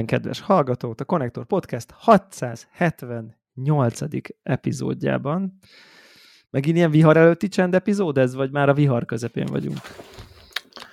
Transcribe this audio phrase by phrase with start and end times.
[0.00, 3.98] Minden kedves hallgatót a Connector Podcast 678.
[4.42, 5.58] epizódjában.
[6.50, 9.78] Megint ilyen vihar előtti csend epizód ez, vagy már a vihar közepén vagyunk?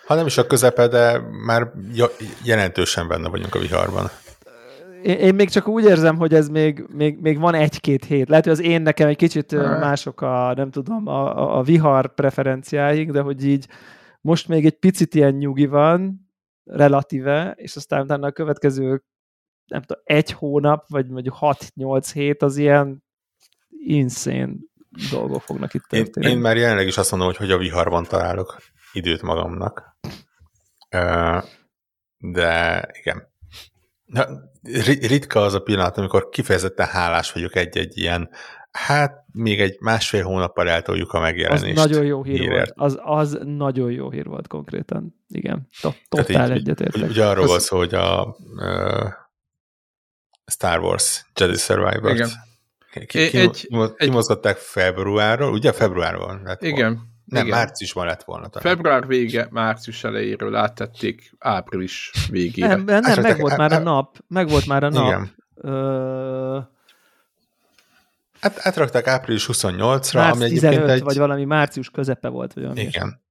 [0.06, 1.72] Ha nem is a közepe, de már
[2.44, 4.06] jelentősen benne vagyunk a viharban.
[5.04, 8.30] Én, én még csak úgy érzem, hogy ez még, még, még van egy-két hét.
[8.30, 13.12] Lehet, hogy az én nekem egy kicsit mások a, nem tudom, a, a vihar preferenciáink,
[13.12, 13.68] de hogy így
[14.22, 16.27] most még egy picit ilyen nyugi van,
[16.68, 19.04] relatíve, és aztán utána a következő
[19.66, 23.04] nem tudom, egy hónap, vagy mondjuk 6-8 hét az ilyen
[23.70, 24.54] insane
[25.12, 26.26] dolgok fognak itt történni.
[26.26, 28.58] Én, én már jelenleg is azt mondom, hogy hogy a viharban találok
[28.92, 29.98] időt magamnak.
[32.18, 33.36] De igen.
[35.02, 38.30] Ritka az a pillanat, amikor kifejezetten hálás vagyok egy-egy ilyen
[38.78, 41.78] Hát még egy másfél hónappal eltoljuk a megjelenést.
[41.78, 42.76] Az nagyon jó hír hírért.
[42.76, 42.92] volt.
[42.92, 45.16] Az, az nagyon jó hír volt konkrétan.
[45.28, 45.68] Igen,
[46.10, 47.10] totál egyetértek.
[47.10, 47.64] Ugye arról az...
[47.64, 49.08] szó, hogy a uh,
[50.46, 52.30] Star Wars Jedi Survivor-t Igen.
[53.06, 53.68] Ki, ki, egy,
[53.98, 54.62] kimozgatták egy...
[54.62, 56.94] februárról, ugye februárban lett Igen.
[56.94, 57.02] Volna.
[57.26, 57.58] Nem, Igen.
[57.58, 58.48] márciusban lett volna.
[58.48, 58.76] Talán.
[58.76, 62.68] Február vége, március elejéről áttették április végére.
[62.68, 64.18] Nem, nem, nem meg volt már a nap.
[64.28, 65.08] Meg volt már a nap.
[65.08, 65.36] Igen.
[65.56, 66.60] Ö
[68.40, 71.02] Hát átrakták április 28-ra, Márc ami 15, egy...
[71.02, 72.54] vagy valami március közepe volt.
[72.54, 73.26] Vagy valami Igen.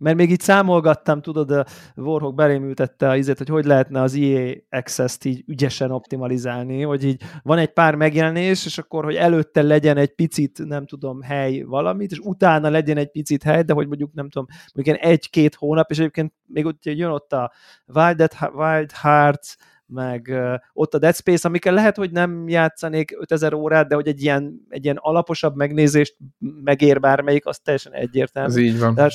[0.00, 4.14] Mert még így számolgattam, tudod, a Warhawk belém ültette a izét, hogy hogy lehetne az
[4.14, 9.62] EA Access-t így ügyesen optimalizálni, hogy így van egy pár megjelenés, és akkor, hogy előtte
[9.62, 13.86] legyen egy picit, nem tudom, hely valamit, és utána legyen egy picit hely, de hogy
[13.86, 17.52] mondjuk, nem tudom, mondjuk egy-két hónap, és egyébként még ott jön ott a
[17.86, 19.56] Wild, Wild Hearts,
[19.90, 20.32] meg
[20.72, 24.66] ott a Dead Space, amikkel lehet, hogy nem játszanék 5000 órát, de hogy egy ilyen,
[24.68, 28.50] egy ilyen alaposabb megnézést megér bármelyik, az teljesen egyértelmű.
[28.50, 28.94] Ez így van.
[28.94, 29.10] De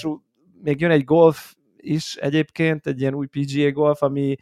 [0.64, 4.36] még jön egy golf is egyébként, egy ilyen új PGA golf, ami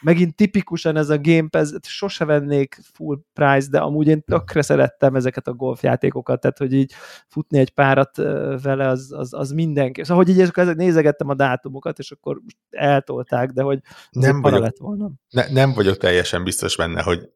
[0.00, 5.14] megint tipikusan ez a Game Pass, sose vennék full price, de amúgy én tökre szerettem
[5.14, 6.92] ezeket a golfjátékokat, tehát hogy így
[7.26, 8.16] futni egy párat
[8.62, 10.04] vele, az, az, az mindenki.
[10.04, 14.78] Szóval, hogy így ezek, nézegettem a dátumokat, és akkor eltolták, de hogy nem vagyok, lett
[14.78, 15.10] volna.
[15.28, 17.28] Ne, nem vagyok teljesen biztos benne, hogy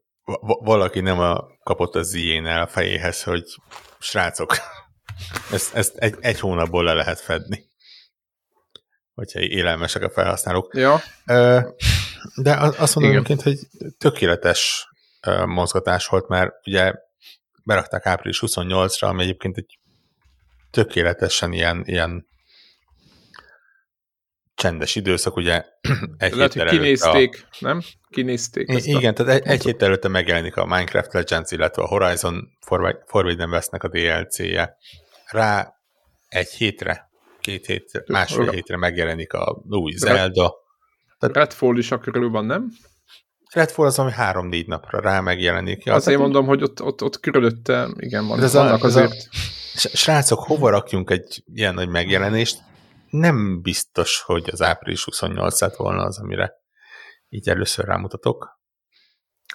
[0.63, 3.43] valaki nem a, kapott az ilyen el a fejéhez, hogy
[3.99, 4.55] srácok,
[5.51, 7.71] ezt, ezt egy, egy hónapból le lehet fedni
[9.15, 10.75] hogyha élelmesek a felhasználók.
[10.75, 11.01] Ja.
[12.35, 13.59] De azt mondom egyébként, hogy
[13.97, 14.87] tökéletes
[15.45, 16.93] mozgatás volt, mert ugye
[17.63, 19.79] berakták április 28-ra, ami egyébként egy
[20.71, 22.27] tökéletesen ilyen, ilyen
[24.55, 25.63] csendes időszak, ugye
[26.17, 27.55] egy Lehet, hogy kinézték, a...
[27.59, 27.81] nem?
[28.09, 28.69] Kinézték.
[28.69, 29.23] I- igen, a...
[29.23, 32.49] tehát egy, egy héttel előtte megjelenik a Minecraft Legends, illetve a Horizon
[33.05, 34.77] Forbidden Westnek a DLC-je.
[35.25, 35.73] Rá
[36.27, 40.62] egy hétre, két hétre, másfél hétre megjelenik a új Zelda,
[41.27, 42.71] tehát Redfall is a körül van, nem?
[43.53, 45.83] Redfall az, ami három-négy napra rá megjelenik.
[45.83, 49.11] Ja, Azért mondom, hogy ott, ott, ott körülötte, igen, van, ez vannak a, azért.
[49.11, 49.17] A,
[49.73, 52.61] srácok, hova rakjunk egy ilyen nagy megjelenést?
[53.09, 56.53] Nem biztos, hogy az április 28 lett volna az, amire
[57.29, 58.59] így először rámutatok.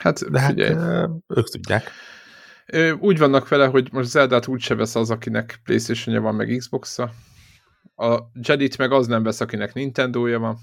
[0.00, 1.06] Hát, De hát figyelj.
[1.26, 1.90] ők tudják.
[2.98, 7.10] Úgy vannak vele, hogy most Zeldát úgy se vesz az, akinek playstation van, meg Xbox-a.
[7.94, 10.58] A Jedit meg az nem vesz, akinek Nintendo-ja van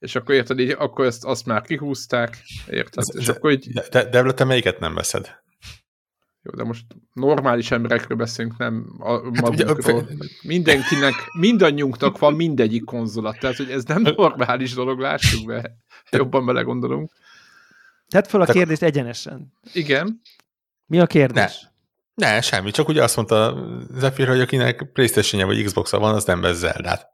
[0.00, 2.98] és akkor érted, így, akkor ezt, azt már kihúzták, érted?
[2.98, 3.72] Ez, és de, akkor így...
[3.72, 5.38] De, de, de te melyiket nem veszed?
[6.42, 10.02] Jó, de most normális emberekről beszélünk, nem a hát magunkról.
[10.02, 15.76] Ugye, Mindenkinek, mindannyiunknak van mindegyik konzolat, tehát hogy ez nem normális dolog, lássuk be,
[16.10, 17.12] jobban belegondolunk.
[18.08, 19.52] Tedd fel a kérdést egyenesen.
[19.72, 20.20] Igen.
[20.86, 21.68] Mi a kérdés?
[22.14, 26.24] Ne, ne semmi, csak ugye azt mondta Zephyr, hogy akinek playstation vagy Xbox-a van, az
[26.24, 27.08] nem vesz Zeldát.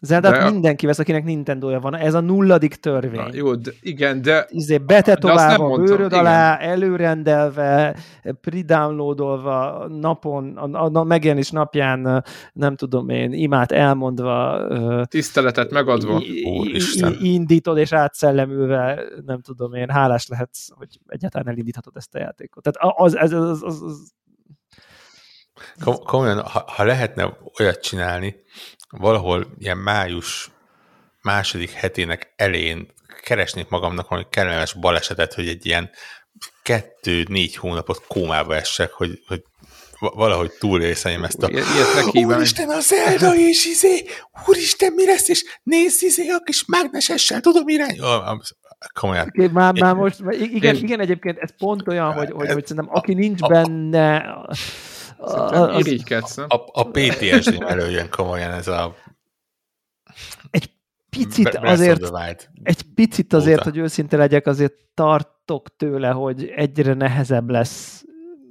[0.00, 1.94] Zeldát de mindenki vesz, akinek Nintendo-ja van.
[1.94, 3.20] Ez a nulladik törvény.
[3.20, 4.46] Na, jó, de, igen, de...
[4.50, 7.96] Izé betetoválva, bőröd alá, előrendelve,
[8.40, 14.66] predownloadolva, napon, a, a, a megjelenés napján, nem tudom én, imát elmondva.
[15.08, 16.22] Tiszteletet megadva.
[16.58, 17.16] Úristen.
[17.20, 22.62] Indítod és átszellemülve, nem tudom én, hálás lehetsz, hogy egyáltalán elindíthatod ezt a játékot.
[22.62, 24.12] Tehát az, az, az, az, az
[26.04, 28.36] Komolyan, ha, ha lehetne olyat csinálni,
[28.98, 30.50] valahol ilyen május
[31.22, 32.92] második hetének elén
[33.22, 35.90] keresnék magamnak valami kellemes balesetet, hogy egy ilyen
[36.62, 39.42] kettő-négy hónapot kómába essek, hogy, hogy
[39.98, 41.50] valahogy túlélszeljem ezt a
[42.12, 44.04] Úristen, a Zelda és izé,
[44.46, 47.98] Úristen, mi lesz, és nézz izé a kis mágnesessel, tudom irány.
[48.92, 49.26] Komolyan.
[49.28, 52.96] Okay, már, már most, igen, én, igen, egyébként ez pont olyan, hogy, hogy, hogy szerintem
[52.96, 54.36] aki nincs benne,
[55.18, 58.94] az, irigykedsz, A, a PTSD előjön komolyan ez a...
[60.50, 60.70] Egy
[61.10, 62.10] picit azért,
[62.62, 63.70] egy picit azért, óta.
[63.70, 68.04] hogy őszinte legyek, azért tartok tőle, hogy egyre nehezebb lesz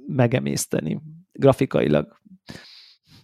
[0.06, 1.00] megemészteni
[1.32, 2.20] grafikailag.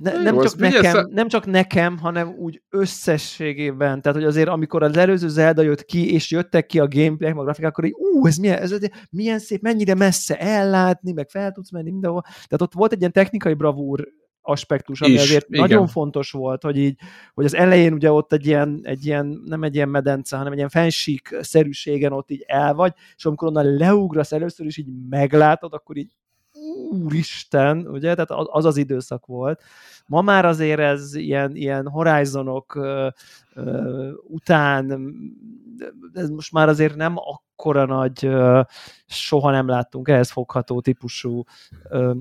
[0.00, 4.02] Ne, nem, csak nekem, szá- nem csak nekem, hanem úgy összességében.
[4.02, 7.42] Tehát, hogy azért amikor az előző Zelda jött ki, és jöttek ki a gameplay, a
[7.42, 8.78] grafikák, akkor így, ú, ez milyen, ez
[9.10, 12.22] milyen szép, mennyire messze ellátni, meg fel tudsz menni mindenhol.
[12.22, 14.08] Tehát ott volt egy ilyen technikai bravúr
[14.40, 15.60] aspektus, ami Is, azért igen.
[15.60, 16.98] nagyon fontos volt, hogy így,
[17.34, 20.58] hogy az elején ugye ott egy ilyen, egy ilyen, nem egy ilyen medence, hanem egy
[20.58, 25.72] ilyen fensík szerűségen ott így el vagy, és amikor onnan leugrasz először is így meglátod,
[25.72, 26.16] akkor így
[26.90, 29.62] úristen, ugye, tehát az az, időszak volt.
[30.06, 33.08] Ma már azért ez ilyen, ilyen horizonok ö,
[33.54, 35.14] ö, után,
[36.12, 38.60] ez most már azért nem akkora nagy, ö,
[39.06, 41.42] soha nem láttunk ehhez fogható típusú
[41.88, 42.12] ö,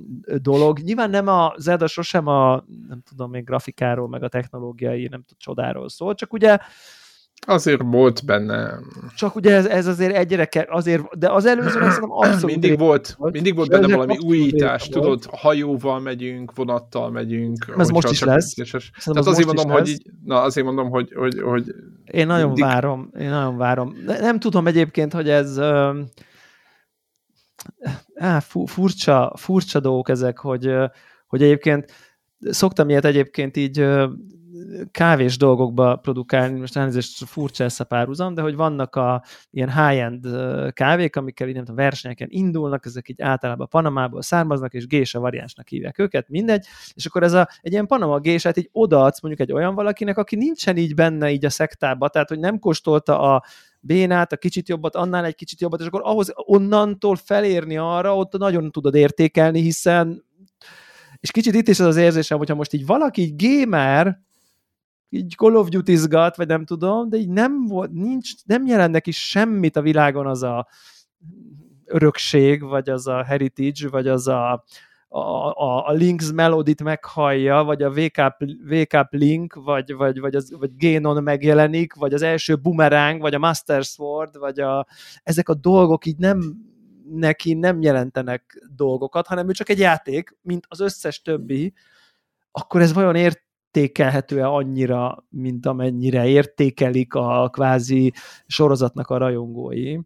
[0.41, 0.79] dolog.
[0.79, 5.37] Nyilván nem a Zelda sosem a, nem tudom még grafikáról, meg a technológiai, nem tudom,
[5.37, 6.57] csodáról szól, csak ugye
[7.47, 8.79] Azért volt benne.
[9.15, 13.15] csak ugye ez, ez azért egyre kell, azért, de az előzőnek szerintem abszolút Mindig volt,
[13.17, 13.33] volt.
[13.33, 15.01] mindig volt benne valami újítás, volt.
[15.03, 17.73] tudod, hajóval megyünk, vonattal megyünk.
[17.77, 18.53] Ez most is lesz.
[18.53, 21.75] Tehát az azért mondom, hogy így, na azért mondom, hogy, hogy, hogy
[22.11, 23.95] Én nagyon mindig- várom, én nagyon várom.
[24.05, 25.57] Ne- Nem tudom egyébként, hogy ez
[28.15, 30.73] á, fu- furcsa, furcsa dolgok ezek, hogy,
[31.27, 31.91] hogy egyébként
[32.39, 33.85] szoktam ilyet egyébként így
[34.91, 40.27] kávés dolgokba produkálni, most elnézést furcsa ezt a párhuzam, de hogy vannak a ilyen high-end
[40.73, 45.67] kávék, amikkel így nem tudom, versenyeken indulnak, ezek így általában Panamából származnak, és gésa variánsnak
[45.67, 49.55] hívják őket, mindegy, és akkor ez a, egy ilyen Panama gésát így odaadsz mondjuk egy
[49.55, 53.43] olyan valakinek, aki nincsen így benne így a szektába, tehát hogy nem kóstolta a
[53.79, 58.37] bénát, a kicsit jobbat, annál egy kicsit jobbat, és akkor ahhoz onnantól felérni arra, ott
[58.37, 60.27] nagyon tudod értékelni, hiszen
[61.19, 64.19] és kicsit itt is az az érzésem, hogyha most így valaki így gamer,
[65.09, 65.97] így Call of duty
[66.35, 70.43] vagy nem tudom, de így nem volt, nincs, nem jelent neki semmit a világon az
[70.43, 70.67] a
[71.85, 74.63] örökség, vagy az a heritage, vagy az a,
[75.07, 80.19] a, a, a Link's Melodit meghallja, vagy a Wake Up, Wake Up Link, vagy, vagy,
[80.19, 84.87] vagy, az, vagy Génon megjelenik, vagy az első Boomerang, vagy a Master Sword, vagy a,
[85.23, 86.67] ezek a dolgok így nem
[87.09, 91.73] neki nem jelentenek dolgokat, hanem ő csak egy játék, mint az összes többi,
[92.51, 93.15] akkor ez vajon
[93.71, 98.13] értékelhető-e annyira, mint amennyire értékelik a kvázi
[98.47, 99.97] sorozatnak a rajongói.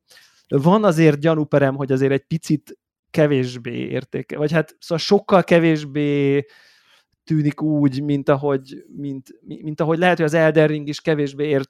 [0.48, 2.78] Van azért gyanúperem, hogy azért egy picit
[3.10, 6.46] kevésbé értéke, vagy hát szóval sokkal kevésbé
[7.24, 11.64] tűnik úgy, mint ahogy, mint, mint ahogy lehet, hogy az Elden Ring is kevésbé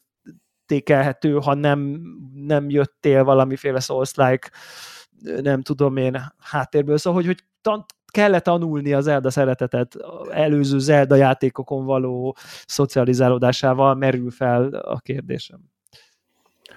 [0.67, 2.01] értékelhető, ha nem,
[2.33, 4.51] nem jöttél valamiféle Souls-like,
[5.41, 6.97] nem tudom én, háttérből.
[6.97, 7.43] Szóval, hogy, hogy
[8.13, 9.95] kellett tanulni az Zelda szeretetet
[10.31, 15.59] előző Zelda játékokon való szocializálódásával merül fel a kérdésem.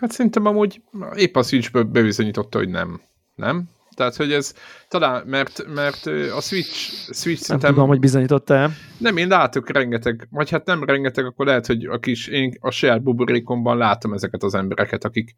[0.01, 0.83] hát szerintem amúgy
[1.15, 3.01] épp a Switch bebizonyította, hogy nem.
[3.35, 3.65] Nem?
[3.95, 4.55] Tehát, hogy ez
[4.89, 7.73] talán, mert, mert a Switch, Switch Nem szerintem...
[7.73, 8.71] tudom, hogy bizonyította-e.
[8.99, 12.71] Nem, én látok rengeteg, vagy hát nem rengeteg, akkor lehet, hogy a kis, én a
[12.71, 15.37] saját buborékomban látom ezeket az embereket, akik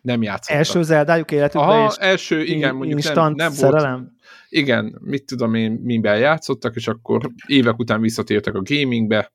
[0.00, 0.56] nem játszottak.
[0.56, 4.16] Első Zeldájuk életükben, Aha, és első, igen, mondjuk nem, nem volt, szerelem.
[4.48, 9.32] Igen, mit tudom én, miben játszottak, és akkor évek után visszatértek a gamingbe,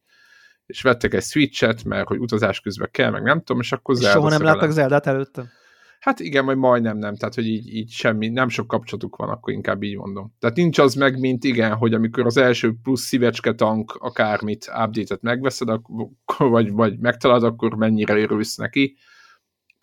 [0.65, 4.17] és vettek egy switchet, mert hogy utazás közben kell, meg nem tudom, és akkor Zelda
[4.17, 5.51] soha nem láttak Zeldát előtte?
[6.00, 9.53] Hát igen, vagy majdnem nem, tehát hogy így, így semmi, nem sok kapcsolatuk van, akkor
[9.53, 10.34] inkább így mondom.
[10.39, 15.22] Tehát nincs az meg, mint igen, hogy amikor az első plusz szívecske tank akármit, update-et
[15.22, 16.10] megveszed, akkor,
[16.50, 18.98] vagy, vagy megtalálod, akkor mennyire örülsz neki.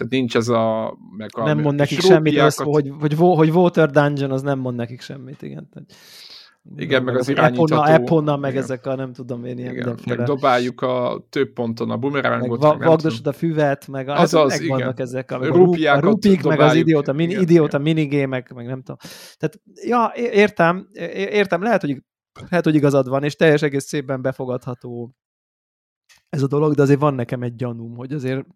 [0.01, 0.97] Tehát nincs ez a...
[1.17, 4.59] Meg a nem mond nekik semmit, rópiákat- az, hogy, hogy, hogy Water Dungeon, az nem
[4.59, 5.69] mond nekik semmit, igen.
[5.73, 5.93] Tehát,
[6.77, 8.63] Igen, meg az Epona, irányítható- Epona, meg igen.
[8.63, 12.61] ezek a nem tudom én ilyen Igen, meg dobáljuk a több ponton a bumerangot.
[12.61, 15.07] va- meg nem vagdosod a füvet, meg a, Azaz, hát megvannak igen.
[15.07, 15.49] ezek, a, A meg
[16.01, 17.95] rupik, meg az idióta, mini, Igen, idióta igen.
[17.95, 18.97] minigémek, meg nem tudom.
[19.39, 22.03] Tehát, ja, értem, értem, lehet, hogy,
[22.51, 25.15] lehet, hogy igazad van, és teljes egész szépen befogadható
[26.29, 28.47] ez a dolog, de azért van nekem egy gyanúm, hogy azért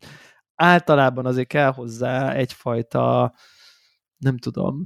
[0.54, 3.34] általában azért kell hozzá egyfajta,
[4.16, 4.84] nem tudom,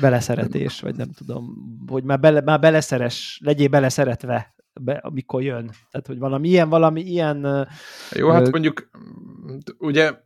[0.00, 1.54] beleszeretés, vagy nem tudom,
[1.86, 5.70] hogy már, bele, már beleszeres, legyél beleszeretve, be, amikor jön.
[5.90, 7.68] Tehát, hogy valami ilyen, valami ilyen
[8.10, 8.90] Jó, hát mondjuk,
[9.78, 10.20] ugye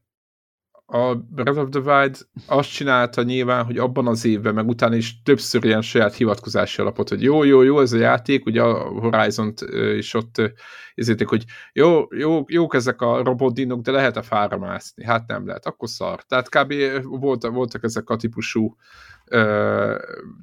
[0.86, 2.16] a Breath of the Wild
[2.46, 7.08] azt csinálta nyilván, hogy abban az évben, meg utána is többször ilyen saját hivatkozási alapot,
[7.08, 9.60] hogy jó, jó, jó ez a játék, ugye a Horizon-t
[9.96, 10.46] is ott ö,
[10.94, 15.04] ezérték, hogy jó, jó, jók ezek a robotdinok, de lehet a fára mászni.
[15.04, 16.22] Hát nem lehet, akkor szar.
[16.22, 16.74] Tehát kb.
[17.02, 18.76] voltak, voltak ezek a típusú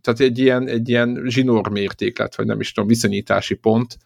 [0.01, 3.97] tehát egy ilyen, egy ilyen zsinór mérték lett, vagy nem is tudom, viszonyítási pont,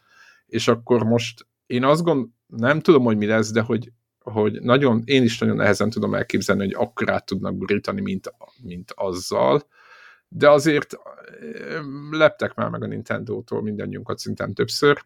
[0.46, 3.92] és akkor most én azt gond, nem tudom, hogy mi lesz, de hogy,
[4.30, 8.32] hogy nagyon, én is nagyon nehezen tudom elképzelni, hogy akkorát tudnak burítani, mint,
[8.62, 9.62] mint azzal,
[10.28, 10.96] de azért
[12.10, 15.04] leptek már meg a Nintendo-tól mindannyiunkat szinten többször,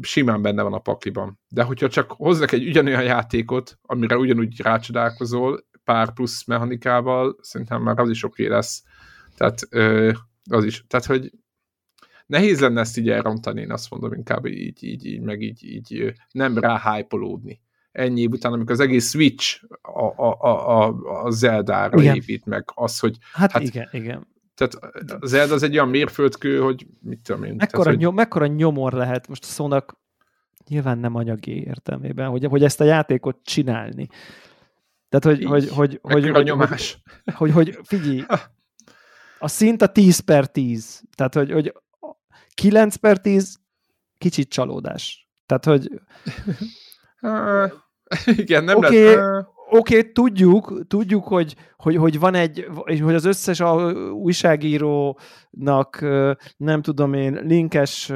[0.00, 1.38] simán benne van a pakliban.
[1.48, 7.98] De hogyha csak hoznak egy ugyanolyan játékot, amire ugyanúgy rácsodálkozol, pár plusz mechanikával, szerintem már
[7.98, 8.82] az is oké lesz.
[9.36, 9.58] Tehát
[10.50, 11.32] az is, tehát hogy
[12.26, 16.12] nehéz lenne ezt így elrontani, én azt mondom inkább így, így, így meg így, így
[16.30, 17.16] nem rá hype
[17.98, 20.86] ennyi év után, amikor az egész Switch a, a, a,
[21.24, 22.14] a, Zelda-ra igen.
[22.14, 23.16] épít meg, az, hogy...
[23.32, 24.26] Hát, hát igen, igen.
[24.54, 24.74] Tehát
[25.20, 27.54] a Zelda az egy olyan mérföldkő, hogy mit tudom én.
[27.54, 29.96] Mekkora, tehát, nyom, mekkora nyomor lehet most a szónak
[30.68, 34.08] nyilván nem anyagi értelmében, hogy, hogy ezt a játékot csinálni.
[35.08, 36.98] Tehát, hogy, Így, hogy, hogy, hogy, a nyomás.
[37.24, 38.24] Hogy, hogy, hogy figyelj,
[39.38, 41.02] a szint a 10 per 10.
[41.14, 41.74] Tehát, hogy, hogy
[42.54, 43.58] 9 per 10
[44.18, 45.28] kicsit csalódás.
[45.46, 45.90] Tehát, hogy
[48.42, 49.44] igen, nem okay, lesz.
[49.70, 53.62] Oké, okay, tudjuk, tudjuk, hogy, hogy, hogy van egy, hogy az összes
[54.12, 56.00] újságírónak,
[56.56, 58.12] nem tudom én, linkes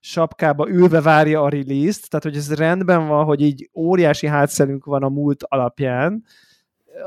[0.00, 5.02] sapkába ülve várja a release-t, tehát hogy ez rendben van, hogy így óriási hátszelünk van
[5.02, 6.24] a múlt alapján,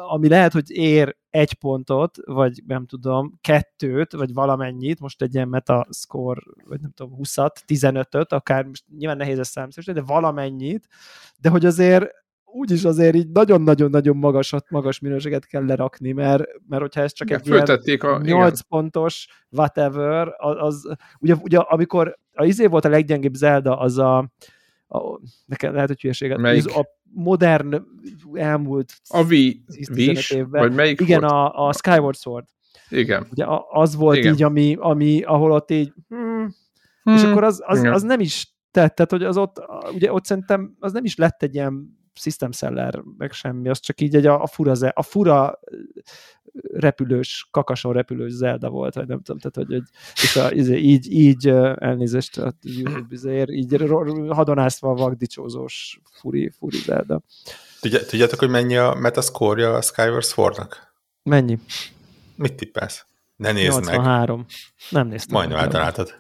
[0.10, 5.48] ami lehet, hogy ér egy pontot, vagy nem tudom, kettőt, vagy valamennyit, most egy ilyen
[5.48, 10.88] meta score, vagy nem tudom, 20-at, 15-öt, akár most nyilván nehéz ezt számszerűsíteni, de valamennyit,
[11.38, 17.02] de hogy azért úgyis azért így nagyon-nagyon-nagyon magasat, magas minőséget kell lerakni, mert, mert hogyha
[17.02, 17.62] ez csak egy ilyen
[18.00, 18.54] a, 8 igen.
[18.68, 24.18] pontos whatever, az, az ugye, ugye amikor a izé volt a leggyengébb Zelda, az a,
[24.88, 26.76] a nekem lehet, hogy hülyeséget, Melyik?
[26.76, 27.86] a modern
[28.34, 29.28] elmúlt a v,
[29.94, 30.62] Vis, évben.
[30.62, 32.46] Vagy melyik Igen, a, a Skyward Sword.
[32.90, 33.28] Igen.
[33.32, 34.34] Ugye az volt Igen.
[34.34, 36.56] így, ami, ami, ahol ott így hmm,
[37.04, 39.62] hmm, és akkor az, az, az nem is tett, tehát hogy az ott,
[39.94, 44.02] ugye ott szerintem az nem is lett egy ilyen system seller, meg semmi, az csak
[44.02, 45.60] így egy a, a fura, a fura
[46.74, 49.84] repülős, kakason repülős Zelda volt, vagy nem tudom, tehát hogy, hogy
[50.24, 53.84] és a, így, így elnézést a YouTube izéért, így
[54.30, 57.22] hadonászva a vakdicsózós furi, furi Zelda.
[57.82, 60.94] Tudjátok, hogy mennyi a metascore a Skyward Swordnak?
[61.24, 61.60] Mennyi?
[62.36, 63.06] Mit tippelsz?
[63.36, 64.38] Ne nézd 83.
[64.38, 64.48] meg.
[64.90, 65.38] Nem néztem.
[65.38, 66.14] Majdnem eltaláltad.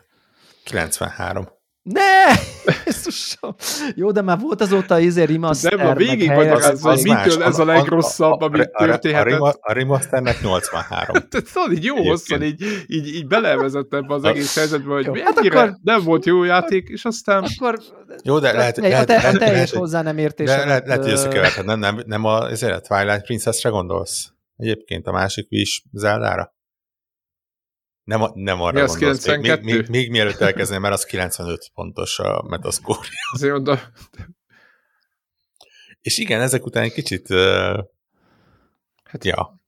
[0.64, 1.57] 93.
[1.88, 2.34] Ne!
[2.86, 3.56] Jézusom!
[3.96, 7.60] Jó, de már volt azóta izé remaster, Nem, a végig vagy az, az mitől ez
[7.60, 9.40] a legrosszabb, ami történhetett.
[9.40, 11.14] A, a remasternek 83.
[11.14, 15.14] Tehát szóval így jó hosszan, így, így, így belevezett ebbe az egész helyzetbe, hogy jó,
[15.14, 17.44] hát akkor, nem volt jó játék, és aztán...
[17.44, 17.80] Akkor,
[18.24, 18.78] jó, de lehet...
[18.78, 20.48] Lehet, te, a teljes hozzá nem értés.
[20.48, 24.32] Lehet, lehet, hogy összekeverted, nem, nem, nem a, a Twilight Princess-re gondolsz?
[24.58, 26.56] Egyébként a másik is Zeldára?
[28.08, 29.26] Nem, nem arra Mi gondolsz.
[29.26, 33.80] Még, még, még, még mielőtt elkezdeném, mert az 95 pontos a metascore Azért oda...
[36.02, 37.30] És igen, ezek után egy kicsit...
[37.30, 37.80] Uh,
[39.04, 39.62] hát ja.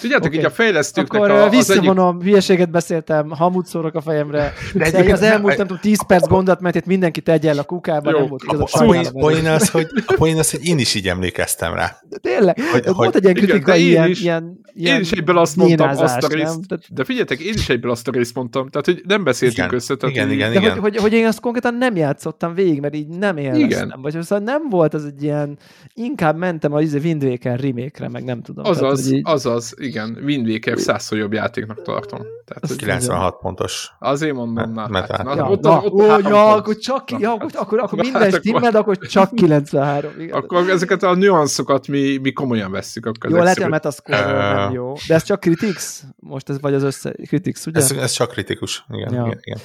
[0.00, 0.38] Tudjátok, okay.
[0.38, 2.28] így a fejlesztőknek Akkor a, visszavonom, egyik...
[2.28, 6.60] hülyeséget beszéltem, hamut szórok a fejemre, de, de az elmúlt, nem tudom, 10 perc gondot,
[6.60, 8.74] mert itt mindenki tegye el a kukába, Jó, nem volt igaz.
[8.74, 11.96] A, a, poén az, hogy, a poén az, hogy én is így emlékeztem rá.
[12.08, 15.12] De tényleg, hogy, hogy, volt egy ilyen kritika, igen, ilyen, is, ilyen, ilyen, Én is
[15.12, 16.78] egyből azt mondtam, azt a részt, nem?
[16.88, 19.96] de figyeljetek, én is egyből azt a részt mondtam, tehát hogy nem beszéltünk igen, össze.
[19.96, 20.70] Tehát igen, így, igen, de igen.
[20.70, 23.86] Hogy, hogy, hogy, én azt konkrétan nem játszottam végig, mert így nem élveztem.
[23.86, 24.00] Igen.
[24.02, 25.58] Vagy szóval nem volt az egy ilyen,
[25.94, 28.64] inkább mentem a Wind Waker remake-re, meg nem tudom.
[28.64, 29.12] Azaz,
[29.44, 32.20] azaz, igen, Wind Waker százszor jobb játéknak tartom.
[32.44, 33.90] Tehát, hogy 96 pontos.
[33.98, 34.80] Azért mondom, na.
[34.80, 37.98] Hát, na, ja, ott, na, ott, ó, ja, akkor csak, na, ja, akkor, akkor, akkor
[37.98, 40.10] minden hát stimmed, akkor csak 93.
[40.18, 40.36] Igen.
[40.36, 43.06] Akkor ezeket a nüanszokat mi, mi komolyan vesszük.
[43.06, 44.94] Akkor jó, lehet, hogy a uh, nem jó.
[45.08, 45.84] De ez csak Critics?
[46.16, 47.12] Most ez vagy az össze...
[47.26, 47.80] Critics, ugye?
[47.80, 48.84] Ez, ez csak kritikus.
[48.88, 49.26] Igen, ja.
[49.26, 49.58] igen, igen.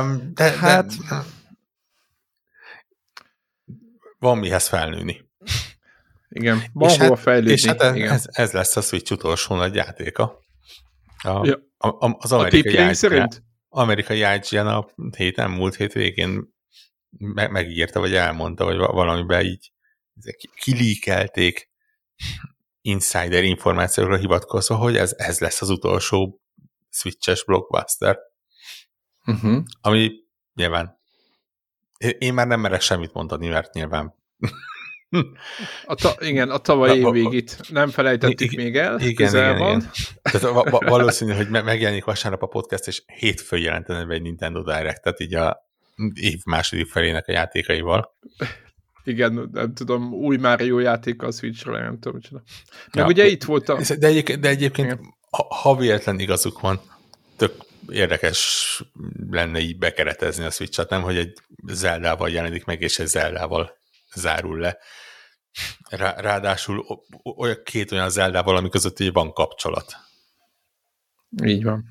[0.00, 0.86] Um, de, hát...
[0.86, 1.24] De,
[4.18, 5.23] van mihez felnőni.
[6.36, 7.52] Igen, van és hova hát, fejlődni.
[7.52, 10.42] És hát ez, ez, ez lesz a Switch utolsó nagy játéka.
[11.22, 11.58] A, ja.
[11.76, 13.42] a, a, az amerikai a szerint?
[13.68, 14.86] amerikai IGN a
[15.16, 16.54] héten, múlt hét végén
[17.18, 19.72] meg, megígérte, vagy elmondta, vagy valamiben így
[20.56, 21.70] kilíkelték
[22.80, 26.40] insider információkra hivatkozva, hogy ez, ez lesz az utolsó
[26.90, 28.18] switches blockbuster.
[29.26, 29.62] Uh-huh.
[29.80, 30.12] Ami
[30.54, 30.98] nyilván
[32.18, 34.14] én már nem merek semmit mondani, mert nyilván
[35.86, 39.76] a ta, igen, a tavalyi év végét nem felejtettük igen, még el, igen, igen, van.
[39.76, 39.90] Igen.
[40.22, 45.02] Tehát va- valószínű, hogy megjelenik vasárnap a podcast, és hétfő jelentene be egy Nintendo Direct,
[45.02, 45.58] tehát így a
[46.14, 48.14] év második felének a játékaival.
[49.04, 52.42] Igen, nem tudom, új Mario játék a Switch-re, nem tudom, micsoda.
[52.92, 53.80] Meg ja, ugye itt volt a...
[53.98, 56.80] De, egyébként, de egyébként ha, ha véletlen igazuk van,
[57.36, 57.52] tök
[57.88, 58.82] érdekes
[59.30, 61.32] lenne így bekeretezni a Switch-et, nem, hogy egy
[61.66, 63.76] Zeldával jelenik meg, és egy Zeldával
[64.14, 64.78] zárul le.
[65.88, 66.86] Rá, ráadásul
[67.22, 69.96] olyan két olyan Zeldával, ami között így van kapcsolat.
[71.44, 71.84] Így van.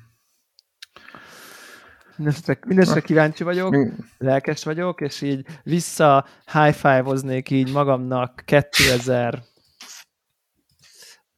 [2.16, 3.76] Mindenesetre kíváncsi vagyok,
[4.18, 7.02] lelkes vagyok, és így vissza high five
[7.50, 9.42] így magamnak 2000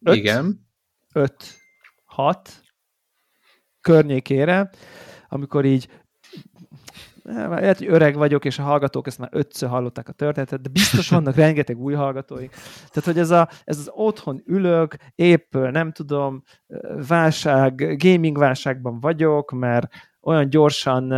[0.01, 0.67] Igen.
[1.13, 1.55] 5
[2.05, 2.63] 6
[3.81, 4.71] környékére,
[5.29, 5.89] amikor így
[7.35, 11.09] lehet, hogy öreg vagyok, és a hallgatók ezt már ötször hallották a történetet, de biztos
[11.09, 12.47] vannak rengeteg új hallgatói.
[12.89, 16.43] Tehát, hogy ez, a, ez az otthon ülök, épp nem tudom,
[17.09, 19.87] válság, gaming válságban vagyok, mert
[20.21, 21.15] olyan gyorsan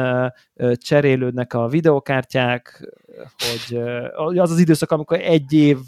[0.75, 2.88] cserélődnek a videokártyák,
[3.38, 5.79] hogy az az időszak, amikor egy év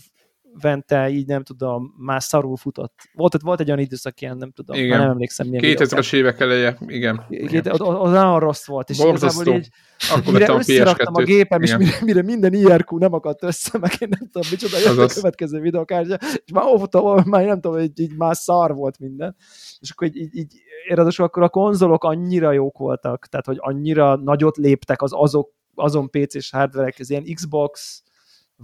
[0.60, 2.94] vente, így nem tudom, már szarul futott.
[3.12, 4.98] Volt, volt egy olyan időszak, ilyen nem tudom, igen.
[4.98, 7.24] nem emlékszem milyen 2000-es évek eleje, igen.
[7.28, 7.66] igen.
[7.66, 9.52] Az, az nagyon rossz volt, és Borzasztó.
[9.54, 9.68] így,
[10.10, 11.80] Akkor mire összeraktam a gépem, igen.
[11.80, 15.14] és mire, mire, minden IRQ nem akadt össze, meg én nem tudom, micsoda jött a
[15.14, 19.36] következő videokártya, és már óvtam, már nem tudom, hogy így már szar volt minden.
[19.78, 20.52] És akkor így, így, így
[20.88, 26.10] ráadásul akkor a konzolok annyira jók voltak, tehát hogy annyira nagyot léptek az azok, azon
[26.10, 28.02] PC-s hardverek, ez ilyen Xbox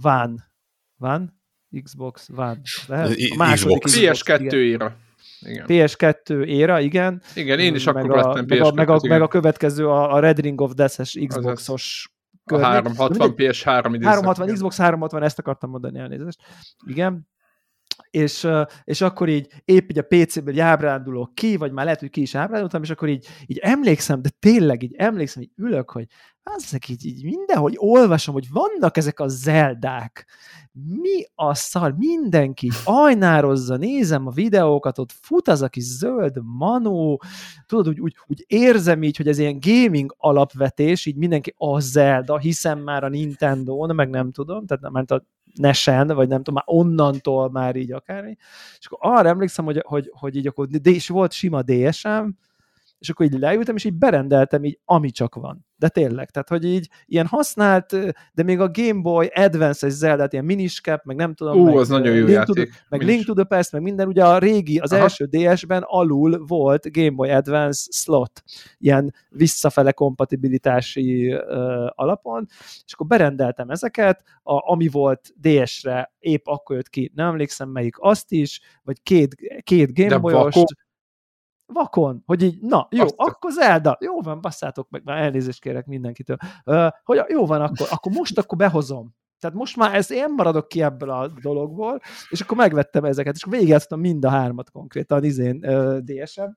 [0.01, 0.35] One,
[0.97, 1.36] Van?
[1.83, 2.61] Xbox One.
[2.87, 3.17] Lehet?
[3.29, 4.21] A második Xbox.
[4.23, 4.95] PS2 éra.
[5.39, 5.65] Igen.
[5.67, 7.21] PS2 éra, igen.
[7.35, 10.19] Igen, én is meg akkor a, meg, a, meg, a, meg a következő a, a
[10.19, 12.11] Red Ring of Death-es Xboxos
[12.45, 14.03] a 360 PS3 időszak.
[14.03, 16.39] 360, Xbox 360, ezt akartam mondani, elnézést.
[16.85, 17.27] Igen
[18.09, 18.47] és,
[18.83, 22.21] és akkor így épp így a PC-ből így ábrándulok ki, vagy már lehet, hogy ki
[22.21, 26.07] is ábrándultam, és akkor így, így emlékszem, de tényleg így emlékszem, így ülök, hogy
[26.55, 30.27] ezek így, így mindenhogy olvasom, hogy vannak ezek a zeldák.
[30.71, 31.95] Mi a szar?
[31.97, 37.21] Mindenki ajnározza, nézem a videókat, ott fut az a kis zöld manó,
[37.65, 42.37] tudod, úgy, úgy, úgy érzem így, hogy ez ilyen gaming alapvetés, így mindenki a Zelda,
[42.37, 45.23] hiszem már a Nintendo-n, meg nem tudom, tehát nem, a
[45.57, 48.37] Nesen, vagy nem tudom, már onnantól már így akármi.
[48.79, 52.25] És akkor arra emlékszem, hogy, hogy, hogy így akkor, de és volt sima DSM,
[52.99, 55.65] és akkor így leültem, és így berendeltem így, ami csak van.
[55.75, 57.95] De tényleg, tehát hogy így ilyen használt,
[58.33, 61.59] de még a Game Boy Advance-es Zelda, ilyen miniscap, meg nem tudom.
[61.59, 62.55] Ú, meg, az nagyon jó Link játék.
[62.55, 65.01] To the, meg Link to the Past, meg minden, ugye a régi, az Aha.
[65.01, 68.43] első DS-ben alul volt Game Boy Advance slot,
[68.77, 71.41] ilyen visszafele kompatibilitási uh,
[71.89, 72.47] alapon,
[72.85, 77.95] és akkor berendeltem ezeket, a, ami volt DS-re, épp akkor jött ki, nem emlékszem melyik,
[77.99, 80.85] azt is, vagy két, két Game Boy-ost
[81.67, 85.85] vakon, hogy így, na, jó, Azt akkor Zelda, jó van, basszátok meg, már elnézést kérek
[85.85, 89.15] mindenkitől, uh, hogy jó van, akkor, akkor most akkor behozom.
[89.39, 91.99] Tehát most már ez én maradok ki ebből a dologból,
[92.29, 96.49] és akkor megvettem ezeket, és akkor végigjátszottam mind a hármat konkrétan izén uh, DSM,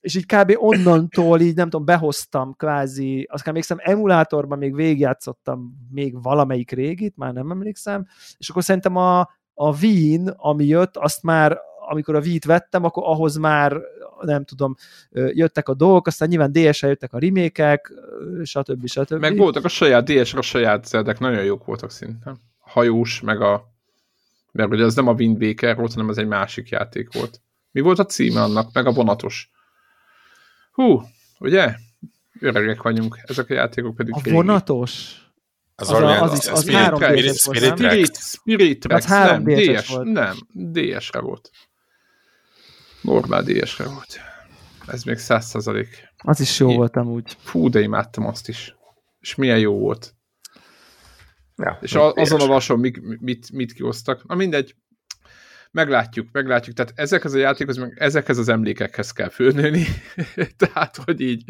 [0.00, 0.52] és így kb.
[0.56, 7.32] onnantól így nem tudom, behoztam kvázi, azt emlékszem, emulátorban még végigjátszottam még valamelyik régit, már
[7.32, 9.20] nem emlékszem, és akkor szerintem a,
[9.54, 13.76] a Wien, ami jött, azt már amikor a Wii-t vettem, akkor ahhoz már
[14.20, 14.74] nem tudom,
[15.10, 17.92] jöttek a dolgok, aztán nyilván DS-re jöttek a remékek,
[18.42, 18.86] stb.
[18.86, 19.20] stb.
[19.20, 22.36] Meg voltak a saját DS-re a saját zeldek, nagyon jók voltak szinte.
[22.58, 23.74] Hajós, meg a
[24.56, 27.40] mert ugye az nem a Wind Waker volt, hanem az egy másik játék volt.
[27.70, 28.72] Mi volt a címe annak?
[28.72, 29.50] Meg a vonatos.
[30.72, 31.02] Hú,
[31.38, 31.74] ugye?
[32.40, 34.36] Öregek vagyunk, ezek a játékok pedig A régi.
[34.36, 35.20] vonatos?
[35.74, 39.44] Az, az, a, az, is, az Spirit, három Spirit, DS Spirit, Spirit, Spirit Rex, nem,
[39.44, 41.50] DS, nem, DS-re volt.
[43.00, 44.20] Normál DS-re volt.
[44.86, 46.12] Ez még száz százalék.
[46.16, 46.76] Az is jó Én...
[46.76, 47.36] volt amúgy.
[47.38, 48.74] Fú, de imádtam azt is.
[49.20, 50.14] És milyen jó volt.
[51.56, 54.26] Ja, és a, azon a vason mit, mit, mit kihoztak.
[54.26, 54.74] Na mindegy,
[55.70, 56.76] meglátjuk, meglátjuk.
[56.76, 59.84] Tehát ezekhez a játékhoz, meg ezekhez az emlékekhez kell fölnőni.
[60.56, 61.44] Tehát, hogy így,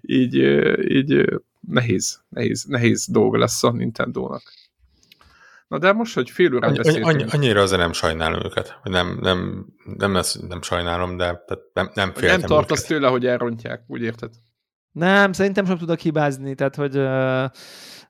[0.00, 0.34] így,
[0.88, 1.24] így
[1.60, 4.42] nehéz, nehéz, nehéz dolga lesz a Nintendo-nak.
[5.68, 7.06] Na de most, hogy fél órán beszéltünk...
[7.06, 8.78] Annyi, annyira azért nem sajnálom őket.
[8.82, 12.90] Nem, nem, nem, lesz, nem sajnálom, de nem, nem féltem Nem tartasz őket.
[12.90, 14.30] tőle, hogy elrontják, úgy érted?
[14.92, 17.50] Nem, szerintem sem tudok hibázni, tehát hogy uh,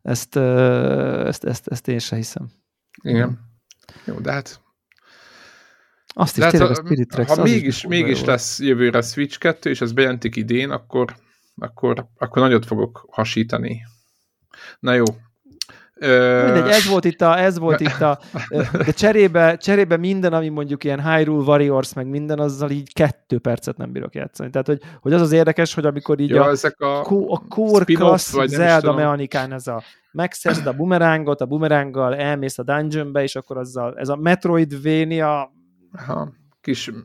[0.02, 2.50] ezt, uh, ezt, ezt, ezt én sem hiszem.
[3.02, 3.38] Igen.
[4.04, 4.60] Jó, de hát
[6.18, 9.70] azt is de tényleg a Spirit Rex, Ha mégis, is mégis lesz jövőre Switch 2,
[9.70, 11.16] és ez bejelentik idén, akkor,
[11.56, 13.82] akkor, akkor nagyot fogok hasítani.
[14.78, 15.04] Na jó,
[16.00, 18.18] Mindegy, ez volt itt a, ez volt itt a,
[18.72, 23.76] de cserébe, cserébe minden, ami mondjuk ilyen Hyrule Warriors, meg minden, azzal így kettő percet
[23.76, 24.50] nem bírok játszani.
[24.50, 27.84] Tehát, hogy, hogy az az érdekes, hogy amikor így ja, a, ezek a, a core
[27.84, 29.82] class Zelda mechanikán ez a
[30.12, 35.52] megszerzed a bumerángot, a bumeránggal elmész a dungeonbe, és akkor azzal, ez a Metroidvania
[35.92, 36.32] Aha
[36.66, 36.96] kis mm,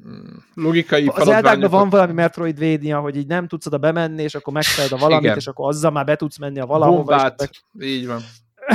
[0.54, 4.92] logikai Az Zeldákban van valami Metroidvania, hogy így nem tudsz oda bemenni, és akkor megfeled
[4.92, 5.38] a valamit, Igen.
[5.38, 7.00] és akkor azzal már be tudsz menni a valahova.
[7.00, 7.50] és bombát.
[7.80, 8.22] Így van.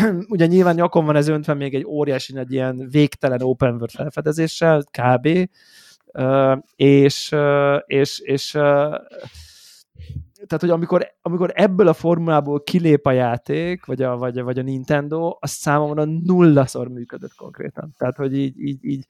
[0.29, 4.85] ugye nyilván nyakon van ez öntve még egy óriási nagy ilyen végtelen open world felfedezéssel,
[4.91, 5.49] kb.
[6.13, 8.95] Uh, és, uh, és, és uh,
[10.47, 14.59] tehát, hogy amikor, amikor ebből a formulából kilép a játék, vagy a, vagy, a, vagy
[14.59, 17.95] a Nintendo, az számomra nullaszor működött konkrétan.
[17.99, 19.07] Tehát, hogy így, így, így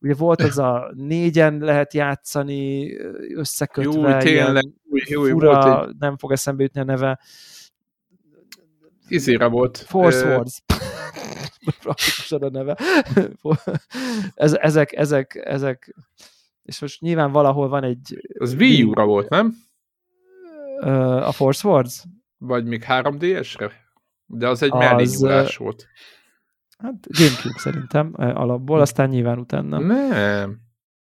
[0.00, 2.96] ugye volt az a négyen lehet játszani,
[3.34, 4.72] összekötve, Jó, tényleg.
[5.06, 7.18] Jó, jó, fura, volt egy nem fog eszembe jutni a neve,
[9.08, 9.76] izére volt.
[9.78, 10.62] Force ö, Wars.
[11.80, 12.76] Praktikusan a neve.
[14.34, 15.94] Ez, ezek, ezek, ezek,
[16.62, 19.54] és most nyilván valahol van egy Az Wii U-ra volt, nem?
[21.20, 22.04] a Force Wars?
[22.38, 23.70] Vagy még 3DS-re?
[24.26, 25.86] De az egy Az, mellényúlás volt.
[26.78, 29.78] Hát Gamecube szerintem alapból, aztán nyilván utána.
[29.78, 30.62] Nem.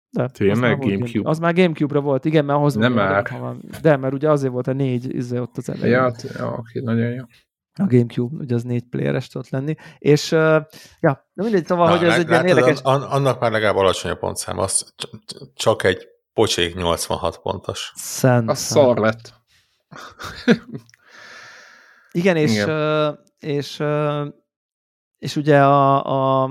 [0.10, 1.30] De, Tényleg az Gamecube?
[1.30, 3.30] Az már Gamecube-ra volt, igen, mert ahhoz Nem már.
[3.40, 3.64] van.
[3.82, 5.96] De, mert ugye azért volt a négy, izé ott az elején.
[5.96, 6.12] Ja,
[6.58, 7.24] oké, nagyon jó.
[7.78, 9.76] A Gamecube, ugye az négy playeres tudott lenni.
[10.00, 10.62] És, uh,
[11.00, 12.80] ja, de mindegy, szóval, hogy ez egy ilyen érdekes...
[12.82, 14.94] an- annak már legalább alacsony a pontszám, az
[15.56, 17.92] csak egy pocsék 86 pontos.
[17.96, 19.34] Szent, Az szar lett.
[22.12, 22.70] Igen, és, Igen.
[22.70, 24.28] uh, és, uh,
[25.18, 26.50] és ugye a, a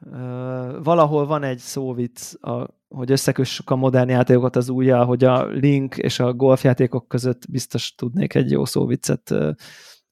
[0.00, 5.46] uh, valahol van egy szóvic, a, hogy összekössük a modern játékokat az újjal, hogy a
[5.46, 9.50] Link és a golfjátékok között biztos tudnék egy jó szóvicet uh,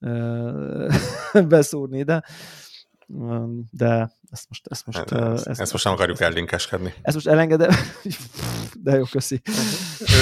[1.32, 2.22] uh, beszúrni, de
[3.06, 6.94] um, de ezt most, ezt most, Ezt, uh, ezt, ezt most nem akarjuk ellinkeskedni.
[7.02, 7.70] ezt most elengedem.
[8.84, 9.42] De jó, köszi.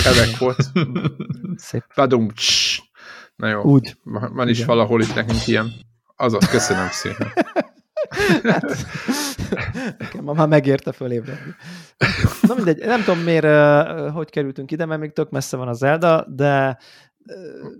[0.04, 0.70] Remek volt.
[1.56, 1.84] Szép.
[1.94, 2.28] Badum.
[3.36, 3.62] Na jó.
[3.62, 3.96] Úgy.
[4.32, 4.68] Van is Igen.
[4.68, 5.72] valahol itt nekünk ilyen.
[6.16, 7.32] Azaz, köszönöm szépen.
[9.98, 11.54] Nekem ma már megérte fölébredni.
[12.42, 13.46] Na mindegy, nem tudom miért,
[14.12, 16.78] hogy kerültünk ide, mert még tök messze van a Zelda, de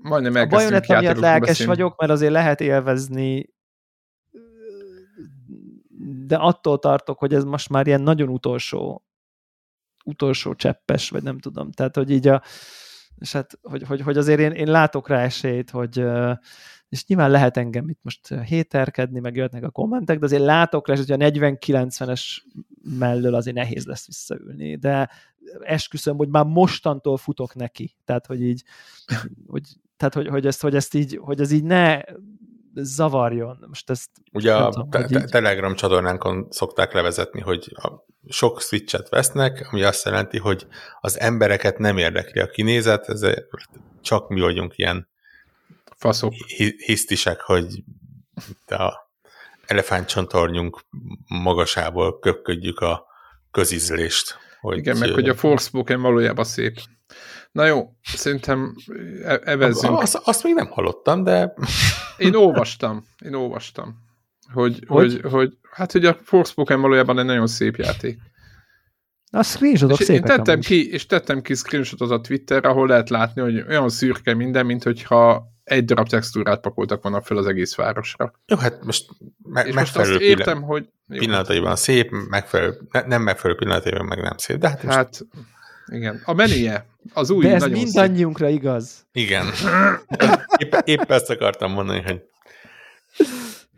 [0.03, 1.73] Majdnem a Bayonetta miatt lelkes beszélni.
[1.73, 3.55] vagyok, mert azért lehet élvezni,
[6.27, 9.05] de attól tartok, hogy ez most már ilyen nagyon utolsó
[10.05, 11.71] utolsó cseppes, vagy nem tudom.
[11.71, 12.43] Tehát, hogy így a
[13.21, 16.05] és hát, hogy, hogy, hogy azért én, én látok rá esélyt, hogy
[16.91, 20.97] és nyilván lehet engem itt most héterkedni, meg jöhetnek a kommentek, de azért látok rá,
[20.97, 22.23] hogy a 40-90-es
[22.99, 25.11] mellől azért nehéz lesz visszaülni, de
[25.61, 27.97] esküszöm, hogy már mostantól futok neki.
[28.05, 28.63] Tehát, hogy így,
[29.47, 29.63] hogy,
[29.97, 32.01] tehát, hogy, hogy, ezt, hogy ezt így, hogy ez így ne
[32.75, 33.65] zavarjon.
[33.69, 39.09] Most ezt Ugye a tudom, te- így- Telegram csatornánkon szokták levezetni, hogy a sok switchet
[39.09, 40.67] vesznek, ami azt jelenti, hogy
[41.01, 43.47] az embereket nem érdekli a kinézet, ezért
[44.01, 45.10] csak mi vagyunk ilyen
[46.01, 46.33] Faszok.
[46.33, 47.83] hi- hisztisek, hogy
[48.49, 49.11] itt a
[49.67, 50.81] elefántcsontornyunk
[51.29, 53.07] magasából köpködjük a
[53.51, 54.37] közízlést.
[54.61, 56.79] Hogy, Igen, meg hogy a Forspoken valójában szép.
[57.53, 58.75] Na jó, szerintem
[59.25, 59.99] e- evezzünk.
[60.01, 61.55] Azt, azt még nem hallottam, de
[62.19, 63.95] Én olvastam, én olvastam,
[64.53, 65.21] hogy, Hogy?
[65.23, 68.19] hogy, hogy hát, hogy a Forspoken valójában egy nagyon szép játék.
[69.33, 70.67] a screenshotok És én szépek tettem amúgy.
[70.67, 74.83] ki, és tettem ki screenshotot a Twitterre, ahol lehet látni, hogy olyan szürke minden, mint
[74.83, 78.33] hogyha egy darab textúrát pakoltak volna fel az egész városra.
[78.47, 79.07] jó, hát most
[79.43, 80.89] me- És most azt megfelelő értem, pillanat, hogy...
[81.09, 85.21] Jó, pillanataiban szép, megfelelő, ne, nem megfelelő pillanataiban meg nem szép, de hát, most, hát
[85.93, 86.23] igen.
[86.25, 87.85] A menüje, az új, De ez nagyon szép.
[87.85, 89.07] mindannyiunkra igaz.
[89.13, 89.47] igen.
[90.57, 92.23] Épp, épp ezt akartam mondani, hogy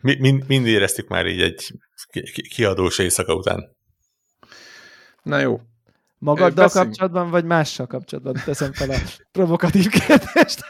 [0.00, 1.72] mi, mind, mind éreztük már így egy
[2.11, 3.76] ki- ki- kiadós éjszaka után.
[5.22, 5.61] Na jó.
[6.18, 6.94] Magaddal Beszéljünk.
[6.96, 8.96] kapcsolatban, vagy mással kapcsolatban teszem fel a
[9.33, 10.61] provokatív kérdést.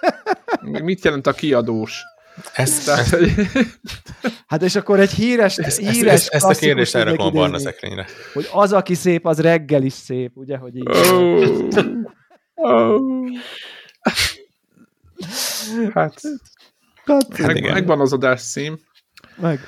[0.63, 2.01] Mit jelent a kiadós?
[2.53, 3.47] Ezt, Tehát, ezt, hogy
[4.47, 8.07] Hát és akkor egy híres, ezt, híres ezt, ezt a kérdést elrakom a barna szekrényre.
[8.33, 10.89] hogy az, aki szép, az reggel is szép, ugye, hogy így.
[10.89, 11.73] Oh.
[12.55, 13.01] Oh.
[15.93, 16.21] Hát,
[17.05, 17.73] Kaci, meg, igen.
[17.73, 18.79] megvan az adás cím.
[19.37, 19.61] meg.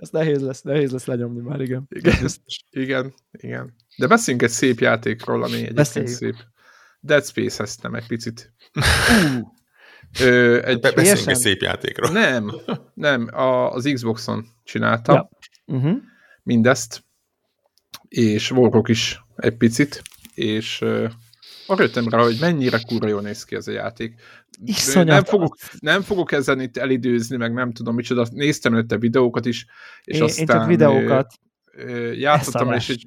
[0.00, 1.86] Az nehéz lesz, nehéz lesz lenyomni már, igen.
[1.88, 2.14] Igen.
[2.70, 3.74] Igen, igen.
[3.96, 6.14] De beszéljünk egy szép játékról, ami egyébként Beszéljünk.
[6.16, 6.34] szép.
[7.04, 8.52] Dead space eztem egy picit.
[10.20, 12.10] Ö, egy, Be, beszéljünk egy szép játékról.
[12.10, 12.52] nem,
[12.94, 15.28] nem, a, az Xboxon csináltam Ja.
[15.76, 15.96] Uh-huh.
[16.42, 17.04] mindezt,
[18.08, 20.02] és Warhawk is egy picit,
[20.34, 21.10] és uh,
[21.66, 24.14] arra jöttem rá, hogy mennyire kurva jól néz ki ez a játék.
[24.64, 25.06] Iszonyat.
[25.06, 29.66] Nem fogok, nem fogok ezen itt elidőzni, meg nem tudom micsoda, néztem előtte videókat is,
[30.04, 31.34] és Én, aztán én csak videókat.
[31.72, 33.06] ö, játszottam, és egy,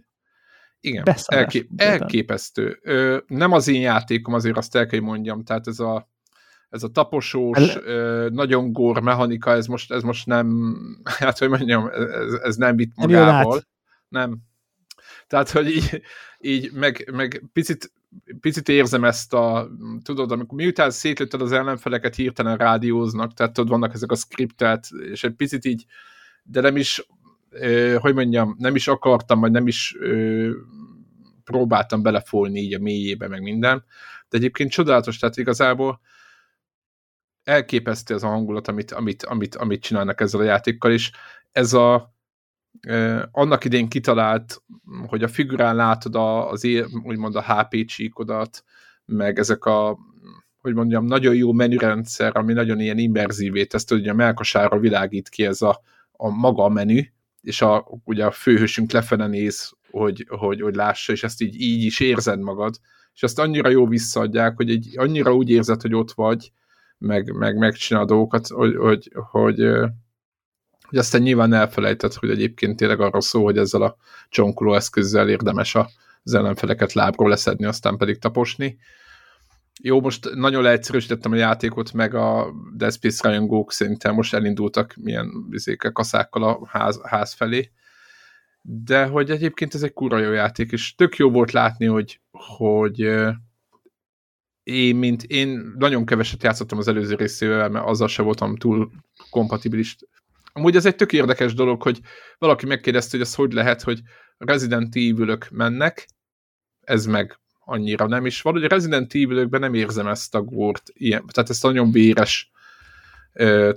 [0.85, 2.01] igen, elkép, konkrétan.
[2.01, 2.79] elképesztő.
[2.81, 6.09] Ö, nem az én játékom, azért azt el kell, hogy mondjam, tehát ez a
[6.69, 10.77] ez a taposós, El- ö, nagyon gór mechanika, ez most, ez most nem,
[11.19, 13.61] hát hogy mondjam, ez, ez nem vitt magával.
[14.07, 14.37] Nem.
[15.27, 16.01] Tehát, hogy így,
[16.39, 17.91] így meg, meg picit,
[18.39, 19.69] picit érzem ezt a,
[20.03, 25.23] tudod, amikor miután szétlőtted az ellenfeleket, hirtelen rádióznak, tehát tudod, vannak ezek a skriptet, és
[25.23, 25.85] egy picit így,
[26.43, 27.07] de nem is,
[27.97, 29.95] hogy mondjam, nem is akartam, vagy nem is
[31.45, 33.83] próbáltam belefolni így a mélyébe, meg minden,
[34.29, 35.99] de egyébként csodálatos, tehát igazából
[37.43, 41.11] elképesztő az a hangulat, amit, amit, amit, amit csinálnak ezzel a játékkal, és
[41.51, 42.13] ez a
[42.81, 44.63] eh, annak idén kitalált,
[45.07, 46.67] hogy a figurán látod a, az
[47.03, 48.63] úgymond a HP csíkodat,
[49.05, 49.97] meg ezek a
[50.65, 55.45] hogy mondjam, nagyon jó menürendszer, ami nagyon ilyen immerzívé tesz, hogy a melkasára világít ki
[55.45, 55.81] ez a,
[56.11, 57.01] a maga a menü,
[57.41, 61.83] és a, ugye a főhősünk lefele néz, hogy, hogy, hogy lássa, és ezt így, így
[61.83, 62.75] is érzed magad,
[63.13, 66.51] és ezt annyira jó visszaadják, hogy egy, annyira úgy érzed, hogy ott vagy,
[66.97, 69.67] meg, meg megcsinál dolgokat, hogy, hogy, hogy,
[70.87, 73.95] hogy aztán nyilván elfelejtett, hogy egyébként tényleg arra szó, hogy ezzel a
[74.29, 75.75] csonkoló eszközzel érdemes
[76.23, 78.77] az ellenfeleket lábról leszedni, aztán pedig taposni.
[79.81, 85.49] Jó, most nagyon leegyszerűsítettem a játékot, meg a Dead Space rajongók szerintem most elindultak milyen
[85.49, 87.71] vizékkel, kaszákkal a ház, ház felé.
[88.67, 92.99] De hogy egyébként ez egy kurva jó játék, és tök jó volt látni, hogy, hogy
[94.63, 98.91] én, mint én nagyon keveset játszottam az előző részével, mert azzal se voltam túl
[99.29, 99.95] kompatibilis.
[100.53, 101.99] Amúgy ez egy tök érdekes dolog, hogy
[102.37, 104.01] valaki megkérdezte, hogy ez hogy lehet, hogy
[104.37, 106.07] Resident evil mennek,
[106.81, 108.41] ez meg annyira nem is.
[108.41, 112.51] Valahogy Resident evil nem érzem ezt a górt, ilyen, tehát ezt a nagyon véres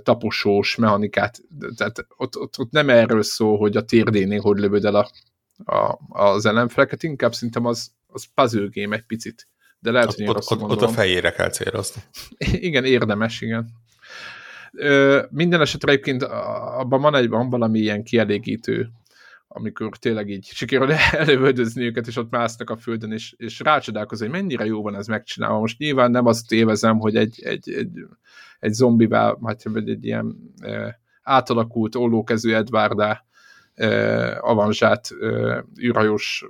[0.03, 1.39] taposós mechanikát,
[1.75, 5.09] tehát ott, ott, ott nem erről szól, hogy a térdénél hogy lövöd el a,
[5.65, 9.47] a, az ellenfeleket, inkább szerintem az, az puzzle game egy picit
[9.79, 12.01] de lehet, hogy ott, ott, ott a fejére kell célozni.
[12.67, 13.69] igen, érdemes, igen.
[14.71, 18.89] Ö, minden esetre egyébként abban van, egy, van valami ilyen kielégítő,
[19.51, 24.33] amikor tényleg így sikerül elővöldözni őket, és ott másznak a földön, és, és rácsodálkozó, hogy
[24.33, 25.59] mennyire jó van ez megcsinálva.
[25.59, 28.05] Most nyilván nem azt évezem, hogy egy, egy, egy,
[28.59, 33.25] egy zombivá, vagy egy ilyen e, átalakult ollókezű Edvárdá
[33.73, 36.45] e, avanzsát e, űrhajós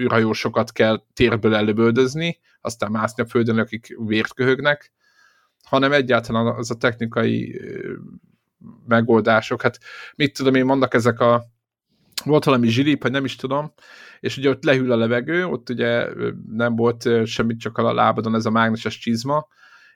[0.00, 4.92] űrhajósokat kell térből előböldözni, aztán mászni a földön, akik vért köhögnek,
[5.64, 7.60] hanem egyáltalán az a technikai
[8.86, 9.62] megoldások.
[9.62, 9.78] Hát
[10.16, 11.44] mit tudom én, mondnak ezek a
[12.26, 13.72] volt valami zsilip, hogy nem is tudom,
[14.20, 16.08] és ugye ott lehűl a levegő, ott ugye
[16.50, 19.46] nem volt semmit, csak a lábadon ez a mágneses csizma,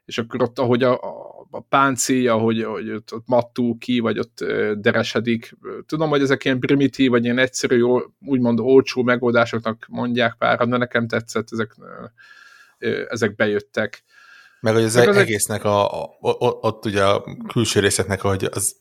[0.04, 1.00] és akkor ott, ahogy a,
[1.50, 5.56] a páncélja, hogy, hogy ott, ott mattul ki, vagy ott deresedik.
[5.86, 7.82] Tudom, hogy ezek ilyen primitív, vagy ilyen egyszerű,
[8.26, 11.74] úgymond olcsó megoldásoknak mondják pár, de nekem tetszett, ezek,
[13.08, 14.04] ezek bejöttek.
[14.60, 18.76] Meg hogy az, az egésznek, a, a, ott ugye a külső részeknek, hogy az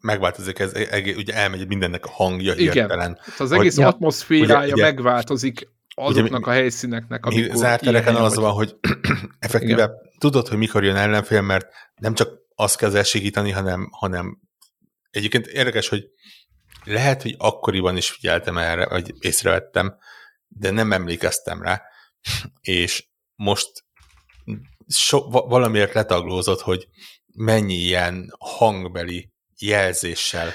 [0.00, 3.18] megváltozik, ez egész, ugye elmegy mindennek a hangja Igen, hirtelen.
[3.38, 8.52] az egész hogy, atmoszférája ugye, megváltozik azoknak ugye, a helyszíneknek, amikor Zárt tereken az van,
[8.52, 8.76] hogy
[9.38, 9.90] effektíve Igen.
[10.18, 14.40] tudod, hogy mikor jön ellenfél, mert nem csak azt kell segíteni, hanem, hanem
[15.10, 16.04] egyébként érdekes, hogy
[16.84, 19.96] lehet, hogy akkoriban is figyeltem erre, vagy észrevettem,
[20.48, 21.82] de nem emlékeztem rá,
[22.60, 23.84] és most
[24.88, 26.88] so, valamiért letaglózott, hogy
[27.34, 29.32] mennyi ilyen hangbeli
[29.66, 30.52] jelzéssel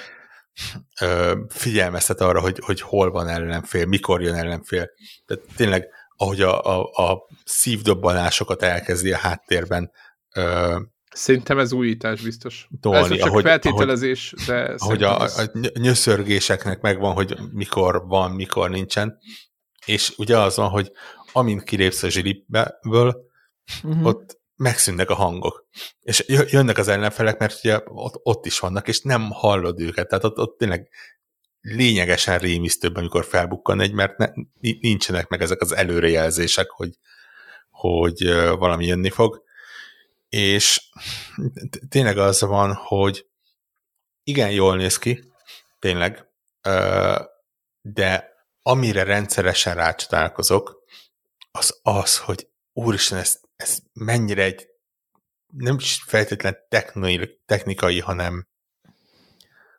[1.02, 4.90] ö, figyelmeztet arra, hogy, hogy hol van ellenfél, mikor jön ellenfél.
[5.26, 9.92] Tehát tényleg, ahogy a, a, a szívdobbanásokat elkezdi a háttérben
[10.36, 10.80] ö,
[11.12, 12.68] Szerintem ez újítás biztos.
[12.82, 18.32] Tolni, ez csak ahogy, feltételezés, ahogy, de ahogy a, a nyöszörgéseknek megvan, hogy mikor van,
[18.32, 19.18] mikor nincsen,
[19.86, 20.92] és ugye az van, hogy
[21.32, 23.26] amint kilépsz a zsilipből,
[23.84, 24.06] uh-huh.
[24.06, 25.68] ott megszűnnek a hangok.
[26.02, 30.08] És jönnek az ellenfelek, mert ugye ott, ott is vannak, és nem hallod őket.
[30.08, 30.90] Tehát ott, ott tényleg
[31.62, 34.28] lényegesen rémisztőbb, amikor felbukkan egy, mert ne,
[34.80, 36.98] nincsenek meg ezek az előrejelzések, hogy,
[37.70, 39.44] hogy valami jönni fog.
[40.30, 40.90] És
[41.90, 43.26] tényleg az van, hogy
[44.24, 45.24] igen, jól néz ki,
[45.80, 46.28] tényleg,
[47.82, 48.30] de
[48.62, 50.84] amire rendszeresen rácsodálkozok,
[51.52, 54.68] az az, hogy úristen, ezt ez mennyire egy
[55.54, 58.48] nem is feltétlen technikai, technikai hanem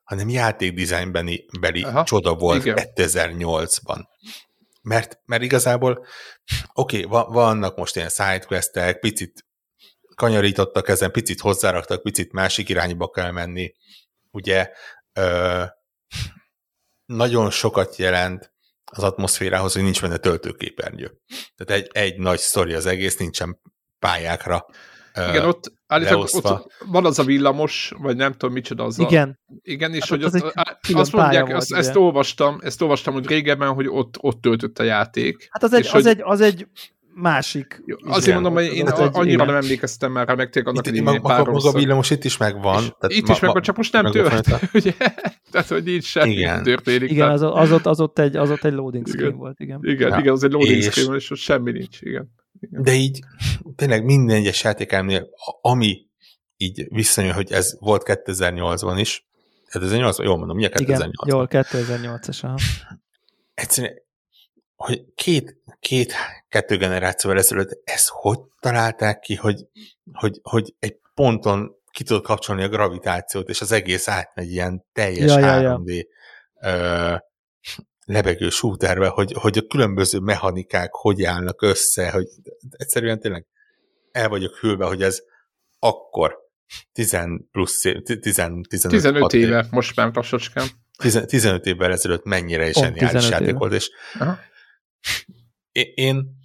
[0.02, 2.76] hanem játékdizájnbeni beli Aha, csoda volt igen.
[2.94, 4.04] 2008-ban.
[4.82, 6.06] Mert, mert igazából
[6.72, 9.46] oké, okay, vannak most ilyen sidequestek, picit
[10.14, 13.74] kanyarítottak ezen, picit hozzáraktak, picit másik irányba kell menni.
[14.30, 14.70] Ugye
[15.12, 15.64] ö,
[17.04, 18.49] nagyon sokat jelent
[18.90, 21.12] az atmoszférához, hogy nincs benne töltőképernyő.
[21.57, 23.61] Tehát egy, egy nagy sztori az egész, nincsen
[23.98, 24.66] pályákra
[25.14, 29.38] Igen, ott állítólag ott van az a villamos, vagy nem tudom micsoda az Igen.
[29.46, 29.53] A...
[29.62, 31.81] Igen, és Hát hogy ott, az ott azt mondják, volt, azt, ugye?
[31.81, 35.48] ezt olvastam, ezt olvastam, hogy régebben, hogy ott, ott töltött a játék.
[35.50, 36.66] Hát az egy, az, hogy- egy, az egy
[37.14, 37.82] másik...
[37.86, 39.46] Jó, Azért mondom, hogy én az annyira igen.
[39.46, 42.36] nem emlékeztem már rá, meg tényleg annak Itt, idején pár maga, maga villamos itt is
[42.36, 42.74] megvan.
[42.74, 44.92] Tehát Itt is megvan, csak most nem tört, ugye?
[45.50, 46.62] Tehát, hogy így semmi Igen.
[46.62, 47.10] történik.
[47.10, 49.18] Igen, az, az, ott, az, ott egy, az ott egy loading Igen.
[49.18, 49.78] screen volt, igen.
[49.82, 50.18] igen, Ja.
[50.18, 52.30] igen, az egy loading És- screen, és ott semmi nincs, igen.
[52.70, 53.20] De így
[53.76, 56.06] tényleg minden egyes játékelmnél, a- ami
[56.56, 59.26] így visszajön, hogy ez volt 2008-ban is,
[59.72, 60.76] 2008-ban, jól mondom, mi a 2008-ban?
[60.76, 62.56] Igen, jól, 2008-as, aha.
[63.54, 63.94] Egyszerűen,
[64.80, 66.14] hogy két, két,
[66.48, 69.66] kettő generációval ezelőtt ezt hogy találták ki, hogy,
[70.12, 75.30] hogy, hogy egy ponton ki tudod kapcsolni a gravitációt, és az egész átmegy ilyen teljes
[75.30, 75.80] Ja, ja, ja.
[75.84, 76.06] 3D
[76.62, 77.14] Ö,
[78.04, 82.26] lebegő shooterbe, hogy, hogy a különböző mechanikák hogy állnak össze, hogy
[82.70, 83.46] egyszerűen tényleg
[84.12, 85.22] el vagyok hűlve, hogy ez
[85.78, 86.36] akkor
[86.92, 87.18] 10
[87.50, 90.66] plusz, 10, 15, 15 éve, most már lassacskán.
[90.98, 94.38] 10, 15 évvel ezelőtt mennyire is 15 játék volt, és Aha.
[95.72, 96.38] Én, én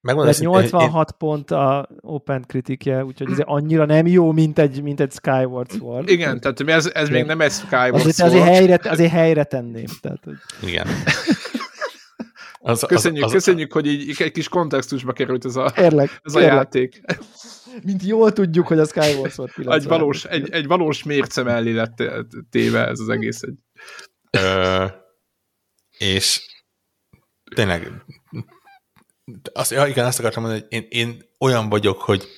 [0.00, 4.82] megmondom, Ez őszintén, 86 pont a Open kritikje, úgyhogy ez annyira nem jó, mint egy,
[4.82, 6.08] mint egy Skyward Sword.
[6.08, 8.30] Igen, tehát ez, ez még nem egy Skyward Azért, Sword.
[8.32, 9.86] azért, helyre, azért helyre tenném.
[10.00, 10.86] Tehát, hogy én, igen.
[12.58, 16.34] Az, Köszönjük, az, az, köszönjük, hogy így egy kis kontextusba került ez a, kérlek, ez
[16.34, 17.00] a játék.
[17.82, 21.72] Mint jól tudjuk, hogy a Skyward Sword 9 Egy valós, egy, egy valós mérce mellé
[21.72, 22.02] lett
[22.50, 23.42] téve ez az egész.
[23.42, 23.58] Egy.
[24.30, 24.84] Ö,
[25.98, 26.40] és
[27.56, 27.92] tényleg
[29.52, 32.28] azt, ja, igen, azt akartam mondani, hogy én, én olyan vagyok, hogy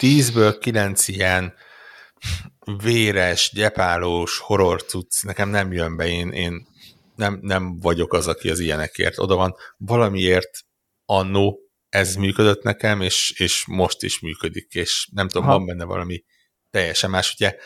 [0.00, 1.54] 10-ből 9 ilyen
[2.82, 6.66] véres, gyepálós, horror cucc nekem nem jön be, én, én
[7.14, 9.54] nem, nem vagyok az, aki az ilyenekért oda van.
[9.76, 10.50] Valamiért
[11.04, 15.56] annó ez működött nekem, és, és most is működik, és nem tudom, Aha.
[15.56, 16.24] van benne valami
[16.70, 17.34] teljesen más.
[17.34, 17.56] Ugye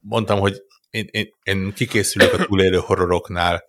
[0.00, 3.68] mondtam, hogy én, én, én kikészülök a túlélő horroroknál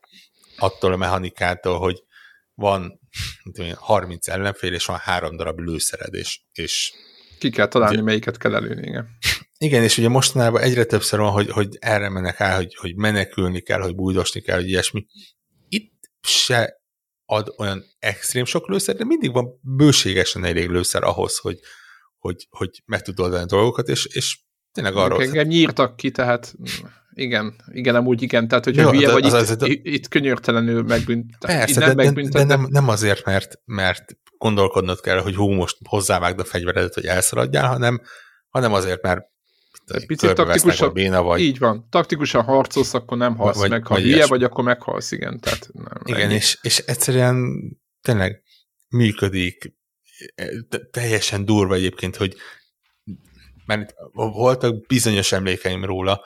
[0.58, 2.04] attól a mechanikától, hogy
[2.58, 6.94] van nem tudom én, 30 ellenfél, és van három darab lőszered, és, és
[7.40, 8.88] Ki kell találni, Ugye- melyiket kell előni.
[8.88, 9.08] Igen.
[9.58, 13.62] igen, és ugye mostanában egyre többször van, hogy, hogy erre mennek el, hogy, hogy menekülni
[13.62, 15.06] kell, hogy bújdosni kell, hogy ilyesmi.
[15.70, 16.82] Itt se
[17.26, 21.60] ad olyan extrém sok lőszer, de mindig van bőségesen elég lőszer ahhoz, hogy,
[22.18, 24.40] hogy, hogy meg tud oldani a dolgokat, és, és
[24.72, 25.22] tényleg arról...
[25.22, 26.56] Engem nyírtak ki, tehát
[27.18, 29.86] igen, igen, amúgy igen, tehát hogyha Jó, hülye de vagy, az- itt, az- az- itt,
[29.86, 31.38] itt könyörtelenül megbünt.
[31.40, 35.78] Persze, de, nem de, de nem, nem azért, mert, mert gondolkodnod kell, hogy hú, most
[35.90, 38.02] hozzávágd a fegyveredet, hogy elszaladjál, hanem,
[38.50, 39.22] hanem azért, mert
[40.08, 41.88] picit a béna, vagy Így van.
[41.90, 43.88] Taktikusan harcolsz, akkor nem halsz Vagy- meg.
[43.88, 45.40] Ha vagy hülye vagy, akkor meghalsz, igen.
[45.40, 46.34] Tehát nem, Igen, ennyi.
[46.34, 47.38] és, és egyszerűen
[48.02, 48.44] tényleg
[48.90, 49.74] működik,
[50.70, 52.36] te- teljesen durva egyébként, hogy
[53.66, 56.22] mert voltak bizonyos emlékeim róla,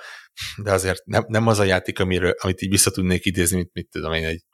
[0.63, 3.89] de azért nem, nem az a játék, amiről, amit így vissza tudnék idézni, mint mit
[3.89, 4.45] tudom én, egy,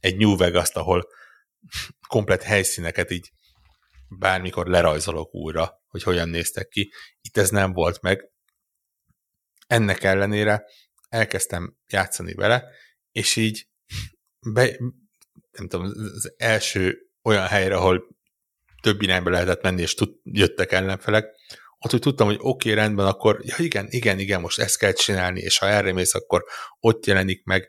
[0.00, 1.08] egy New vegas ahol
[2.08, 3.32] komplet helyszíneket így
[4.08, 6.92] bármikor lerajzolok újra, hogy hogyan néztek ki.
[7.20, 8.30] Itt ez nem volt meg.
[9.66, 10.64] Ennek ellenére
[11.08, 12.64] elkezdtem játszani vele,
[13.12, 13.68] és így
[14.40, 14.76] be,
[15.50, 18.16] nem tudom, az első olyan helyre, ahol
[18.82, 21.26] több irányba lehetett menni, és tud, jöttek ellenfelek,
[21.78, 24.92] ott úgy tudtam, hogy oké, okay, rendben, akkor ja igen, igen, igen, most ezt kell
[24.92, 26.44] csinálni, és ha erre mész, akkor
[26.80, 27.68] ott jelenik meg.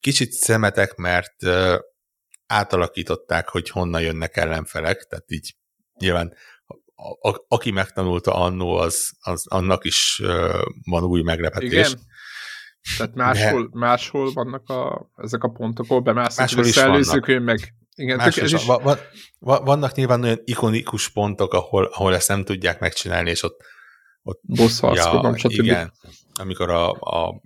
[0.00, 1.78] Kicsit szemetek, mert uh,
[2.46, 5.56] átalakították, hogy honnan jönnek ellenfelek, tehát így
[5.98, 6.34] nyilván
[6.94, 11.70] a, a, aki megtanulta annó, az, az annak is uh, van új meglepetés.
[11.70, 12.00] Igen.
[12.96, 17.74] Tehát máshol, máshol vannak a, ezek a pontok, ahol bemásznak, Máshol hogy is szellőzőkönyv meg.
[17.94, 18.98] Igen, tök, Máshol ez is, va, va,
[19.38, 23.60] va, vannak nyilván olyan ikonikus pontok, ahol, ahol ezt nem tudják megcsinálni, és ott,
[24.22, 25.50] ott boss harckodom, stb.
[25.50, 25.92] igen,
[26.34, 27.42] amikor a, a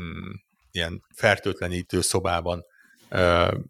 [0.00, 0.30] mm,
[0.70, 2.64] ilyen fertőtlenítő szobában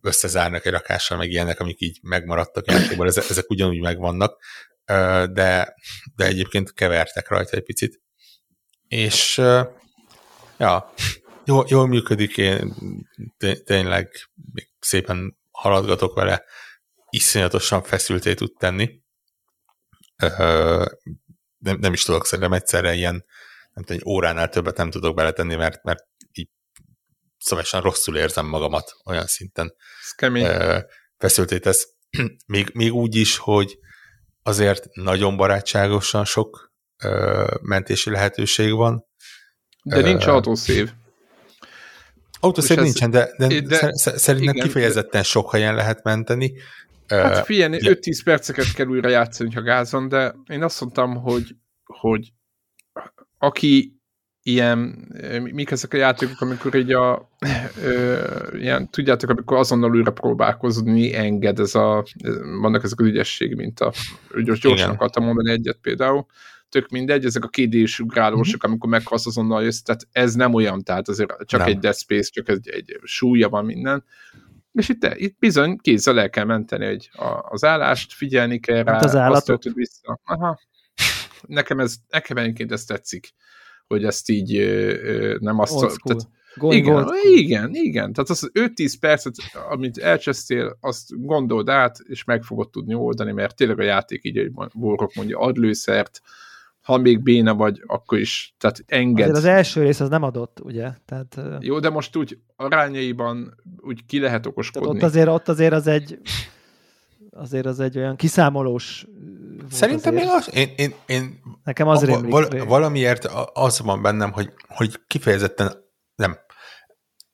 [0.00, 4.38] összezárnak egy rakással, meg ilyenek, amik így megmaradtak játékból, ezek, ezek ugyanúgy megvannak,
[5.32, 5.74] de,
[6.16, 8.00] de egyébként kevertek rajta egy picit.
[8.88, 9.36] És
[10.58, 10.92] ja,
[11.44, 12.74] jól, jól működik, én
[13.38, 14.10] té- tényleg
[14.78, 16.44] szépen haladgatok vele,
[17.10, 19.02] iszonyatosan feszülté tud tenni.
[20.16, 20.84] Ö,
[21.58, 23.24] nem, nem is tudok szerintem egyszerre ilyen,
[23.72, 26.48] nem tudom, egy óránál többet nem tudok beletenni, mert, mert így
[27.38, 29.74] szóval rosszul érzem magamat olyan szinten.
[30.02, 30.44] Ez kemény.
[30.44, 30.78] Ö,
[31.18, 31.88] feszülté tesz.
[32.46, 33.78] még, még úgy is, hogy
[34.42, 39.06] azért nagyon barátságosan sok ö, mentési lehetőség van.
[39.82, 40.84] De nincs ö,
[42.56, 44.66] ez- nincsen, de, de, de- szerintem igen.
[44.66, 46.52] kifejezetten sok helyen lehet menteni,
[47.08, 52.32] Hát figyelj, 5-10 perceket kell újra játszani, ha gázon, de én azt mondtam, hogy, hogy
[53.38, 53.98] aki
[54.42, 54.78] ilyen,
[55.42, 57.28] mik ezek a játékok, amikor így a,
[57.82, 58.18] ö,
[58.52, 62.04] ilyen, tudjátok, amikor azonnal újra próbálkozni enged, ez a,
[62.60, 63.92] vannak ezek az ügyesség, mint a,
[64.44, 64.90] gyorsan Igen.
[64.90, 66.26] akartam mondani egyet például,
[66.74, 68.70] tök mindegy, ezek a kédés ugrálósok, mm-hmm.
[68.70, 71.68] amikor meghalsz azonnal jössz, tehát ez nem olyan, tehát azért csak nem.
[71.68, 74.04] egy Dead Space, csak egy, egy súlya van minden.
[74.72, 78.98] És itt, itt bizony kézzel el kell menteni hogy a, az állást, figyelni kell rá,
[78.98, 79.64] az állatot.
[79.66, 80.20] azt vissza.
[80.24, 80.60] Aha.
[81.46, 83.34] Nekem, ez, nekem egyébként ez tetszik,
[83.86, 84.52] hogy ezt így
[85.40, 85.78] nem azt...
[85.78, 86.28] Tehát,
[86.60, 88.12] igen, igen, igen.
[88.12, 89.34] Tehát az 5-10 percet,
[89.68, 94.36] amit elcsesztél, azt gondold át, és meg fogod tudni oldani, mert tényleg a játék így,
[94.36, 96.20] hogy Borok mondja, ad lőszert,
[96.84, 99.28] ha még béna vagy, akkor is, tehát enged.
[99.28, 100.90] Azért az első rész az nem adott, ugye?
[101.04, 104.88] Tehát, Jó, de most úgy arányaiban úgy ki lehet okoskodni.
[104.88, 106.18] Ott azért, ott azért az egy
[107.30, 109.06] azért az egy olyan kiszámolós
[109.70, 114.52] Szerintem még az, én, én, én Nekem az a, val, valamiért az van bennem, hogy,
[114.68, 115.72] hogy kifejezetten
[116.14, 116.38] nem.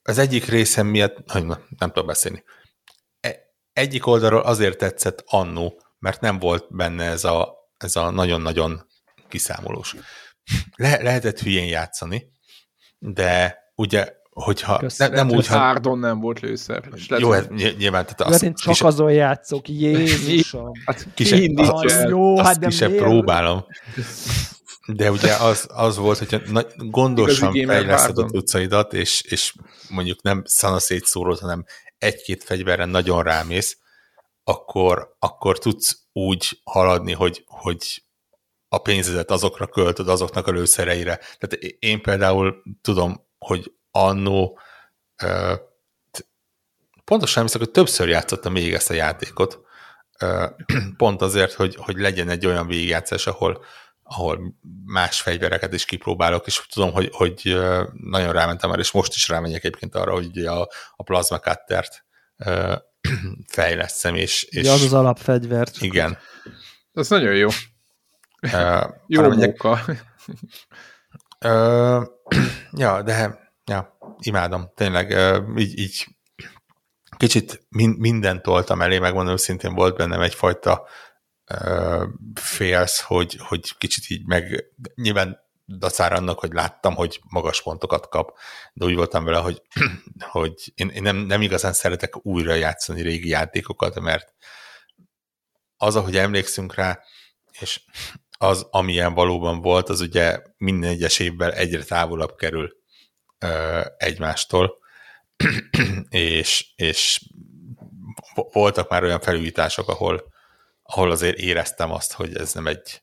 [0.02, 1.46] Az egyik részem miatt, nem,
[1.78, 2.44] nem tudom beszélni.
[3.20, 3.36] E,
[3.72, 8.86] egyik oldalról azért tetszett annó, mert nem volt benne ez a, ez a nagyon-nagyon
[9.30, 9.94] kiszámolós.
[10.76, 12.32] Le, lehetett hülyén játszani,
[12.98, 15.58] de ugye hogyha ne, nem úgy, ha...
[15.58, 16.88] Árdon nem volt lőszer.
[17.18, 18.04] Jó, hát nyilván.
[18.04, 18.86] Tehát azt, én csak kise...
[18.86, 20.72] azon játszok, Jézusom.
[20.86, 23.64] Hát kisebb, az, jó, azt hát de kisebb próbálom.
[24.86, 29.54] De ugye az, az volt, hogyha na, gondosan fejleszted a utcaidat, és, és
[29.88, 31.64] mondjuk nem szanaszét szórod, hanem
[31.98, 33.78] egy-két fegyverren nagyon rámész,
[34.44, 38.02] akkor, akkor tudsz úgy haladni, hogy, hogy
[38.72, 41.16] a pénzedet azokra költöd, azoknak a lőszereire.
[41.16, 44.58] Tehát én például tudom, hogy annó
[45.22, 45.58] uh,
[47.04, 49.60] pontosan hiszek, hogy többször játszottam még ezt a játékot,
[50.22, 50.44] uh,
[50.96, 53.64] pont azért, hogy, hogy legyen egy olyan végigjátszás, ahol,
[54.02, 54.54] ahol
[54.84, 57.58] más fegyvereket is kipróbálok, és tudom, hogy, hogy
[57.92, 60.60] nagyon rámentem már, és most is rámegyek egyébként arra, hogy a,
[60.96, 62.04] a plazma cuttert
[62.36, 62.74] uh,
[63.56, 64.66] fejleszem, és, és...
[64.66, 65.68] Ja, az az alapfegyver.
[65.80, 66.18] Igen.
[66.94, 67.48] Ez nagyon jó.
[69.06, 69.80] Jó munka.
[71.44, 72.06] Uh,
[72.72, 74.72] ja, de ja, imádom.
[74.74, 76.06] Tényleg így, így
[77.16, 80.86] kicsit min, mindent toltam elé, megmondom, szintén volt bennem egyfajta
[81.54, 82.02] uh,
[82.34, 84.64] félsz, hogy, hogy kicsit így meg,
[84.94, 85.38] nyilván
[85.78, 88.38] dacára annak, hogy láttam, hogy magas pontokat kap,
[88.72, 89.62] de úgy voltam vele, hogy,
[90.30, 94.34] hogy én, én nem, nem igazán szeretek újra játszani régi játékokat, mert
[95.76, 97.00] az, ahogy emlékszünk rá,
[97.60, 97.80] és
[98.42, 102.76] az, amilyen valóban volt, az ugye minden egyes évvel egyre távolabb kerül
[103.38, 104.78] ö, egymástól,
[106.08, 107.28] és, és
[108.52, 110.32] voltak már olyan felújítások, ahol,
[110.82, 113.02] ahol azért éreztem azt, hogy ez nem egy,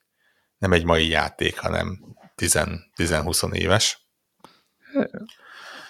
[0.58, 4.08] nem egy mai játék, hanem 10-20 éves.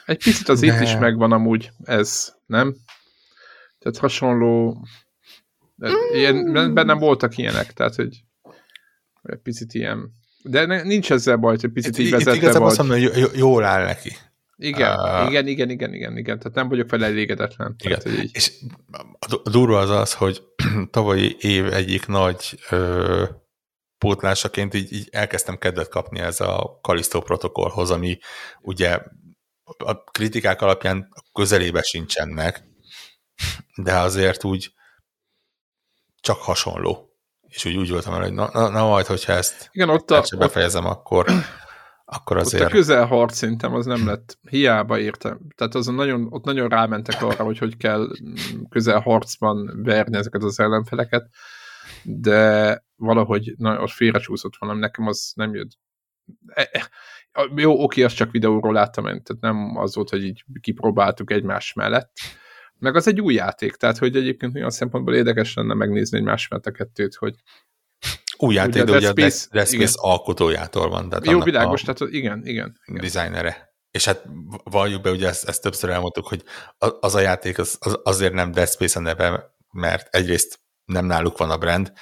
[0.07, 0.67] Egy picit az De...
[0.67, 2.77] itt is megvan amúgy ez, nem?
[3.79, 4.87] Tehát hasonló,
[6.13, 8.28] ilyen, bennem voltak ilyenek, tehát hogy egy
[9.37, 10.13] picit ilyen.
[10.43, 12.63] De nincs ezzel baj, hogy picit itt, így vezetve itt vagy.
[12.63, 14.13] azt mondom, hogy jól áll neki.
[14.61, 16.39] Igen, uh, igen, igen, igen, igen, igen.
[16.39, 17.75] Tehát nem vagyok vele elégedetlen.
[17.79, 17.99] Igen.
[17.99, 18.31] Tehát, így...
[18.33, 18.53] És
[19.19, 20.43] a durva az az, hogy
[20.91, 23.25] tavalyi év egyik nagy ö,
[23.99, 28.19] pótlásaként így, így elkezdtem kedvet kapni ez a Kalisztó protokollhoz, ami
[28.61, 29.01] ugye
[29.79, 32.65] a kritikák alapján közelébe sincsenek,
[33.77, 34.73] de azért úgy
[36.21, 37.08] csak hasonló
[37.49, 40.23] és úgy, úgy voltam el, hogy na, na, na majd, hogyha ezt Igen, ott a,
[40.39, 41.27] befejezem, ott, akkor,
[42.05, 42.63] akkor azért...
[42.63, 45.39] Ott a közelharc szerintem az nem lett, hiába értem.
[45.55, 48.09] Tehát azon nagyon, ott nagyon rámentek arra, hogy hogy kell
[48.69, 51.29] közelharcban verni ezeket az ellenfeleket,
[52.03, 55.71] de valahogy na, ott félrecsúszott valami, nekem az nem jött.
[56.47, 56.91] E, e,
[57.57, 62.13] jó, oké, azt csak videóról láttam, tehát nem az volt, hogy így kipróbáltuk egymás mellett,
[62.79, 66.67] meg az egy új játék, tehát hogy egyébként olyan szempontból érdekes lenne megnézni egy mellett
[66.67, 67.35] a kettőt, hogy
[68.37, 71.09] új játék, de ugye a Death Space, Space alkotójától van.
[71.09, 72.81] Tehát Jó, világos, tehát igen, igen.
[72.85, 73.01] igen.
[73.01, 73.67] Designere.
[73.91, 74.25] És hát
[74.65, 76.43] valljuk be, ugye ezt, ezt többször elmondtuk, hogy
[76.79, 81.39] az a játék az, az azért nem Dead Space a neve, mert egyrészt nem náluk
[81.39, 81.93] van a brand,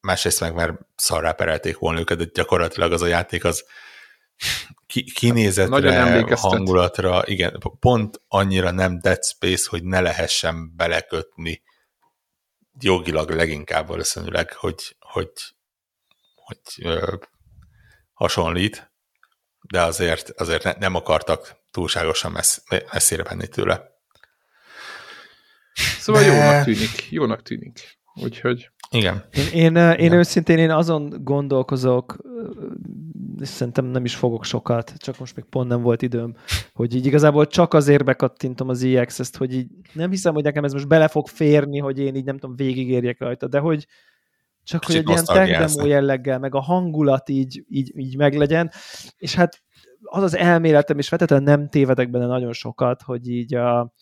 [0.00, 3.64] másrészt meg mert szarrá perelték volna őket, de gyakorlatilag az a játék az
[5.04, 11.62] kinézetre, hangulatra, igen, pont annyira nem Dead Space, hogy ne lehessen belekötni
[12.80, 15.30] jogilag leginkább valószínűleg, hogy, hogy,
[16.34, 17.14] hogy ö,
[18.12, 18.92] hasonlít,
[19.70, 23.82] de azért, azért ne, nem akartak túlságosan messz, messzire menni tőle.
[25.98, 26.28] Szóval de...
[26.28, 27.98] jónak tűnik, jónak tűnik.
[28.14, 28.70] úgyhogy...
[28.90, 29.28] Igen.
[29.32, 30.12] Én, én, én Igen.
[30.12, 32.16] őszintén én azon gondolkozok,
[33.40, 36.34] és szerintem nem is fogok sokat, csak most még pont nem volt időm,
[36.72, 40.64] hogy így igazából csak azért bekattintom az EX ezt, hogy így nem hiszem, hogy nekem
[40.64, 43.86] ez most bele fog férni, hogy én így nem tudom, végigérjek rajta, de hogy
[44.62, 48.70] csak Kicsit hogy egy ilyen tech jelleggel, meg a hangulat így, így, így meglegyen,
[49.16, 49.62] és hát
[50.02, 53.92] az az elméletem, és vetetlen nem tévedek benne nagyon sokat, hogy így a,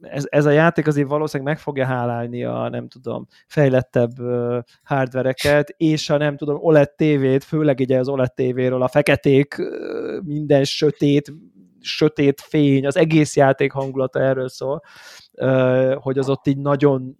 [0.00, 5.74] ez, ez a játék azért valószínűleg meg fogja hálálni a, nem tudom, fejlettebb uh, hardvereket,
[5.76, 10.64] és a nem tudom, OLED tévét, főleg ugye az OLED tévéről a feketék, uh, minden
[10.64, 11.32] sötét,
[11.80, 14.82] sötét fény, az egész játék hangulata erről szól,
[15.32, 17.18] uh, hogy az ott így nagyon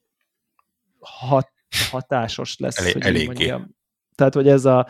[1.00, 1.50] hat,
[1.90, 2.78] hatásos lesz.
[2.78, 3.26] Elég, hogy eléggé.
[3.26, 3.74] Mondjam.
[4.16, 4.86] Tehát, hogy ez a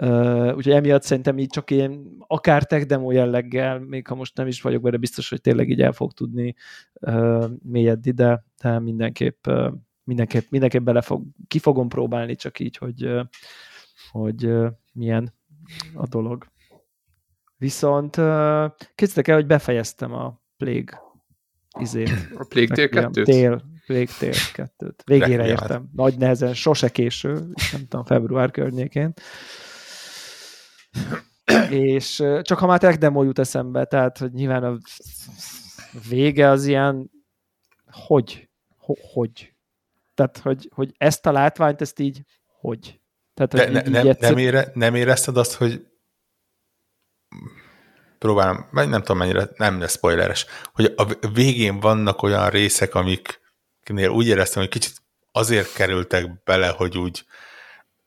[0.00, 4.46] Uh, úgyhogy emiatt szerintem így csak ilyen akár tech demo jelleggel, még ha most nem
[4.46, 6.54] is vagyok benne biztos, hogy tényleg így el fog tudni
[6.92, 9.72] uh, mélyedni, de, de mindenképp, uh,
[10.04, 13.24] mindenképp, mindenképp bele fog, ki fogom próbálni csak így, hogy, uh,
[14.10, 15.34] hogy uh, milyen
[15.94, 16.46] a dolog.
[17.56, 18.64] Viszont uh,
[18.94, 21.02] készítek el, hogy befejeztem a Plague
[21.80, 22.10] izét.
[22.34, 23.64] A Plague Tale 2 Tél,
[24.18, 25.88] Tale 2 Végére értem.
[25.94, 27.32] Nagy nehezen, sose késő,
[27.72, 29.14] nem tudom, február környékén
[31.70, 34.78] és csak ha már tech demo jut eszembe, tehát hogy nyilván a
[36.08, 37.10] vége az ilyen
[37.90, 38.48] hogy?
[39.12, 39.54] Hogy?
[40.14, 43.00] Tehát, hogy, hogy ezt a látványt, ezt így hogy?
[43.34, 44.30] Tehát, hogy De így, nem, így egyszer...
[44.30, 45.86] nem, ére, nem érezted azt, hogy
[48.18, 52.94] próbálom, nem tudom mennyire, nem lesz spoileres, hogy a végén vannak olyan részek,
[53.90, 57.24] amiknél úgy éreztem, hogy kicsit azért kerültek bele, hogy úgy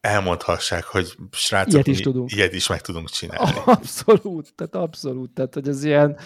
[0.01, 2.32] elmondhassák, hogy srácok, ilyet is, mi, tudunk.
[2.32, 3.57] ilyet is meg tudunk csinálni.
[3.65, 6.17] Abszolút, tehát abszolút, tehát hogy ez ilyen,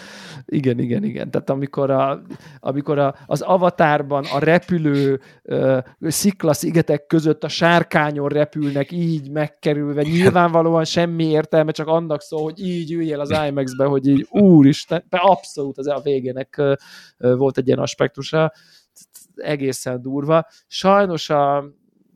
[0.44, 2.22] igen, igen, igen, tehát amikor, a,
[2.60, 10.84] amikor a, az avatárban a repülő uh, sziklaszigetek között a sárkányon repülnek így megkerülve, nyilvánvalóan
[10.84, 15.86] semmi értelme, csak annak szó, hogy így üljél az IMAX-be, hogy így úristen, abszolút az
[15.86, 18.52] a végének uh, volt egy ilyen aspektusa,
[19.36, 20.46] egészen durva.
[20.66, 21.64] Sajnos a,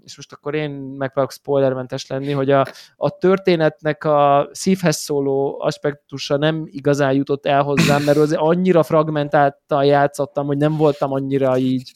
[0.04, 2.66] és most akkor én megpróbálok spoilermentes lenni, hogy a,
[2.96, 9.84] a történetnek a szívhez szóló aspektusa nem igazán jutott el hozzám, mert az annyira fragmentáltan
[9.84, 11.92] játszottam, hogy nem voltam annyira így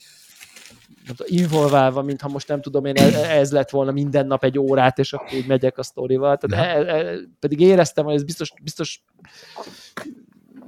[1.25, 2.97] involválva, mintha most nem tudom én,
[3.29, 6.37] ez lett volna minden nap egy órát, és akkor úgy megyek a sztorival.
[6.37, 9.03] Tehát e, e, pedig éreztem, hogy ez biztos, biztos,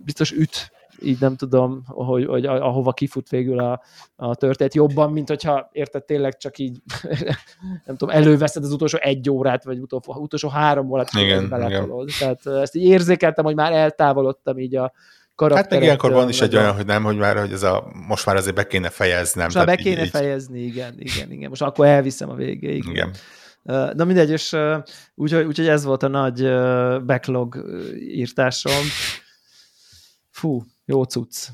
[0.04, 0.70] biztos üt
[1.03, 3.82] így nem tudom, hogy, hogy ahova kifut végül a,
[4.16, 6.82] a történet jobban, mint hogyha érted tényleg csak így,
[7.86, 11.90] nem tudom, előveszed az utolsó egy órát, vagy utolsó, utolsó három órát, igen, igen.
[12.18, 14.92] Tehát ezt így érzékeltem, hogy már eltávolodtam így a
[15.38, 18.26] Hát meg ilyenkor van is egy olyan, hogy nem, hogy már, hogy ez a, most
[18.26, 19.44] már azért be kéne fejeznem.
[19.44, 21.49] Most már be kéne így, fejezni, igen, igen, igen.
[21.49, 22.84] Most akkor elviszem a végéig.
[22.84, 23.11] Igen.
[23.92, 24.57] Na mindegy, és
[25.14, 26.42] úgyhogy úgy, ez volt a nagy
[27.05, 27.64] backlog
[27.99, 28.82] írtásom.
[30.37, 31.49] Fú, jó cucc.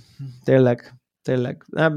[0.44, 1.64] Tényleg, tényleg.
[1.66, 1.92] Nem,